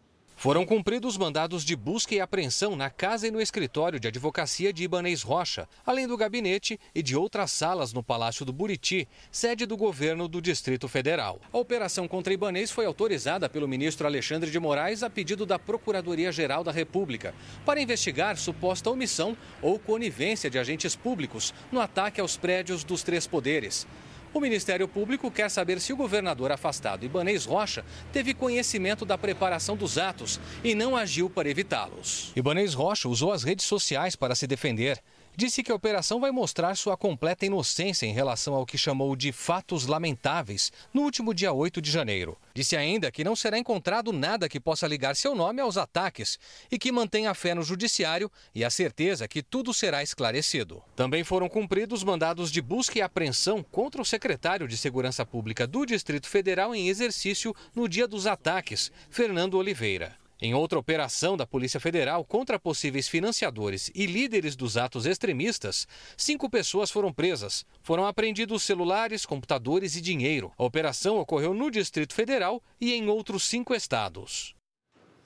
Foram 0.43 0.67
cumpridos 0.67 1.17
mandados 1.17 1.65
de 1.65 1.77
busca 1.77 2.17
e 2.17 2.21
apreensão 2.21 2.75
na 2.75 2.91
casa 2.91 3.29
e 3.29 3.31
no 3.31 3.41
escritório 3.41 4.01
de 4.01 4.09
advocacia 4.09 4.73
de 4.73 4.83
Ibanez 4.83 5.23
Rocha, 5.23 5.69
além 5.87 6.09
do 6.09 6.17
gabinete 6.17 6.81
e 6.93 7.01
de 7.01 7.17
outras 7.17 7.53
salas 7.53 7.93
no 7.93 8.03
Palácio 8.03 8.45
do 8.45 8.53
Buriti, 8.53 9.07
sede 9.31 9.67
do 9.67 9.77
governo 9.77 10.27
do 10.27 10.43
Distrito 10.43 10.89
Federal. 10.89 11.41
A 11.53 11.59
operação 11.59 12.09
contra 12.09 12.33
Ibanez 12.33 12.73
foi 12.73 12.87
autorizada 12.87 13.49
pelo 13.49 13.69
ministro 13.69 14.05
Alexandre 14.05 14.51
de 14.51 14.59
Moraes 14.59 15.05
a 15.05 15.09
pedido 15.09 15.47
da 15.47 15.61
Procuradoria-Geral 15.61 16.65
da 16.65 16.73
República 16.73 17.33
para 17.65 17.81
investigar 17.81 18.37
suposta 18.37 18.91
omissão 18.91 19.37
ou 19.63 19.79
conivência 19.79 20.51
de 20.51 20.59
agentes 20.59 20.97
públicos 20.97 21.55
no 21.71 21.81
ataque 21.81 22.21
aos 22.21 22.37
prédios 22.37 22.83
dos 22.83 23.05
três 23.05 23.29
poderes. 23.29 23.87
O 24.35 24.41
Ministério 24.41 24.89
Público 24.89 25.31
quer 25.31 25.51
saber 25.51 25.79
se 25.79 25.93
o 25.93 25.97
governador 25.97 26.51
afastado 26.51 27.05
Ibanez 27.05 27.45
Rocha 27.45 27.85
teve 28.13 28.33
conhecimento 28.33 29.05
da 29.05 29.19
preparação 29.19 29.77
dos 29.77 29.99
atos 29.99 30.41
e 30.65 30.75
não 30.75 30.97
agiu 30.97 31.29
para 31.29 31.51
evitá-los. 31.51 32.33
Ibanez 32.35 32.73
Rocha 32.73 33.09
usou 33.09 33.31
as 33.31 33.43
redes 33.43 33.67
sociais 33.67 34.17
para 34.17 34.35
se 34.35 34.47
defender 34.47 34.99
disse 35.37 35.63
que 35.63 35.73
a 35.73 35.75
operação 35.75 36.21
vai 36.21 36.31
mostrar 36.31 36.77
sua 36.77 36.97
completa 36.97 37.47
inocência 37.47 38.07
em 38.07 38.13
relação 38.13 38.55
ao 38.55 38.67
que 38.67 38.79
chamou 38.79 39.15
de 39.17 39.33
fatos 39.33 39.87
lamentáveis 39.87 40.73
no 40.93 41.03
último 41.03 41.35
dia 41.35 41.53
8 41.53 41.81
de 41.81 41.91
janeiro. 41.91 42.39
Disse 42.55 42.77
ainda 42.77 43.11
que 43.11 43.25
não 43.25 43.35
será 43.35 43.59
encontrado 43.59 44.13
nada 44.13 44.49
que 44.49 44.61
possa 44.61 44.87
ligar 44.87 45.17
seu 45.17 45.35
nome 45.35 45.61
aos 45.61 45.77
ataques 45.77 46.39
e 46.71 46.79
que 46.79 46.93
mantém 46.93 47.27
a 47.27 47.35
fé 47.35 47.55
no 47.55 47.63
judiciário 47.63 48.31
e 48.55 48.65
a 48.65 48.71
certeza 48.71 49.27
que 49.29 49.43
tudo 49.43 49.73
será 49.73 50.03
esclarecido. 50.03 50.83
Também 50.95 51.25
foram 51.25 51.49
cumpridos 51.49 52.05
mandados 52.05 52.51
de 52.51 52.61
busca 52.61 52.99
e 52.99 53.03
apreensão 53.03 53.63
contra 53.63 54.03
o 54.03 54.05
secretário 54.05 54.69
de 54.69 54.77
Segurança 54.77 55.25
Pública 55.25 55.67
do 55.67 55.87
Distrito 55.87 56.29
Federal 56.29 56.75
em 56.75 56.89
exercício 56.89 57.55
no 57.75 57.89
dia 57.89 58.07
dos 58.07 58.27
ataques, 58.27 58.93
Fernando 59.11 59.55
Oliveira. 59.55 60.22
Em 60.45 60.55
outra 60.55 60.77
operação 60.77 61.37
da 61.37 61.47
Polícia 61.47 61.79
Federal 61.79 62.25
contra 62.25 62.59
possíveis 62.59 63.07
financiadores 63.07 63.93
e 63.95 64.07
líderes 64.07 64.57
dos 64.57 64.77
atos 64.77 65.07
extremistas, 65.07 65.87
cinco 66.17 66.51
pessoas 66.51 66.91
foram 66.91 67.13
presas. 67.13 67.65
Foram 67.81 68.05
apreendidos 68.05 68.65
celulares, 68.65 69.25
computadores 69.25 69.95
e 69.95 70.01
dinheiro. 70.01 70.51
A 70.59 70.65
operação 70.65 71.19
ocorreu 71.19 71.55
no 71.55 71.71
Distrito 71.71 72.13
Federal 72.13 72.61
e 72.81 72.93
em 72.93 73.09
outros 73.09 73.45
cinco 73.45 73.73
estados. 73.73 74.53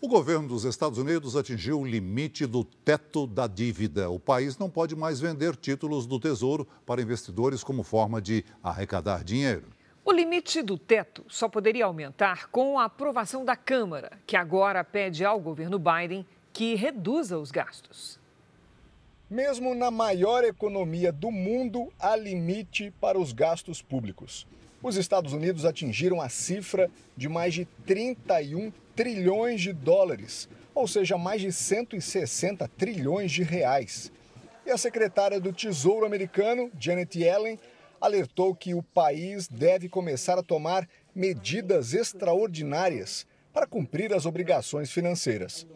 O 0.02 0.06
governo 0.06 0.48
dos 0.48 0.66
Estados 0.66 0.98
Unidos 0.98 1.34
atingiu 1.34 1.80
o 1.80 1.86
limite 1.86 2.44
do 2.44 2.62
teto 2.62 3.26
da 3.26 3.46
dívida. 3.46 4.10
O 4.10 4.20
país 4.20 4.58
não 4.58 4.68
pode 4.68 4.94
mais 4.94 5.18
vender 5.18 5.56
títulos 5.56 6.06
do 6.06 6.20
Tesouro 6.20 6.68
para 6.84 7.00
investidores 7.00 7.64
como 7.64 7.82
forma 7.82 8.20
de 8.20 8.44
arrecadar 8.62 9.24
dinheiro. 9.24 9.75
O 10.08 10.12
limite 10.12 10.62
do 10.62 10.78
teto 10.78 11.24
só 11.26 11.48
poderia 11.48 11.84
aumentar 11.84 12.48
com 12.50 12.78
a 12.78 12.84
aprovação 12.84 13.44
da 13.44 13.56
Câmara, 13.56 14.12
que 14.24 14.36
agora 14.36 14.84
pede 14.84 15.24
ao 15.24 15.40
governo 15.40 15.80
Biden 15.80 16.24
que 16.52 16.76
reduza 16.76 17.36
os 17.36 17.50
gastos. 17.50 18.16
Mesmo 19.28 19.74
na 19.74 19.90
maior 19.90 20.44
economia 20.44 21.10
do 21.10 21.32
mundo, 21.32 21.92
há 21.98 22.14
limite 22.14 22.92
para 23.00 23.18
os 23.18 23.32
gastos 23.32 23.82
públicos. 23.82 24.46
Os 24.80 24.94
Estados 24.94 25.32
Unidos 25.32 25.64
atingiram 25.64 26.20
a 26.20 26.28
cifra 26.28 26.88
de 27.16 27.28
mais 27.28 27.52
de 27.52 27.64
31 27.84 28.72
trilhões 28.94 29.60
de 29.60 29.72
dólares, 29.72 30.48
ou 30.72 30.86
seja, 30.86 31.18
mais 31.18 31.40
de 31.40 31.50
160 31.50 32.68
trilhões 32.78 33.32
de 33.32 33.42
reais. 33.42 34.12
E 34.64 34.70
a 34.70 34.78
secretária 34.78 35.40
do 35.40 35.52
Tesouro 35.52 36.06
americano, 36.06 36.70
Janet 36.78 37.18
Yellen, 37.18 37.58
alertou 38.00 38.54
que 38.54 38.74
o 38.74 38.82
país 38.82 39.48
deve 39.48 39.88
começar 39.88 40.38
a 40.38 40.42
tomar 40.42 40.88
medidas 41.14 41.94
extraordinárias 41.94 43.26
para 43.52 43.66
cumprir 43.66 44.12
as 44.12 44.26
obrigações 44.26 44.90
financeiras. 44.90 45.66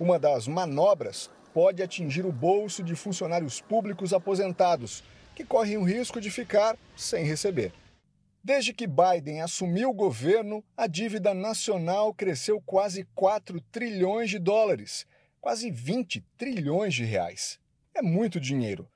Uma 0.00 0.18
das 0.18 0.46
manobras 0.46 1.30
pode 1.52 1.82
atingir 1.82 2.24
o 2.24 2.32
bolso 2.32 2.82
de 2.82 2.94
funcionários 2.94 3.60
públicos 3.60 4.12
aposentados, 4.12 5.02
que 5.34 5.44
correm 5.44 5.76
o 5.76 5.84
risco 5.84 6.20
de 6.20 6.30
ficar 6.30 6.76
sem 6.96 7.24
receber. 7.24 7.72
Desde 8.42 8.72
que 8.72 8.86
Biden 8.86 9.42
assumiu 9.42 9.90
o 9.90 9.94
governo, 9.94 10.64
a 10.76 10.86
dívida 10.86 11.34
nacional 11.34 12.14
cresceu 12.14 12.62
quase 12.64 13.06
4 13.14 13.60
trilhões 13.72 14.30
de 14.30 14.38
dólares, 14.38 15.06
quase 15.40 15.70
20 15.70 16.24
trilhões 16.36 16.94
de 16.94 17.04
reais. 17.04 17.58
É 17.94 18.00
muito 18.00 18.40
dinheiro. 18.40 18.88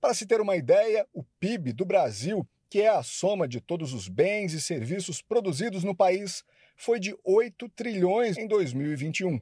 Para 0.00 0.14
se 0.14 0.24
ter 0.24 0.40
uma 0.40 0.56
ideia, 0.56 1.06
o 1.12 1.22
PIB 1.38 1.74
do 1.74 1.84
Brasil, 1.84 2.48
que 2.70 2.80
é 2.80 2.88
a 2.88 3.02
soma 3.02 3.46
de 3.46 3.60
todos 3.60 3.92
os 3.92 4.08
bens 4.08 4.54
e 4.54 4.60
serviços 4.60 5.20
produzidos 5.20 5.84
no 5.84 5.94
país, 5.94 6.42
foi 6.74 6.98
de 6.98 7.14
8 7.22 7.68
trilhões 7.68 8.38
em 8.38 8.46
2021. 8.46 9.38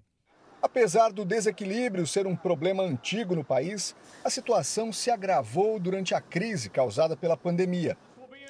Apesar 0.60 1.12
do 1.12 1.24
desequilíbrio 1.24 2.04
ser 2.08 2.26
um 2.26 2.34
problema 2.34 2.82
antigo 2.82 3.36
no 3.36 3.44
país, 3.44 3.94
a 4.24 4.30
situação 4.30 4.92
se 4.92 5.12
agravou 5.12 5.78
durante 5.78 6.12
a 6.12 6.20
crise 6.20 6.68
causada 6.68 7.16
pela 7.16 7.36
pandemia. 7.36 7.96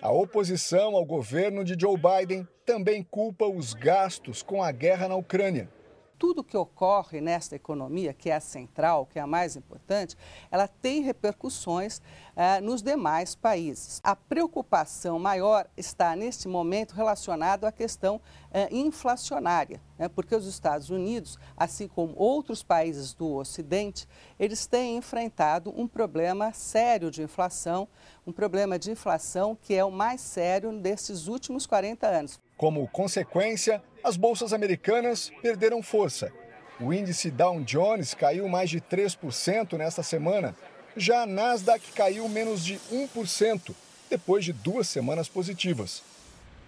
A 0.01 0.11
oposição 0.11 0.97
ao 0.97 1.05
governo 1.05 1.63
de 1.63 1.77
Joe 1.79 1.99
Biden 1.99 2.49
também 2.65 3.03
culpa 3.03 3.45
os 3.45 3.75
gastos 3.75 4.43
com 4.43 4.63
a 4.63 4.73
guerra 4.73 5.09
na 5.09 5.17
Ucrânia 5.17 5.69
tudo 6.19 6.43
que 6.43 6.57
ocorre 6.57 7.21
nesta 7.21 7.55
economia, 7.55 8.13
que 8.13 8.29
é 8.29 8.35
a 8.35 8.41
central, 8.41 9.07
que 9.07 9.19
é 9.19 9.23
a 9.23 9.27
mais 9.27 9.57
importante, 9.57 10.17
ela 10.51 10.67
tem 10.67 11.01
repercussões 11.01 12.03
eh, 12.35 12.61
nos 12.61 12.83
demais 12.83 13.35
países. 13.35 14.01
A 14.03 14.17
preocupação 14.17 15.19
maior 15.19 15.69
está, 15.77 16.17
neste 16.17 16.49
momento, 16.49 16.93
relacionada 16.93 17.69
à 17.69 17.73
questão 17.73 18.21
eh, 18.53 18.69
inflacionária, 18.73 19.81
né? 19.97 20.09
porque 20.09 20.35
os 20.35 20.47
Estados 20.47 20.91
Unidos, 20.91 21.39
assim 21.57 21.87
como 21.87 22.15
outros 22.17 22.63
países 22.63 23.15
do 23.15 23.35
Ocidente, 23.35 24.09
eles 24.39 24.67
têm 24.67 24.97
enfrentado 24.97 25.73
um 25.77 25.87
problema 25.87 26.53
sério 26.53 27.11
de 27.11 27.23
inflação, 27.23 27.87
um 28.27 28.33
problema 28.33 28.79
de 28.79 28.91
inflação 28.91 29.57
que 29.61 29.75
é 29.75 29.85
o 29.85 29.91
mais 29.91 30.21
sério 30.21 30.73
desses 30.81 31.29
últimos 31.29 31.67
40 31.67 32.07
anos. 32.07 32.41
Como 32.57 32.89
consequência, 32.89 33.81
As 34.09 34.17
bolsas 34.17 34.55
americanas 34.55 35.31
perderam 35.43 35.83
força. 35.83 36.33
O 36.81 36.95
índice 36.95 37.31
Dow 37.31 37.61
Jones 37.61 38.15
caiu 38.15 38.49
mais 38.49 38.71
de 38.71 38.81
3% 38.81 39.77
nesta 39.77 40.03
semana. 40.03 40.57
Já 40.97 41.25
a 41.25 41.27
Nasdaq 41.27 41.93
caiu 41.93 42.27
menos 42.27 42.65
de 42.65 42.81
1%, 42.91 43.75
depois 44.09 44.47
de 44.47 44.55
duas 44.55 44.89
semanas 44.89 45.29
positivas. 45.29 46.03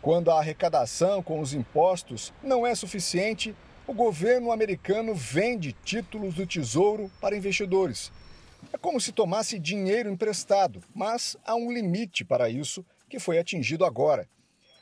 Quando 0.03 0.31
a 0.31 0.39
arrecadação 0.39 1.23
com 1.23 1.41
os 1.41 1.55
impostos 1.55 2.31
não 2.43 2.67
é 2.67 2.75
suficiente, 2.75 3.57
o 3.87 3.95
governo 3.95 4.53
americano 4.53 5.15
vende 5.15 5.75
títulos 5.83 6.35
do 6.35 6.47
Tesouro 6.47 7.11
para 7.23 7.35
investidores. 7.35 8.13
É 8.71 8.77
como 8.77 9.01
se 9.01 9.13
tomasse 9.13 9.59
dinheiro 9.59 10.11
emprestado, 10.11 10.83
mas 10.95 11.39
há 11.43 11.55
um 11.55 11.73
limite 11.73 12.23
para 12.23 12.51
isso 12.51 12.85
que 13.09 13.19
foi 13.19 13.39
atingido 13.39 13.87
agora. 13.87 14.29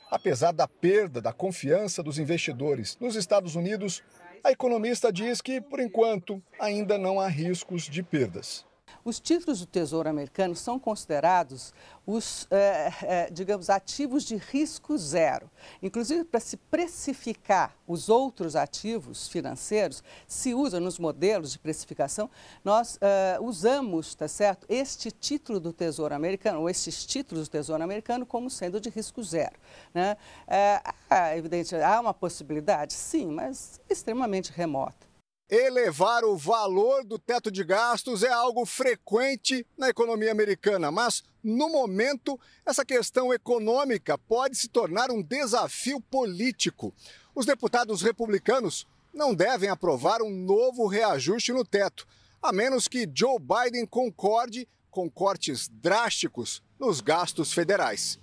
Apesar 0.09 0.51
da 0.51 0.67
perda 0.67 1.21
da 1.21 1.31
confiança 1.31 2.01
dos 2.01 2.17
investidores 2.17 2.97
nos 2.99 3.15
Estados 3.15 3.55
Unidos, 3.55 4.03
a 4.43 4.51
economista 4.51 5.11
diz 5.11 5.41
que, 5.41 5.61
por 5.61 5.79
enquanto, 5.79 6.41
ainda 6.59 6.97
não 6.97 7.19
há 7.19 7.27
riscos 7.27 7.83
de 7.83 8.01
perdas. 8.01 8.65
Os 9.03 9.19
títulos 9.19 9.59
do 9.59 9.65
Tesouro 9.65 10.09
americano 10.09 10.55
são 10.55 10.79
considerados 10.79 11.73
os, 12.05 12.47
é, 12.49 12.91
é, 13.03 13.29
digamos, 13.29 13.69
ativos 13.69 14.23
de 14.23 14.35
risco 14.35 14.97
zero. 14.97 15.49
Inclusive, 15.81 16.23
para 16.23 16.39
se 16.39 16.57
precificar 16.57 17.75
os 17.87 18.09
outros 18.09 18.55
ativos 18.55 19.27
financeiros, 19.27 20.03
se 20.27 20.53
usa 20.53 20.79
nos 20.79 20.97
modelos 20.97 21.51
de 21.51 21.59
precificação, 21.59 22.29
nós 22.63 22.97
é, 23.01 23.37
usamos, 23.39 24.15
tá 24.15 24.27
certo, 24.27 24.65
este 24.69 25.11
título 25.11 25.59
do 25.59 25.71
Tesouro 25.71 26.15
americano, 26.15 26.61
ou 26.61 26.69
estes 26.69 27.05
títulos 27.05 27.47
do 27.47 27.51
Tesouro 27.51 27.83
americano, 27.83 28.25
como 28.25 28.49
sendo 28.49 28.79
de 28.79 28.89
risco 28.89 29.23
zero. 29.23 29.55
Né? 29.93 30.17
É, 30.47 31.37
evidente, 31.37 31.75
há 31.75 31.99
uma 31.99 32.13
possibilidade? 32.13 32.93
Sim, 32.93 33.27
mas 33.27 33.79
extremamente 33.89 34.51
remota. 34.51 35.08
Elevar 35.49 36.23
o 36.23 36.37
valor 36.37 37.03
do 37.03 37.17
teto 37.17 37.49
de 37.49 37.63
gastos 37.63 38.21
é 38.21 38.29
algo 38.29 38.67
frequente 38.67 39.65
na 39.75 39.89
economia 39.89 40.31
americana, 40.31 40.91
mas 40.91 41.23
no 41.43 41.67
momento 41.69 42.39
essa 42.63 42.85
questão 42.85 43.33
econômica 43.33 44.15
pode 44.15 44.55
se 44.55 44.67
tornar 44.67 45.09
um 45.09 45.23
desafio 45.23 45.99
político. 46.01 46.93
Os 47.33 47.47
deputados 47.47 48.03
republicanos 48.03 48.85
não 49.11 49.33
devem 49.33 49.69
aprovar 49.69 50.21
um 50.21 50.29
novo 50.29 50.85
reajuste 50.85 51.51
no 51.51 51.65
teto, 51.65 52.07
a 52.39 52.53
menos 52.53 52.87
que 52.87 53.09
Joe 53.11 53.39
Biden 53.39 53.87
concorde 53.87 54.67
com 54.91 55.09
cortes 55.09 55.67
drásticos 55.67 56.61
nos 56.77 57.01
gastos 57.01 57.51
federais. 57.51 58.19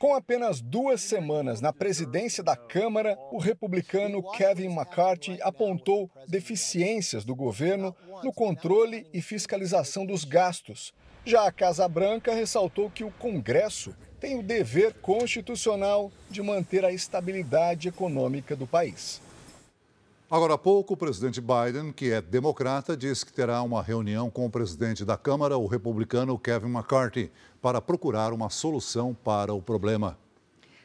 Com 0.00 0.14
apenas 0.14 0.62
duas 0.62 1.02
semanas 1.02 1.60
na 1.60 1.74
presidência 1.74 2.42
da 2.42 2.56
Câmara, 2.56 3.18
o 3.30 3.36
republicano 3.36 4.22
Kevin 4.32 4.72
McCarthy 4.72 5.36
apontou 5.42 6.10
deficiências 6.26 7.22
do 7.22 7.34
governo 7.34 7.94
no 8.24 8.32
controle 8.32 9.06
e 9.12 9.20
fiscalização 9.20 10.06
dos 10.06 10.24
gastos. 10.24 10.94
Já 11.22 11.46
a 11.46 11.52
Casa 11.52 11.86
Branca 11.86 12.32
ressaltou 12.34 12.88
que 12.88 13.04
o 13.04 13.10
Congresso 13.10 13.94
tem 14.18 14.38
o 14.38 14.42
dever 14.42 14.94
constitucional 15.02 16.10
de 16.30 16.40
manter 16.40 16.82
a 16.82 16.90
estabilidade 16.90 17.86
econômica 17.86 18.56
do 18.56 18.66
país. 18.66 19.20
Agora 20.30 20.54
há 20.54 20.58
pouco, 20.58 20.94
o 20.94 20.96
presidente 20.96 21.40
Biden, 21.40 21.92
que 21.92 22.12
é 22.12 22.22
democrata, 22.22 22.96
disse 22.96 23.26
que 23.26 23.32
terá 23.32 23.60
uma 23.62 23.82
reunião 23.82 24.30
com 24.30 24.46
o 24.46 24.50
presidente 24.50 25.04
da 25.04 25.16
Câmara, 25.16 25.58
o 25.58 25.66
republicano 25.66 26.38
Kevin 26.38 26.68
McCarthy, 26.68 27.32
para 27.60 27.80
procurar 27.80 28.32
uma 28.32 28.48
solução 28.48 29.12
para 29.12 29.52
o 29.52 29.60
problema. 29.60 30.16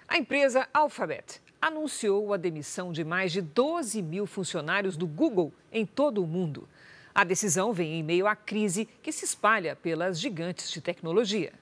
A 0.08 0.18
empresa 0.18 0.68
Alphabet 0.74 1.44
anunciou 1.62 2.34
a 2.34 2.38
demissão 2.38 2.92
de 2.92 3.04
mais 3.04 3.32
de 3.32 3.40
12 3.40 4.02
mil 4.02 4.26
funcionários 4.26 4.98
do 4.98 5.06
Google 5.06 5.54
em 5.72 5.86
todo 5.86 6.24
o 6.24 6.28
mundo. 6.28 6.68
A 7.14 7.24
decisão 7.24 7.72
vem 7.72 8.00
em 8.00 8.04
meio 8.04 8.26
à 8.26 8.36
crise 8.36 8.90
que 9.04 9.12
se 9.12 9.26
espalha 9.26 9.76
pelas 9.76 10.20
gigantes 10.20 10.72
de 10.72 10.82
tecnologia. 10.82 11.54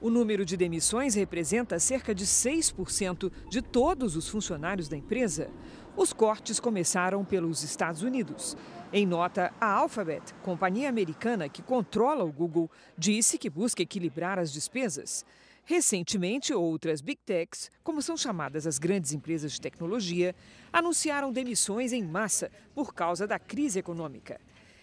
O 0.00 0.08
número 0.08 0.46
de 0.46 0.56
demissões 0.56 1.14
representa 1.14 1.78
cerca 1.78 2.14
de 2.14 2.24
6% 2.24 3.30
de 3.50 3.60
todos 3.60 4.16
os 4.16 4.28
funcionários 4.28 4.88
da 4.88 4.96
empresa. 4.96 5.50
Os 5.96 6.12
cortes 6.12 6.60
começaram 6.60 7.24
pelos 7.24 7.62
Estados 7.62 8.02
Unidos. 8.02 8.56
Em 8.92 9.04
nota, 9.04 9.52
a 9.60 9.70
Alphabet, 9.72 10.34
companhia 10.42 10.88
americana 10.88 11.48
que 11.48 11.62
controla 11.62 12.24
o 12.24 12.32
Google, 12.32 12.70
disse 12.96 13.36
que 13.36 13.50
busca 13.50 13.82
equilibrar 13.82 14.38
as 14.38 14.52
despesas. 14.52 15.24
Recentemente, 15.64 16.54
outras 16.54 17.00
big 17.00 17.20
techs, 17.24 17.70
como 17.84 18.00
são 18.00 18.16
chamadas 18.16 18.66
as 18.66 18.78
grandes 18.78 19.12
empresas 19.12 19.52
de 19.52 19.60
tecnologia, 19.60 20.34
anunciaram 20.72 21.32
demissões 21.32 21.92
em 21.92 22.02
massa 22.02 22.50
por 22.74 22.94
causa 22.94 23.26
da 23.26 23.38
crise 23.38 23.78
econômica. 23.78 24.40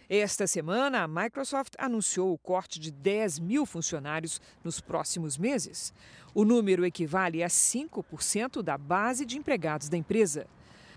Esta 0.10 0.48
semana, 0.48 1.04
a 1.04 1.08
Microsoft 1.08 1.74
anunciou 1.78 2.32
o 2.32 2.38
corte 2.38 2.80
de 2.80 2.92
10 2.92 3.40
mil 3.40 3.66
funcionários 3.66 4.40
nos 4.64 4.80
próximos 4.80 5.38
meses. 5.38 5.94
O 6.34 6.46
número 6.46 6.86
equivale 6.86 7.44
a 7.44 7.48
5% 7.48 8.62
da 8.62 8.78
base 8.78 9.26
de 9.26 9.38
empregados 9.38 9.90
da 9.90 9.98
empresa. 9.98 10.48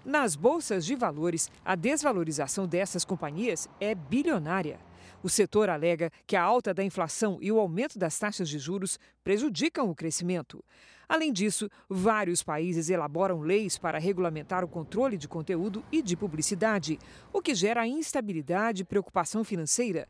Nas 0.05 0.35
bolsas 0.35 0.87
de 0.87 0.95
valores, 0.95 1.51
a 1.63 1.75
desvalorização 1.75 2.67
dessas 2.67 3.05
companhias 3.05 3.69
é 3.79 3.95
bilionária. 3.95 4.81
O 5.23 5.29
setor 5.29 5.69
alega 5.69 6.11
que 6.27 6.35
a 6.35 6.43
alta 6.43 6.73
da 6.73 6.83
inflação 6.83 7.39
e 7.43 7.53
o 7.53 7.61
aumento 7.61 7.99
das 7.99 8.19
taxas 8.19 8.49
de 8.49 8.59
juros 8.59 8.99
prejudicam 9.23 9.91
o 9.91 9.95
crescimento. 9.95 10.65
Além 11.07 11.31
disso, 11.31 11.69
vários 11.87 12.43
países 12.43 12.89
elaboram 12.89 13.41
leis 13.41 13.77
para 13.77 13.99
regulamentar 13.99 14.65
o 14.65 14.69
controle 14.69 15.19
de 15.19 15.29
conteúdo 15.29 15.85
e 15.93 16.01
de 16.01 16.17
publicidade, 16.17 16.99
o 17.31 17.43
que 17.43 17.55
gera 17.55 17.87
instabilidade 17.87 18.83
e 18.83 18.87
preocupação 18.87 19.45
financeira. 19.45 20.09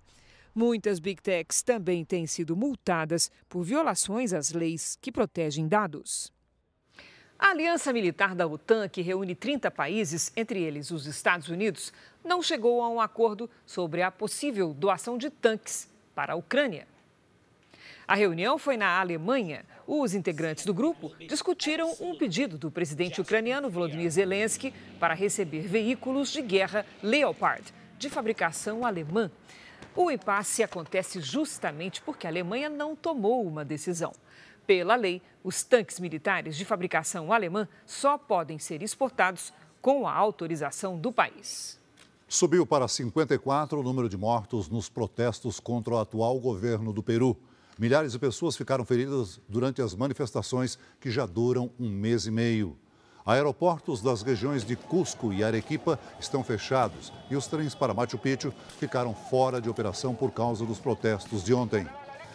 Muitas 0.55 1.01
big 1.01 1.20
techs 1.20 1.62
também 1.62 2.05
têm 2.05 2.28
sido 2.28 2.55
multadas 2.55 3.28
por 3.49 3.64
violações 3.64 4.32
às 4.32 4.53
leis 4.53 4.97
que 5.01 5.11
protegem 5.11 5.66
dados. 5.66 6.32
A 7.41 7.53
aliança 7.53 7.91
militar 7.91 8.34
da 8.34 8.47
OTAN, 8.47 8.86
que 8.86 9.01
reúne 9.01 9.34
30 9.34 9.70
países, 9.70 10.30
entre 10.36 10.62
eles 10.62 10.91
os 10.91 11.07
Estados 11.07 11.49
Unidos, 11.49 11.91
não 12.22 12.43
chegou 12.43 12.82
a 12.82 12.88
um 12.91 13.01
acordo 13.01 13.49
sobre 13.64 14.03
a 14.03 14.11
possível 14.11 14.74
doação 14.74 15.16
de 15.16 15.30
tanques 15.30 15.88
para 16.14 16.34
a 16.34 16.36
Ucrânia. 16.36 16.86
A 18.07 18.14
reunião 18.14 18.59
foi 18.59 18.76
na 18.76 19.01
Alemanha. 19.01 19.64
Os 19.86 20.12
integrantes 20.12 20.66
do 20.66 20.74
grupo 20.74 21.14
discutiram 21.26 21.97
um 21.99 22.14
pedido 22.14 22.59
do 22.59 22.70
presidente 22.70 23.22
ucraniano 23.22 23.70
Volodymyr 23.70 24.11
Zelensky 24.11 24.74
para 24.99 25.14
receber 25.14 25.62
veículos 25.62 26.30
de 26.30 26.43
guerra 26.43 26.84
Leopard, 27.03 27.64
de 27.99 28.11
fabricação 28.11 28.84
alemã. 28.84 29.30
O 29.97 30.11
impasse 30.11 30.62
acontece 30.62 31.22
justamente 31.22 32.03
porque 32.03 32.26
a 32.26 32.30
Alemanha 32.30 32.68
não 32.68 32.95
tomou 32.95 33.47
uma 33.47 33.64
decisão. 33.64 34.12
Pela 34.70 34.94
lei, 34.94 35.20
os 35.42 35.64
tanques 35.64 35.98
militares 35.98 36.56
de 36.56 36.64
fabricação 36.64 37.32
alemã 37.32 37.66
só 37.84 38.16
podem 38.16 38.56
ser 38.56 38.84
exportados 38.84 39.52
com 39.82 40.06
a 40.06 40.14
autorização 40.14 40.96
do 40.96 41.10
país. 41.10 41.76
Subiu 42.28 42.64
para 42.64 42.86
54 42.86 43.80
o 43.80 43.82
número 43.82 44.08
de 44.08 44.16
mortos 44.16 44.68
nos 44.68 44.88
protestos 44.88 45.58
contra 45.58 45.94
o 45.94 45.98
atual 45.98 46.38
governo 46.38 46.92
do 46.92 47.02
Peru. 47.02 47.36
Milhares 47.76 48.12
de 48.12 48.20
pessoas 48.20 48.56
ficaram 48.56 48.84
feridas 48.84 49.40
durante 49.48 49.82
as 49.82 49.92
manifestações 49.92 50.78
que 51.00 51.10
já 51.10 51.26
duram 51.26 51.72
um 51.76 51.90
mês 51.90 52.26
e 52.26 52.30
meio. 52.30 52.78
Aeroportos 53.26 54.00
das 54.00 54.22
regiões 54.22 54.64
de 54.64 54.76
Cusco 54.76 55.32
e 55.32 55.42
Arequipa 55.42 55.98
estão 56.20 56.44
fechados 56.44 57.12
e 57.28 57.34
os 57.34 57.48
trens 57.48 57.74
para 57.74 57.92
Machu 57.92 58.18
Picchu 58.18 58.54
ficaram 58.78 59.14
fora 59.14 59.60
de 59.60 59.68
operação 59.68 60.14
por 60.14 60.30
causa 60.30 60.64
dos 60.64 60.78
protestos 60.78 61.42
de 61.42 61.52
ontem. 61.52 61.88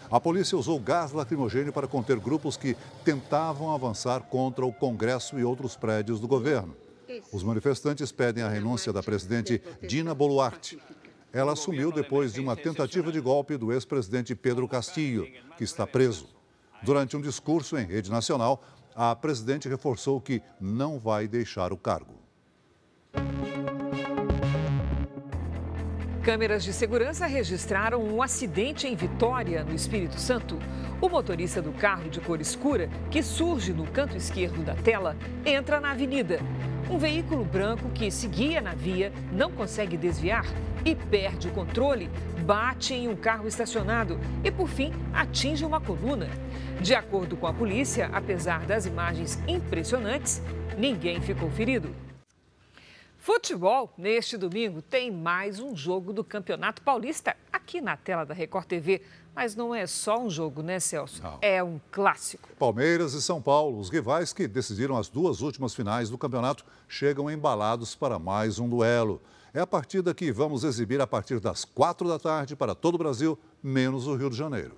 A 0.10 0.20
polícia 0.20 0.58
usou 0.58 0.80
gás 0.80 1.12
lacrimogêneo 1.12 1.74
para 1.74 1.88
conter 1.88 2.20
grupos 2.20 2.58
que 2.58 2.76
tentavam 3.03 3.74
avançar 3.74 4.22
contra 4.22 4.66
o 4.66 4.74
Congresso 4.74 5.39
e 5.39 5.43
outros 5.43 5.76
prédios 5.76 6.20
do 6.20 6.28
governo. 6.28 6.76
Os 7.32 7.43
manifestantes 7.43 8.12
pedem 8.12 8.43
a 8.43 8.49
renúncia 8.49 8.91
da 8.91 9.01
presidente 9.01 9.62
Dina 9.82 10.14
Boluarte 10.14 10.78
ela 11.36 11.51
assumiu 11.51 11.91
depois 11.91 12.32
de 12.32 12.39
uma 12.39 12.56
tentativa 12.56 13.12
de 13.12 13.20
golpe 13.20 13.58
do 13.58 13.74
ex-presidente 13.74 14.34
Pedro 14.34 14.70
Castillo, 14.70 15.28
que 15.58 15.66
está 15.66 15.86
preso. 15.86 16.30
Durante 16.82 17.18
um 17.18 17.22
discurso 17.22 17.78
em 17.78 17.86
rede 17.86 18.10
nacional, 18.10 18.64
a 18.95 19.14
presidente 19.14 19.68
reforçou 19.68 20.22
que 20.22 20.41
não 20.62 20.97
vai 20.97 21.28
deixar 21.28 21.74
o 21.74 21.78
cargo. 21.78 22.14
Câmeras 26.26 26.63
de 26.63 26.73
segurança 26.73 27.28
registraram 27.28 28.01
um 28.01 28.19
acidente 28.19 28.88
em 28.88 28.95
Vitória, 28.95 29.63
no 29.63 29.76
Espírito 29.76 30.19
Santo. 30.19 30.57
O 30.99 31.07
motorista 31.07 31.61
do 31.61 31.71
carro 31.71 32.09
de 32.09 32.19
cor 32.19 32.41
escura, 32.41 32.89
que 33.11 33.21
surge 33.21 33.71
no 33.71 33.86
canto 33.86 34.17
esquerdo 34.17 34.65
da 34.65 34.73
tela, 34.73 35.15
entra 35.45 35.80
na 35.80 35.91
avenida. 35.91 36.39
Um 36.89 36.97
veículo 36.97 37.45
branco 37.45 37.91
que 37.91 38.09
seguia 38.09 38.59
na 38.59 38.73
via 38.73 39.13
não 39.32 39.51
consegue 39.51 39.95
desviar 39.95 40.47
e 40.84 40.95
perde 40.95 41.47
o 41.47 41.51
controle, 41.51 42.09
bate 42.43 42.95
em 42.95 43.07
um 43.07 43.15
carro 43.15 43.47
estacionado 43.47 44.19
e, 44.43 44.49
por 44.49 44.67
fim, 44.67 44.91
atinge 45.13 45.63
uma 45.63 45.80
coluna. 45.80 46.28
De 46.82 46.95
acordo 46.95 47.38
com 47.38 47.45
a 47.45 47.53
polícia, 47.53 48.09
apesar 48.11 48.65
das 48.65 48.88
imagens 48.88 49.39
impressionantes, 49.47 50.41
ninguém 50.76 51.21
ficou 51.21 51.51
ferido. 51.51 52.05
Futebol, 53.26 53.91
neste 53.97 54.38
domingo, 54.38 54.84
tem 54.84 55.09
mais 55.09 55.59
um 55.59 55.76
jogo 55.76 56.13
do 56.13 56.23
Campeonato 56.23 56.84
Paulista 56.84 57.36
aqui 57.51 57.82
na 57.82 57.97
tela 57.97 58.23
da 58.23 58.36
Record 58.36 58.67
TV. 58.67 59.01
Mas 59.34 59.55
não 59.55 59.73
é 59.73 59.88
só 59.88 60.21
um 60.21 60.30
jogo, 60.30 60.61
né, 60.61 60.80
Celso? 60.80 61.23
Não. 61.23 61.39
É 61.41 61.63
um 61.63 61.82
clássico. 61.91 62.47
Palmeiras 62.59 63.15
e 63.15 63.21
São 63.23 63.41
Paulo, 63.41 63.80
os 63.80 63.89
rivais 63.89 64.32
que 64.32 64.47
decidiram 64.47 64.95
as 64.95 65.09
duas 65.09 65.41
últimas 65.41 65.73
finais 65.73 66.07
do 66.07 66.19
campeonato, 66.19 66.63
chegam 66.88 67.32
embalados 67.32 67.95
para 67.95 68.19
mais 68.19 68.59
um 68.59 68.69
duelo. 68.69 69.19
É 69.55 69.59
a 69.59 69.65
partida 69.65 70.13
que 70.13 70.32
vamos 70.32 70.63
exibir 70.63 71.01
a 71.01 71.07
partir 71.07 71.39
das 71.39 71.65
quatro 71.65 72.07
da 72.07 72.19
tarde 72.19 72.55
para 72.55 72.76
todo 72.76 72.93
o 72.93 72.99
Brasil, 72.99 73.39
menos 73.63 74.05
o 74.05 74.15
Rio 74.15 74.30
de 74.30 74.38
Janeiro. 74.38 74.78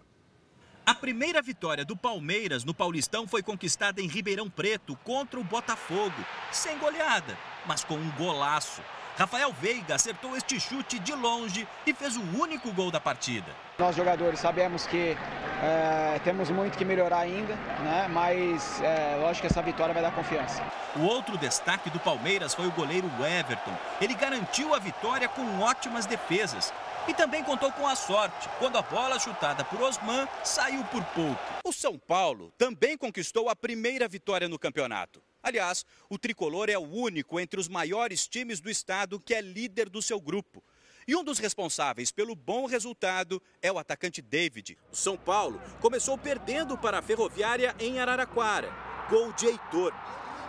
A 0.86 0.96
primeira 0.96 1.42
vitória 1.42 1.84
do 1.84 1.98
Palmeiras 1.98 2.64
no 2.64 2.74
Paulistão 2.74 3.28
foi 3.28 3.44
conquistada 3.44 4.00
em 4.00 4.08
Ribeirão 4.08 4.50
Preto 4.50 4.96
contra 5.04 5.38
o 5.38 5.44
Botafogo, 5.44 6.16
sem 6.50 6.78
goleada, 6.78 7.38
mas 7.68 7.84
com 7.84 7.96
um 7.96 8.10
golaço. 8.12 8.82
Rafael 9.18 9.52
Veiga 9.52 9.96
acertou 9.96 10.38
este 10.38 10.60
chute 10.60 11.00
de 11.00 11.12
longe 11.12 11.68
e 11.88 11.94
fez 11.94 12.16
o 12.16 12.22
único 12.40 12.72
gol 12.72 12.92
da 12.92 13.00
partida. 13.00 13.52
Nós 13.80 13.96
jogadores 13.96 14.40
sabemos 14.40 14.86
que 14.86 15.18
é, 15.64 16.20
temos 16.24 16.52
muito 16.52 16.78
que 16.78 16.86
melhorar 16.86 17.20
ainda, 17.20 17.56
né? 17.56 18.08
mas 18.12 18.80
é, 18.80 19.18
lógico 19.20 19.42
que 19.42 19.48
essa 19.48 19.62
vitória 19.64 19.92
vai 19.92 20.04
dar 20.04 20.12
confiança. 20.12 20.64
O 20.96 21.02
outro 21.02 21.36
destaque 21.36 21.90
do 21.90 22.00
Palmeiras 22.00 22.54
foi 22.54 22.68
o 22.68 22.72
goleiro 22.72 23.08
Everton. 23.20 23.76
Ele 24.00 24.14
garantiu 24.14 24.76
a 24.76 24.80
vitória 24.80 25.28
com 25.28 25.62
ótimas 25.62 26.06
defesas 26.06 26.72
e 27.08 27.14
também 27.14 27.44
contou 27.44 27.72
com 27.72 27.88
a 27.88 27.96
sorte, 27.96 28.48
quando 28.60 28.78
a 28.78 28.82
bola 28.84 29.18
chutada 29.18 29.64
por 29.64 29.82
Osman 29.82 30.28
saiu 30.44 30.84
por 30.86 31.04
pouco. 31.06 31.40
O 31.64 31.74
São 31.74 31.98
Paulo 31.98 32.54
também 32.58 32.98
conquistou 32.98 33.50
a 33.50 33.56
primeira 33.56 34.08
vitória 34.08 34.48
no 34.48 34.60
campeonato. 34.60 35.24
Aliás, 35.42 35.86
o 36.10 36.18
tricolor 36.18 36.70
é 36.70 36.78
o 36.78 36.82
único 36.82 37.40
entre 37.40 37.60
os 37.60 37.68
maiores 37.68 38.28
times 38.28 38.60
do 38.60 38.70
estado 38.70 39.20
que 39.20 39.34
é 39.34 39.42
líder 39.42 39.90
do 39.90 40.02
seu 40.02 40.20
grupo. 40.20 40.64
E 41.08 41.16
um 41.16 41.24
dos 41.24 41.40
responsáveis 41.40 42.12
pelo 42.12 42.36
bom 42.36 42.66
resultado 42.66 43.42
é 43.62 43.72
o 43.72 43.80
atacante 43.80 44.22
David. 44.22 44.78
O 44.92 44.96
São 44.96 45.16
Paulo 45.18 45.62
começou 45.80 46.18
perdendo 46.18 46.78
para 46.78 47.00
a 47.00 47.02
Ferroviária 47.02 47.74
em 47.80 48.00
Araraquara. 48.00 48.70
Gol 49.10 49.32
de 49.32 49.46
Heitor. 49.46 49.94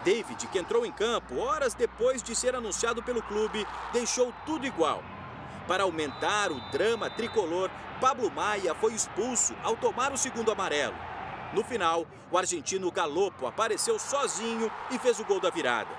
David, 0.04 0.48
que 0.48 0.58
entrou 0.58 0.84
em 0.84 0.92
campo 0.92 1.38
horas 1.38 1.74
depois 1.74 2.22
de 2.22 2.34
ser 2.34 2.56
anunciado 2.56 3.02
pelo 3.02 3.22
clube, 3.22 3.64
deixou 3.92 4.32
tudo 4.44 4.66
igual. 4.66 5.02
Para 5.68 5.84
aumentar 5.84 6.50
o 6.50 6.60
drama 6.70 7.10
tricolor, 7.10 7.70
Pablo 8.00 8.30
Maia 8.30 8.74
foi 8.74 8.94
expulso 8.94 9.54
ao 9.62 9.76
tomar 9.76 10.12
o 10.12 10.16
segundo 10.16 10.50
amarelo. 10.50 11.07
No 11.52 11.64
final, 11.64 12.06
o 12.30 12.36
argentino 12.36 12.90
Galopo 12.90 13.46
apareceu 13.46 13.98
sozinho 13.98 14.70
e 14.90 14.98
fez 14.98 15.18
o 15.18 15.24
gol 15.24 15.40
da 15.40 15.48
virada. 15.48 15.90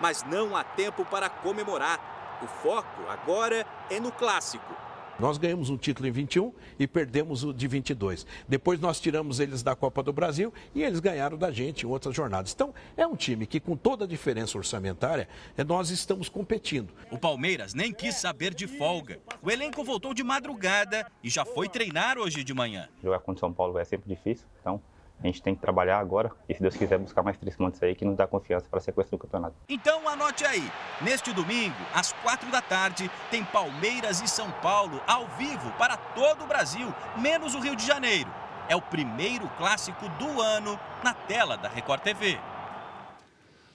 Mas 0.00 0.22
não 0.22 0.54
há 0.54 0.62
tempo 0.62 1.04
para 1.04 1.30
comemorar. 1.30 2.38
O 2.42 2.46
foco 2.46 3.02
agora 3.08 3.66
é 3.90 3.98
no 3.98 4.12
clássico. 4.12 4.88
Nós 5.18 5.36
ganhamos 5.36 5.68
um 5.68 5.76
título 5.76 6.06
em 6.06 6.12
21 6.12 6.52
e 6.78 6.86
perdemos 6.86 7.42
o 7.42 7.52
de 7.52 7.66
22. 7.66 8.24
Depois 8.46 8.78
nós 8.78 9.00
tiramos 9.00 9.40
eles 9.40 9.64
da 9.64 9.74
Copa 9.74 10.00
do 10.00 10.12
Brasil 10.12 10.52
e 10.72 10.84
eles 10.84 11.00
ganharam 11.00 11.36
da 11.36 11.50
gente 11.50 11.84
em 11.84 11.88
outras 11.88 12.14
jornadas. 12.14 12.52
Então, 12.54 12.72
é 12.96 13.04
um 13.04 13.16
time 13.16 13.44
que, 13.44 13.58
com 13.58 13.76
toda 13.76 14.04
a 14.04 14.08
diferença 14.08 14.56
orçamentária, 14.56 15.28
é, 15.56 15.64
nós 15.64 15.90
estamos 15.90 16.28
competindo. 16.28 16.92
O 17.10 17.18
Palmeiras 17.18 17.74
nem 17.74 17.92
quis 17.92 18.14
saber 18.14 18.54
de 18.54 18.68
folga. 18.68 19.18
O 19.42 19.50
elenco 19.50 19.82
voltou 19.82 20.14
de 20.14 20.22
madrugada 20.22 21.10
e 21.24 21.28
já 21.28 21.44
foi 21.44 21.68
treinar 21.68 22.16
hoje 22.16 22.44
de 22.44 22.54
manhã. 22.54 22.88
Jogar 23.02 23.18
contra 23.18 23.40
São 23.40 23.52
Paulo 23.52 23.76
é 23.76 23.84
sempre 23.84 24.08
difícil, 24.08 24.46
então 24.60 24.80
a 25.22 25.26
gente 25.26 25.42
tem 25.42 25.54
que 25.54 25.60
trabalhar 25.60 25.98
agora 25.98 26.30
e, 26.48 26.54
se 26.54 26.60
Deus 26.60 26.76
quiser, 26.76 26.98
buscar 26.98 27.22
mais 27.22 27.36
três 27.36 27.56
pontos 27.56 27.82
aí 27.82 27.94
que 27.94 28.04
nos 28.04 28.16
dá 28.16 28.26
confiança 28.26 28.66
para 28.70 28.78
a 28.78 28.82
sequência 28.82 29.10
do 29.10 29.18
campeonato. 29.18 29.56
Então 29.68 30.08
anote 30.08 30.44
aí: 30.44 30.70
neste 31.00 31.32
domingo, 31.32 31.76
às 31.94 32.12
quatro 32.12 32.50
da 32.50 32.62
tarde, 32.62 33.10
tem 33.30 33.44
Palmeiras 33.44 34.20
e 34.20 34.28
São 34.28 34.50
Paulo 34.62 35.00
ao 35.06 35.26
vivo 35.36 35.70
para 35.78 35.96
todo 35.96 36.44
o 36.44 36.46
Brasil, 36.46 36.92
menos 37.16 37.54
o 37.54 37.60
Rio 37.60 37.74
de 37.74 37.84
Janeiro. 37.86 38.30
É 38.68 38.76
o 38.76 38.82
primeiro 38.82 39.48
clássico 39.56 40.08
do 40.10 40.40
ano 40.40 40.78
na 41.02 41.14
tela 41.14 41.56
da 41.56 41.68
Record 41.68 42.02
TV. 42.02 42.38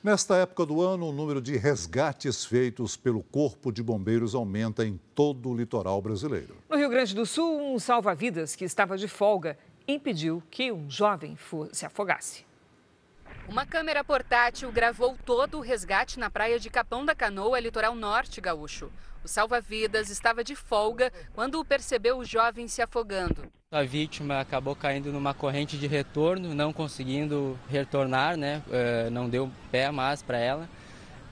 Nesta 0.03 0.35
época 0.35 0.65
do 0.65 0.81
ano, 0.81 1.07
o 1.07 1.13
número 1.13 1.41
de 1.41 1.55
resgates 1.55 2.43
feitos 2.43 2.97
pelo 2.97 3.23
Corpo 3.23 3.71
de 3.71 3.81
Bombeiros 3.81 4.35
aumenta 4.35 4.85
em 4.85 4.99
todo 5.15 5.49
o 5.49 5.55
litoral 5.55 6.01
brasileiro. 6.01 6.57
No 6.69 6.75
Rio 6.75 6.89
Grande 6.89 7.15
do 7.15 7.25
Sul, 7.25 7.73
um 7.73 7.79
salva-vidas 7.79 8.53
que 8.53 8.65
estava 8.65 8.97
de 8.97 9.07
folga 9.07 9.57
impediu 9.87 10.41
que 10.49 10.71
um 10.71 10.89
jovem 10.89 11.37
se 11.71 11.85
afogasse. 11.85 12.45
Uma 13.47 13.65
câmera 13.65 14.03
portátil 14.03 14.71
gravou 14.71 15.17
todo 15.25 15.57
o 15.57 15.61
resgate 15.61 16.17
na 16.17 16.29
praia 16.29 16.57
de 16.57 16.69
Capão 16.69 17.03
da 17.03 17.13
Canoa, 17.13 17.59
litoral 17.59 17.93
norte 17.93 18.39
gaúcho. 18.39 18.89
O 19.23 19.27
salva-vidas 19.27 20.09
estava 20.09 20.43
de 20.43 20.55
folga 20.55 21.11
quando 21.33 21.63
percebeu 21.63 22.17
o 22.17 22.25
jovem 22.25 22.67
se 22.67 22.81
afogando. 22.81 23.51
A 23.71 23.83
vítima 23.83 24.39
acabou 24.39 24.75
caindo 24.75 25.11
numa 25.11 25.33
corrente 25.33 25.77
de 25.77 25.87
retorno, 25.87 26.53
não 26.53 26.71
conseguindo 26.71 27.57
retornar, 27.69 28.37
né? 28.37 28.61
Uh, 28.67 29.09
não 29.09 29.27
deu 29.29 29.49
pé 29.71 29.89
mais 29.91 30.21
para 30.21 30.37
ela. 30.37 30.69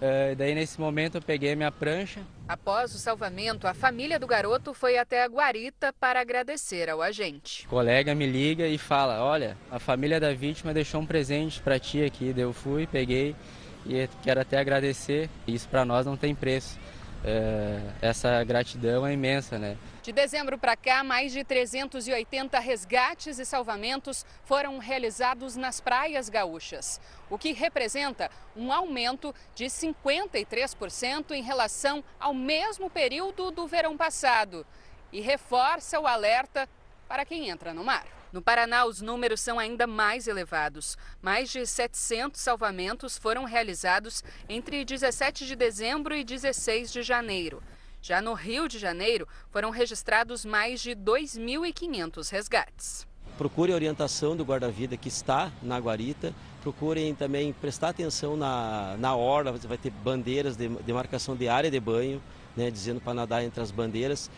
Uh, 0.02 0.36
daí, 0.36 0.56
nesse 0.56 0.82
momento, 0.82 1.16
eu 1.16 1.22
peguei 1.22 1.56
minha 1.56 1.72
prancha. 1.72 2.22
Após 2.52 2.94
o 2.94 2.98
salvamento, 2.98 3.66
a 3.66 3.74
família 3.74 4.20
do 4.20 4.28
garoto 4.28 4.74
foi 4.74 4.98
até 4.98 5.24
a 5.24 5.28
guarita 5.30 5.94
para 5.98 6.20
agradecer 6.20 6.90
ao 6.90 7.02
agente. 7.02 7.66
O 7.66 7.70
colega 7.70 8.14
me 8.14 8.26
liga 8.26 8.68
e 8.68 8.78
fala: 8.78 9.24
Olha, 9.24 9.58
a 9.72 9.80
família 9.80 10.20
da 10.20 10.34
vítima 10.34 10.74
deixou 10.74 11.00
um 11.00 11.06
presente 11.06 11.62
para 11.62 11.80
ti 11.80 12.04
aqui. 12.04 12.34
Eu 12.36 12.52
fui, 12.52 12.86
peguei 12.86 13.38
e 13.86 14.06
quero 14.22 14.42
até 14.42 14.60
agradecer. 14.60 15.30
Isso 15.48 15.70
para 15.70 15.86
nós 15.86 16.06
não 16.06 16.18
tem 16.18 16.36
preço. 16.36 16.78
Uh, 17.24 17.90
essa 18.02 18.44
gratidão 18.44 19.08
é 19.08 19.14
imensa, 19.14 19.58
né? 19.58 19.78
De 20.02 20.12
dezembro 20.12 20.58
para 20.58 20.76
cá, 20.76 21.04
mais 21.04 21.32
de 21.32 21.44
380 21.44 22.58
resgates 22.60 23.38
e 23.38 23.46
salvamentos 23.46 24.26
foram 24.46 24.80
realizados 24.80 25.56
nas 25.56 25.80
praias 25.80 26.28
gaúchas, 26.28 27.00
o 27.30 27.38
que 27.38 27.52
representa 27.52 28.32
um 28.56 28.74
aumento 28.74 29.34
de 29.54 29.66
53% 29.66 31.32
em 31.34 31.44
relação 31.44 32.04
ao 32.20 32.34
mesmo 32.34 32.90
período 32.90 33.52
do 33.52 33.68
verão 33.68 33.96
passado 33.96 34.66
e 35.14 35.22
reforça 35.22 36.00
o 36.00 36.08
alerta 36.08 36.68
para 37.08 37.24
quem 37.24 37.50
entra 37.50 37.72
no 37.72 37.84
mar. 37.84 38.08
No 38.34 38.42
Paraná, 38.42 38.86
os 38.86 39.02
números 39.02 39.40
são 39.40 39.60
ainda 39.60 39.86
mais 39.86 40.28
elevados. 40.28 40.98
Mais 41.22 41.52
de 41.52 41.64
700 41.64 42.42
salvamentos 42.42 43.20
foram 43.20 43.44
realizados 43.44 44.24
entre 44.50 44.84
17 44.84 45.46
de 45.46 45.56
dezembro 45.56 46.16
e 46.16 46.24
16 46.24 46.92
de 46.92 47.04
janeiro. 47.04 47.62
Já 48.02 48.22
no 48.22 48.34
Rio 48.34 48.68
de 48.68 48.80
Janeiro, 48.80 49.28
foram 49.52 49.70
registrados 49.70 50.44
mais 50.44 50.82
de 50.82 50.92
2.500 50.96 52.32
resgates. 52.32 53.08
Procure 53.38 53.72
a 53.72 53.76
orientação 53.76 54.36
do 54.36 54.44
guarda-vida 54.44 54.98
que 54.98 55.08
está 55.08 55.52
na 55.62 55.78
guarita. 55.78 56.34
Procurem 56.62 57.14
também 57.14 57.54
prestar 57.54 57.90
atenção 57.90 58.36
na, 58.36 58.96
na 58.98 59.16
orla, 59.16 59.52
vai 59.52 59.78
ter 59.78 59.92
bandeiras 59.92 60.58
de 60.58 60.68
demarcação 60.68 61.36
de 61.36 61.48
área 61.48 61.70
de 61.70 61.80
banho, 61.80 62.22
né, 62.56 62.70
dizendo 62.70 63.00
para 63.00 63.14
nadar 63.14 63.44
entre 63.44 63.62
as 63.62 63.72
bandeiras. 63.72 64.30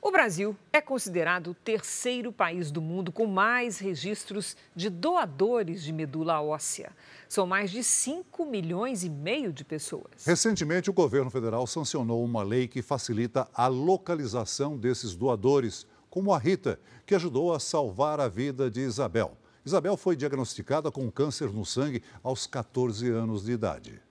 O 0.00 0.12
Brasil 0.12 0.56
é 0.72 0.80
considerado 0.80 1.50
o 1.50 1.54
terceiro 1.54 2.32
país 2.32 2.70
do 2.70 2.80
mundo 2.80 3.10
com 3.10 3.26
mais 3.26 3.78
registros 3.78 4.56
de 4.74 4.88
doadores 4.88 5.82
de 5.82 5.92
medula 5.92 6.40
óssea. 6.40 6.92
São 7.28 7.48
mais 7.48 7.68
de 7.68 7.82
5 7.82 8.46
milhões 8.46 9.02
e 9.02 9.10
meio 9.10 9.52
de 9.52 9.64
pessoas. 9.64 10.24
Recentemente, 10.24 10.88
o 10.88 10.92
governo 10.92 11.30
federal 11.30 11.66
sancionou 11.66 12.24
uma 12.24 12.44
lei 12.44 12.68
que 12.68 12.80
facilita 12.80 13.48
a 13.52 13.66
localização 13.66 14.78
desses 14.78 15.16
doadores, 15.16 15.84
como 16.08 16.32
a 16.32 16.38
Rita, 16.38 16.78
que 17.04 17.16
ajudou 17.16 17.52
a 17.52 17.58
salvar 17.58 18.20
a 18.20 18.28
vida 18.28 18.70
de 18.70 18.80
Isabel. 18.80 19.36
Isabel 19.66 19.96
foi 19.96 20.14
diagnosticada 20.14 20.92
com 20.92 21.10
câncer 21.10 21.52
no 21.52 21.66
sangue 21.66 22.04
aos 22.22 22.46
14 22.46 23.10
anos 23.10 23.44
de 23.44 23.52
idade. 23.52 24.07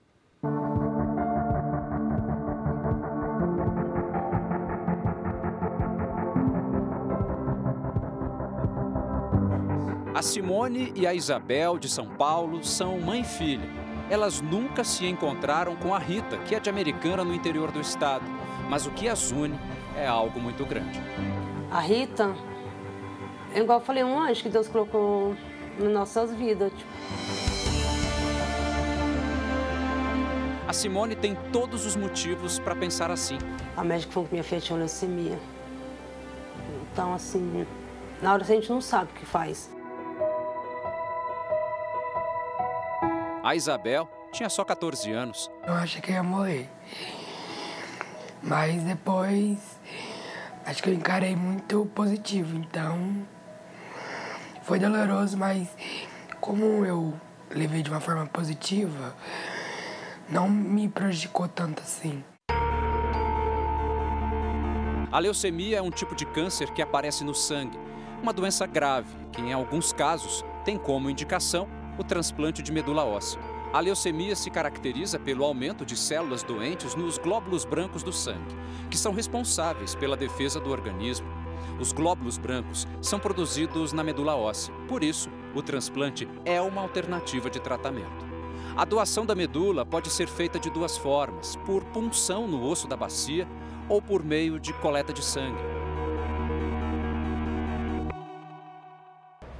A 10.18 10.22
Simone 10.22 10.92
e 10.96 11.06
a 11.06 11.14
Isabel 11.14 11.78
de 11.78 11.88
São 11.88 12.04
Paulo 12.04 12.64
são 12.64 12.98
mãe 12.98 13.20
e 13.20 13.24
filha. 13.24 13.70
Elas 14.10 14.40
nunca 14.40 14.82
se 14.82 15.06
encontraram 15.06 15.76
com 15.76 15.94
a 15.94 15.98
Rita, 16.00 16.36
que 16.38 16.56
é 16.56 16.58
de 16.58 16.68
Americana 16.68 17.22
no 17.22 17.32
interior 17.32 17.70
do 17.70 17.80
estado. 17.80 18.24
Mas 18.68 18.84
o 18.84 18.90
que 18.90 19.08
as 19.08 19.30
une 19.30 19.56
é 19.96 20.08
algo 20.08 20.40
muito 20.40 20.66
grande. 20.66 21.00
A 21.70 21.78
Rita 21.78 22.34
é 23.54 23.60
igual 23.60 23.78
eu 23.78 23.84
falei, 23.84 24.02
um 24.02 24.18
anjo 24.18 24.42
que 24.42 24.48
Deus 24.48 24.66
colocou 24.66 25.36
nas 25.78 25.92
nossas 25.92 26.34
vidas. 26.34 26.72
Tipo. 26.72 26.90
A 30.66 30.72
Simone 30.72 31.14
tem 31.14 31.38
todos 31.52 31.86
os 31.86 31.94
motivos 31.94 32.58
para 32.58 32.74
pensar 32.74 33.12
assim. 33.12 33.38
A 33.76 33.84
médica 33.84 34.12
falou 34.12 34.26
que 34.26 34.34
minha 34.34 34.42
filha 34.42 34.60
tinha 34.60 34.76
leucemia. 34.76 35.38
Então, 36.92 37.14
assim, 37.14 37.64
na 38.20 38.32
hora 38.32 38.42
a 38.42 38.46
gente 38.46 38.68
não 38.68 38.80
sabe 38.80 39.12
o 39.12 39.14
que 39.14 39.24
faz. 39.24 39.77
A 43.48 43.56
Isabel 43.56 44.06
tinha 44.30 44.50
só 44.50 44.62
14 44.62 45.10
anos. 45.10 45.50
Eu 45.66 45.72
achei 45.72 46.02
que 46.02 46.12
ia 46.12 46.22
morrer. 46.22 46.68
Mas 48.42 48.82
depois, 48.82 49.80
acho 50.66 50.82
que 50.82 50.90
eu 50.90 50.92
encarei 50.92 51.34
muito 51.34 51.86
positivo. 51.94 52.58
Então, 52.58 53.26
foi 54.64 54.78
doloroso, 54.78 55.38
mas 55.38 55.66
como 56.42 56.84
eu 56.84 57.18
levei 57.48 57.82
de 57.82 57.88
uma 57.88 58.00
forma 58.00 58.26
positiva, 58.26 59.16
não 60.28 60.46
me 60.46 60.86
prejudicou 60.86 61.48
tanto 61.48 61.80
assim. 61.80 62.22
A 65.10 65.18
leucemia 65.18 65.78
é 65.78 65.80
um 65.80 65.90
tipo 65.90 66.14
de 66.14 66.26
câncer 66.26 66.70
que 66.74 66.82
aparece 66.82 67.24
no 67.24 67.34
sangue, 67.34 67.78
uma 68.22 68.34
doença 68.34 68.66
grave 68.66 69.08
que, 69.32 69.40
em 69.40 69.54
alguns 69.54 69.90
casos, 69.90 70.44
tem 70.66 70.76
como 70.76 71.08
indicação 71.08 71.77
o 71.98 72.04
transplante 72.04 72.62
de 72.62 72.72
medula 72.72 73.04
óssea. 73.04 73.40
A 73.72 73.80
leucemia 73.80 74.34
se 74.34 74.48
caracteriza 74.48 75.18
pelo 75.18 75.44
aumento 75.44 75.84
de 75.84 75.96
células 75.96 76.42
doentes 76.42 76.94
nos 76.94 77.18
glóbulos 77.18 77.64
brancos 77.64 78.02
do 78.02 78.12
sangue, 78.12 78.56
que 78.88 78.96
são 78.96 79.12
responsáveis 79.12 79.94
pela 79.94 80.16
defesa 80.16 80.58
do 80.58 80.70
organismo. 80.70 81.26
Os 81.78 81.92
glóbulos 81.92 82.38
brancos 82.38 82.88
são 83.02 83.18
produzidos 83.18 83.92
na 83.92 84.02
medula 84.02 84.34
óssea, 84.34 84.72
por 84.88 85.02
isso, 85.02 85.28
o 85.54 85.62
transplante 85.62 86.26
é 86.44 86.60
uma 86.60 86.80
alternativa 86.80 87.50
de 87.50 87.60
tratamento. 87.60 88.26
A 88.76 88.84
doação 88.84 89.26
da 89.26 89.34
medula 89.34 89.84
pode 89.84 90.08
ser 90.08 90.28
feita 90.28 90.58
de 90.58 90.70
duas 90.70 90.96
formas: 90.96 91.56
por 91.66 91.84
punção 91.86 92.46
no 92.46 92.64
osso 92.64 92.86
da 92.86 92.96
bacia 92.96 93.46
ou 93.88 94.00
por 94.00 94.24
meio 94.24 94.58
de 94.60 94.72
coleta 94.74 95.12
de 95.12 95.24
sangue. 95.24 95.87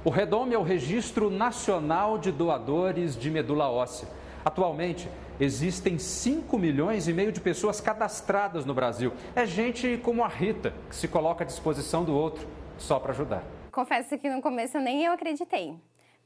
O 0.01 0.09
REDOM 0.09 0.49
é 0.53 0.57
o 0.57 0.63
Registro 0.63 1.29
Nacional 1.29 2.17
de 2.17 2.31
Doadores 2.31 3.17
de 3.17 3.29
Medula 3.29 3.69
Óssea. 3.69 4.07
Atualmente, 4.45 5.09
existem 5.37 5.99
5 5.99 6.57
milhões 6.57 7.09
e 7.09 7.13
meio 7.13 7.33
de 7.33 7.41
pessoas 7.41 7.81
cadastradas 7.81 8.65
no 8.65 8.73
Brasil. 8.73 9.11
É 9.35 9.45
gente 9.45 9.99
como 10.01 10.23
a 10.23 10.27
Rita, 10.29 10.73
que 10.87 10.95
se 10.95 11.09
coloca 11.09 11.43
à 11.43 11.47
disposição 11.47 12.05
do 12.05 12.15
outro 12.15 12.47
só 12.77 12.97
para 12.97 13.11
ajudar. 13.11 13.43
Confesso 13.73 14.17
que 14.17 14.29
no 14.29 14.41
começo 14.41 14.79
nem 14.79 15.03
eu 15.03 15.11
acreditei, 15.11 15.75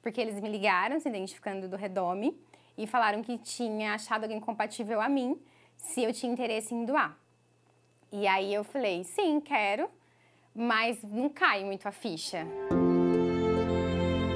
porque 0.03 0.21
eles 0.21 0.39
me 0.39 0.49
ligaram 0.49 0.99
se 0.99 1.09
identificando 1.09 1.67
do 1.67 1.75
Redome 1.75 2.39
e 2.77 2.85
falaram 2.85 3.23
que 3.23 3.39
tinha 3.39 3.95
achado 3.95 4.25
alguém 4.25 4.39
compatível 4.39 5.01
a 5.01 5.09
mim 5.09 5.35
se 5.77 6.03
eu 6.03 6.13
tinha 6.13 6.31
interesse 6.31 6.75
em 6.75 6.85
doar. 6.85 7.17
E 8.11 8.27
aí 8.27 8.53
eu 8.53 8.63
falei, 8.63 9.03
sim, 9.03 9.41
quero, 9.41 9.89
mas 10.53 11.01
não 11.01 11.27
cai 11.27 11.63
muito 11.63 11.87
a 11.87 11.91
ficha. 11.91 12.45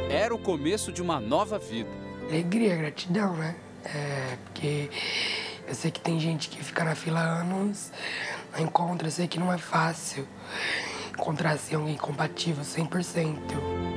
Era 0.10 0.34
o 0.34 0.38
começo 0.38 0.92
de 0.92 1.02
uma 1.02 1.20
nova 1.20 1.60
vida. 1.60 1.90
Alegria, 2.30 2.76
gratidão, 2.78 3.36
né? 3.36 3.56
É, 3.84 4.38
porque 4.46 4.90
eu 5.68 5.76
sei 5.76 5.92
que 5.92 6.00
tem 6.00 6.18
gente 6.20 6.50
que 6.50 6.64
fica 6.64 6.84
na 6.84 6.96
fila 6.96 7.20
anos, 7.20 7.92
não 8.54 8.64
encontra, 8.64 9.08
eu 9.08 9.12
sei 9.12 9.28
que 9.28 9.38
não 9.38 9.52
é 9.52 9.58
fácil 9.58 10.26
encontrar 11.12 11.52
assim, 11.52 11.76
alguém 11.76 11.96
compatível 11.96 12.64
100%. 12.64 13.97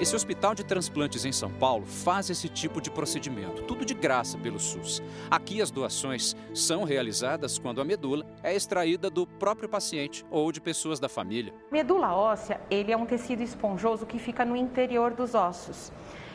Esse 0.00 0.14
hospital 0.14 0.54
de 0.54 0.62
transplantes 0.62 1.24
em 1.24 1.32
São 1.32 1.50
Paulo 1.50 1.84
faz 1.84 2.30
esse 2.30 2.48
tipo 2.48 2.80
de 2.80 2.88
procedimento, 2.88 3.62
tudo 3.64 3.84
de 3.84 3.94
graça 3.94 4.38
pelo 4.38 4.60
SUS. 4.60 5.02
Aqui 5.28 5.60
as 5.60 5.72
doações 5.72 6.36
são 6.54 6.84
realizadas 6.84 7.58
quando 7.58 7.80
a 7.80 7.84
medula 7.84 8.24
é 8.40 8.54
extraída 8.54 9.10
do 9.10 9.26
próprio 9.26 9.68
paciente 9.68 10.24
ou 10.30 10.52
de 10.52 10.60
pessoas 10.60 11.00
da 11.00 11.08
família. 11.08 11.52
Medula 11.72 12.14
óssea, 12.14 12.60
ele 12.70 12.92
é 12.92 12.96
um 12.96 13.06
tecido 13.06 13.42
esponjoso 13.42 14.06
que 14.06 14.20
fica 14.20 14.44
no 14.44 14.54
interior 14.54 15.14
dos 15.14 15.34
ossos. 15.34 15.90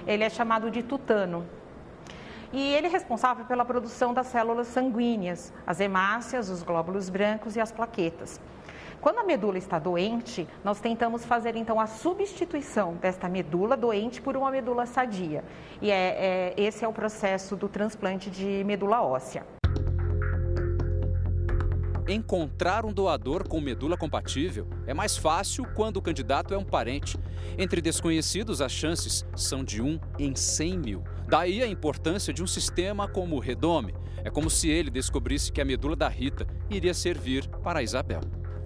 Ele 0.05 0.25
é 0.25 0.29
chamado 0.29 0.69
de 0.69 0.83
tutano. 0.83 1.47
E 2.51 2.73
ele 2.73 2.87
é 2.87 2.89
responsável 2.89 3.45
pela 3.45 3.63
produção 3.63 4.13
das 4.13 4.27
células 4.27 4.67
sanguíneas, 4.67 5.53
as 5.65 5.79
hemácias, 5.79 6.49
os 6.49 6.63
glóbulos 6.63 7.09
brancos 7.09 7.55
e 7.55 7.61
as 7.61 7.71
plaquetas. 7.71 8.41
Quando 9.03 9.19
a 9.19 9.23
medula 9.25 9.57
está 9.57 9.79
doente, 9.79 10.47
nós 10.63 10.79
tentamos 10.79 11.25
fazer 11.25 11.57
então 11.57 11.77
a 11.77 11.85
substituição 11.85 12.95
desta 12.95 13.27
medula 13.27 13.75
doente 13.75 14.21
por 14.21 14.37
uma 14.37 14.49
medula 14.49 14.85
sadia. 14.85 15.43
E 15.81 15.91
é, 15.91 15.95
é, 15.95 16.53
esse 16.55 16.85
é 16.85 16.87
o 16.87 16.93
processo 16.93 17.57
do 17.57 17.67
transplante 17.67 18.29
de 18.29 18.63
medula 18.63 19.01
óssea. 19.01 19.45
Encontrar 22.07 22.85
um 22.85 22.93
doador 22.93 23.45
com 23.45 23.59
medula 23.59 23.97
compatível 23.97 24.69
é 24.87 24.93
mais 24.93 25.17
fácil 25.17 25.65
quando 25.75 25.97
o 25.97 26.01
candidato 26.01 26.53
é 26.53 26.57
um 26.57 26.63
parente. 26.63 27.19
Entre 27.57 27.81
desconhecidos, 27.81 28.61
as 28.61 28.71
chances 28.71 29.25
são 29.35 29.65
de 29.65 29.81
1 29.81 29.99
em 30.17 30.33
100 30.33 30.77
mil. 30.77 31.03
Daí 31.27 31.61
a 31.61 31.67
importância 31.67 32.33
de 32.33 32.41
um 32.41 32.47
sistema 32.47 33.05
como 33.09 33.35
o 33.35 33.39
Redome. 33.39 33.93
É 34.23 34.29
como 34.29 34.49
se 34.49 34.69
ele 34.69 34.89
descobrisse 34.89 35.51
que 35.51 35.59
a 35.59 35.65
medula 35.65 35.97
da 35.97 36.07
Rita 36.07 36.47
iria 36.69 36.93
servir 36.93 37.49
para 37.61 37.79
a 37.79 37.83
Isabel. 37.83 38.21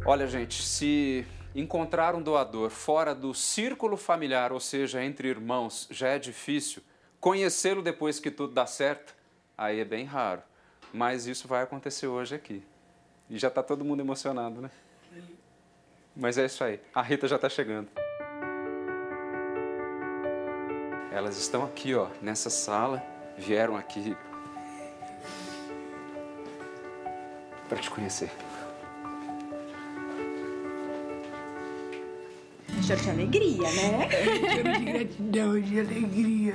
Olha, 0.10 0.26
gente, 0.26 0.64
se 0.64 1.28
encontrar 1.54 2.16
um 2.16 2.22
doador 2.22 2.70
fora 2.70 3.14
do 3.14 3.34
círculo 3.34 3.98
familiar, 3.98 4.54
ou 4.54 4.60
seja, 4.62 5.04
entre 5.04 5.28
irmãos, 5.28 5.86
já 5.92 6.08
é 6.08 6.18
difícil, 6.18 6.82
conhecê-lo 7.20 7.82
depois 7.82 8.18
que 8.18 8.32
tudo 8.32 8.54
dá 8.54 8.66
certo, 8.66 9.14
aí 9.58 9.82
é 9.82 9.84
bem 9.84 10.06
raro. 10.06 10.42
Mas 10.94 11.28
isso 11.28 11.46
vai 11.46 11.62
acontecer 11.62 12.08
hoje 12.08 12.34
aqui. 12.34 12.64
E 13.30 13.38
já 13.38 13.50
está 13.50 13.62
todo 13.62 13.84
mundo 13.84 14.00
emocionado, 14.00 14.62
né? 14.62 14.72
Mas 16.16 16.38
é 16.38 16.46
isso 16.46 16.64
aí. 16.64 16.80
A 16.96 17.02
Rita 17.02 17.28
já 17.28 17.36
está 17.36 17.50
chegando. 17.50 17.90
Elas 21.12 21.38
estão 21.38 21.66
aqui, 21.66 21.94
ó, 21.94 22.08
nessa 22.22 22.50
sala. 22.50 23.04
Vieram 23.38 23.76
aqui 23.76 24.16
para 27.68 27.78
te 27.78 27.90
conhecer. 27.92 28.32
Choro 32.88 33.02
de 33.02 33.10
alegria, 33.10 33.70
né? 33.74 34.08
Choro 34.56 34.80
de 34.80 34.86
gratidão, 34.86 35.60
de 35.60 35.80
alegria. 35.82 36.54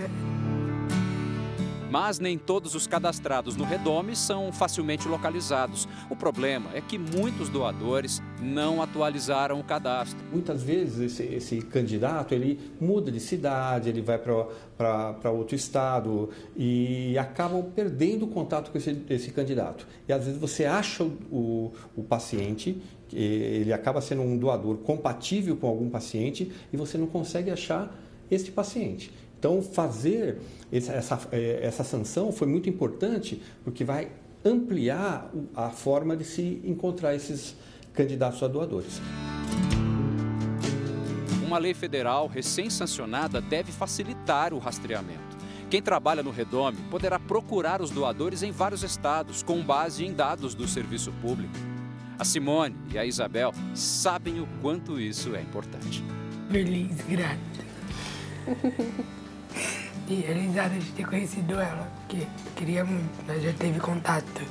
Mas 1.90 2.18
nem 2.18 2.38
todos 2.38 2.74
os 2.74 2.86
cadastrados 2.86 3.54
no 3.54 3.64
Redome 3.64 4.16
são 4.16 4.50
facilmente 4.50 5.06
localizados. 5.06 5.86
O 6.08 6.16
problema 6.16 6.70
é 6.72 6.80
que 6.80 6.96
muitos 6.96 7.50
doadores 7.50 8.22
não 8.40 8.80
atualizaram 8.80 9.60
o 9.60 9.62
cadastro. 9.62 10.18
Muitas 10.32 10.62
vezes 10.62 11.00
esse, 11.00 11.34
esse 11.34 11.60
candidato 11.60 12.32
ele 12.32 12.58
muda 12.80 13.12
de 13.12 13.20
cidade, 13.20 13.90
ele 13.90 14.00
vai 14.00 14.18
para 14.18 15.30
outro 15.30 15.54
estado 15.54 16.30
e 16.56 17.14
acabam 17.18 17.62
perdendo 17.62 18.24
o 18.24 18.28
contato 18.28 18.70
com 18.70 18.78
esse, 18.78 19.04
esse 19.10 19.30
candidato. 19.30 19.86
E 20.08 20.14
às 20.14 20.24
vezes 20.24 20.40
você 20.40 20.64
acha 20.64 21.04
o, 21.04 21.74
o 21.94 22.02
paciente 22.02 22.80
ele 23.12 23.72
acaba 23.72 24.00
sendo 24.00 24.22
um 24.22 24.36
doador 24.36 24.78
compatível 24.78 25.56
com 25.56 25.66
algum 25.66 25.88
paciente 25.88 26.50
e 26.72 26.76
você 26.76 26.96
não 26.96 27.06
consegue 27.06 27.50
achar 27.50 27.94
este 28.30 28.50
paciente. 28.50 29.12
Então, 29.38 29.60
fazer 29.60 30.38
essa, 30.70 31.28
é, 31.32 31.60
essa 31.62 31.82
sanção 31.82 32.30
foi 32.30 32.46
muito 32.46 32.68
importante 32.68 33.42
porque 33.64 33.84
vai 33.84 34.08
ampliar 34.44 35.30
a 35.54 35.70
forma 35.70 36.16
de 36.16 36.24
se 36.24 36.60
encontrar 36.64 37.14
esses 37.14 37.56
candidatos 37.92 38.42
a 38.42 38.48
doadores. 38.48 39.00
Uma 41.44 41.58
lei 41.58 41.74
federal 41.74 42.26
recém-sancionada 42.26 43.40
deve 43.40 43.72
facilitar 43.72 44.54
o 44.54 44.58
rastreamento. 44.58 45.36
Quem 45.68 45.82
trabalha 45.82 46.22
no 46.22 46.30
Redome 46.30 46.78
poderá 46.90 47.18
procurar 47.18 47.80
os 47.80 47.90
doadores 47.90 48.42
em 48.42 48.50
vários 48.50 48.82
estados, 48.82 49.42
com 49.42 49.62
base 49.62 50.04
em 50.04 50.12
dados 50.12 50.54
do 50.54 50.68
serviço 50.68 51.12
público. 51.20 51.71
A 52.18 52.24
Simone 52.24 52.76
e 52.92 52.98
a 52.98 53.04
Isabel 53.04 53.52
sabem 53.74 54.40
o 54.40 54.46
quanto 54.60 55.00
isso 55.00 55.34
é 55.34 55.40
importante. 55.40 56.04
Feliz, 56.50 56.96
grata. 57.08 57.38
e 60.08 60.14
realizada 60.14 60.78
de 60.78 60.92
ter 60.92 61.06
conhecido 61.06 61.54
ela, 61.54 61.90
porque 62.00 62.26
queria 62.56 62.84
muito, 62.84 63.26
nós 63.26 63.42
já 63.42 63.52
teve 63.52 63.80
contato 63.80 64.42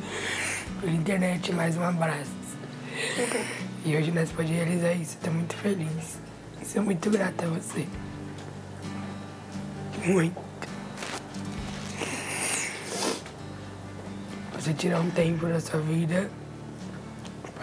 pela 0.80 0.92
internet, 0.92 1.54
mais 1.54 1.78
um 1.78 1.84
abraço. 1.84 2.32
E 3.86 3.96
hoje 3.96 4.12
nós 4.12 4.32
podemos 4.32 4.58
realizar 4.58 4.94
isso, 4.94 5.18
estou 5.18 5.34
muito 5.34 5.56
feliz. 5.56 6.20
Sou 6.64 6.84
muito 6.84 7.10
grata 7.10 7.46
a 7.46 7.50
você. 7.50 7.88
Muito. 10.06 10.42
Você 14.54 14.74
tirar 14.74 15.00
um 15.00 15.10
tempo 15.10 15.48
da 15.48 15.60
sua 15.60 15.80
vida 15.80 16.30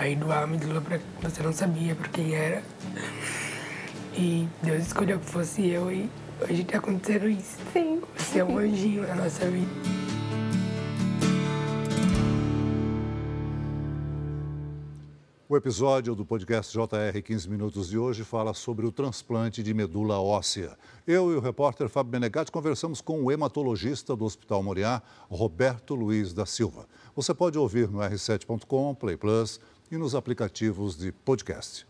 ir 0.06 0.16
doar 0.16 0.44
a 0.44 0.46
medula 0.46 0.80
para 0.80 1.00
você 1.22 1.42
não 1.42 1.52
sabia 1.52 1.94
por 1.94 2.08
quem 2.08 2.34
era. 2.34 2.62
E 4.14 4.48
Deus 4.62 4.86
escolheu 4.86 5.18
que 5.18 5.26
fosse 5.26 5.66
eu 5.68 5.90
e 5.90 6.08
hoje 6.40 6.64
tá 6.64 6.78
acontecendo 6.78 7.28
isso. 7.28 7.56
Sim. 7.72 8.00
Você 8.16 8.38
é 8.38 8.44
um 8.44 8.58
anjinho 8.58 9.06
na 9.06 9.16
nossa 9.16 9.48
vida. 9.50 9.70
O 15.50 15.56
episódio 15.56 16.14
do 16.14 16.26
podcast 16.26 16.70
JR 16.76 17.22
15 17.24 17.48
Minutos 17.48 17.88
de 17.88 17.96
hoje 17.96 18.22
fala 18.22 18.52
sobre 18.52 18.84
o 18.84 18.92
transplante 18.92 19.62
de 19.62 19.72
medula 19.72 20.20
óssea. 20.20 20.76
Eu 21.06 21.32
e 21.32 21.36
o 21.36 21.40
repórter 21.40 21.88
Fábio 21.88 22.12
Menegatti 22.12 22.52
conversamos 22.52 23.00
com 23.00 23.24
o 23.24 23.32
hematologista 23.32 24.14
do 24.14 24.26
Hospital 24.26 24.62
Moriá, 24.62 25.00
Roberto 25.30 25.94
Luiz 25.94 26.34
da 26.34 26.44
Silva. 26.44 26.86
Você 27.16 27.32
pode 27.32 27.56
ouvir 27.56 27.88
no 27.88 28.00
r7.com, 28.00 28.94
Play 28.94 29.16
Plus 29.16 29.58
e 29.90 29.96
nos 29.96 30.14
aplicativos 30.14 30.96
de 30.96 31.12
podcast. 31.12 31.86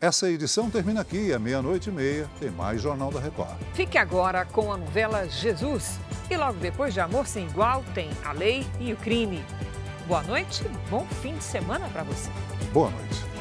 Essa 0.00 0.28
edição 0.28 0.68
termina 0.68 1.00
aqui, 1.00 1.32
à 1.32 1.38
meia-noite 1.38 1.88
e 1.88 1.92
meia, 1.92 2.28
tem 2.40 2.50
mais 2.50 2.82
Jornal 2.82 3.12
da 3.12 3.20
Record. 3.20 3.56
Fique 3.72 3.96
agora 3.96 4.44
com 4.44 4.72
a 4.72 4.76
novela 4.76 5.28
Jesus. 5.28 6.00
E 6.28 6.36
logo 6.36 6.58
depois 6.58 6.92
de 6.92 6.98
Amor 6.98 7.26
Sem 7.26 7.46
Igual, 7.46 7.84
tem 7.94 8.10
A 8.24 8.32
Lei 8.32 8.66
e 8.80 8.92
o 8.92 8.96
Crime. 8.96 9.44
Boa 10.08 10.22
noite, 10.24 10.64
bom 10.90 11.06
fim 11.22 11.36
de 11.36 11.44
semana 11.44 11.88
para 11.90 12.02
você. 12.02 12.30
Boa 12.72 12.90
noite. 12.90 13.31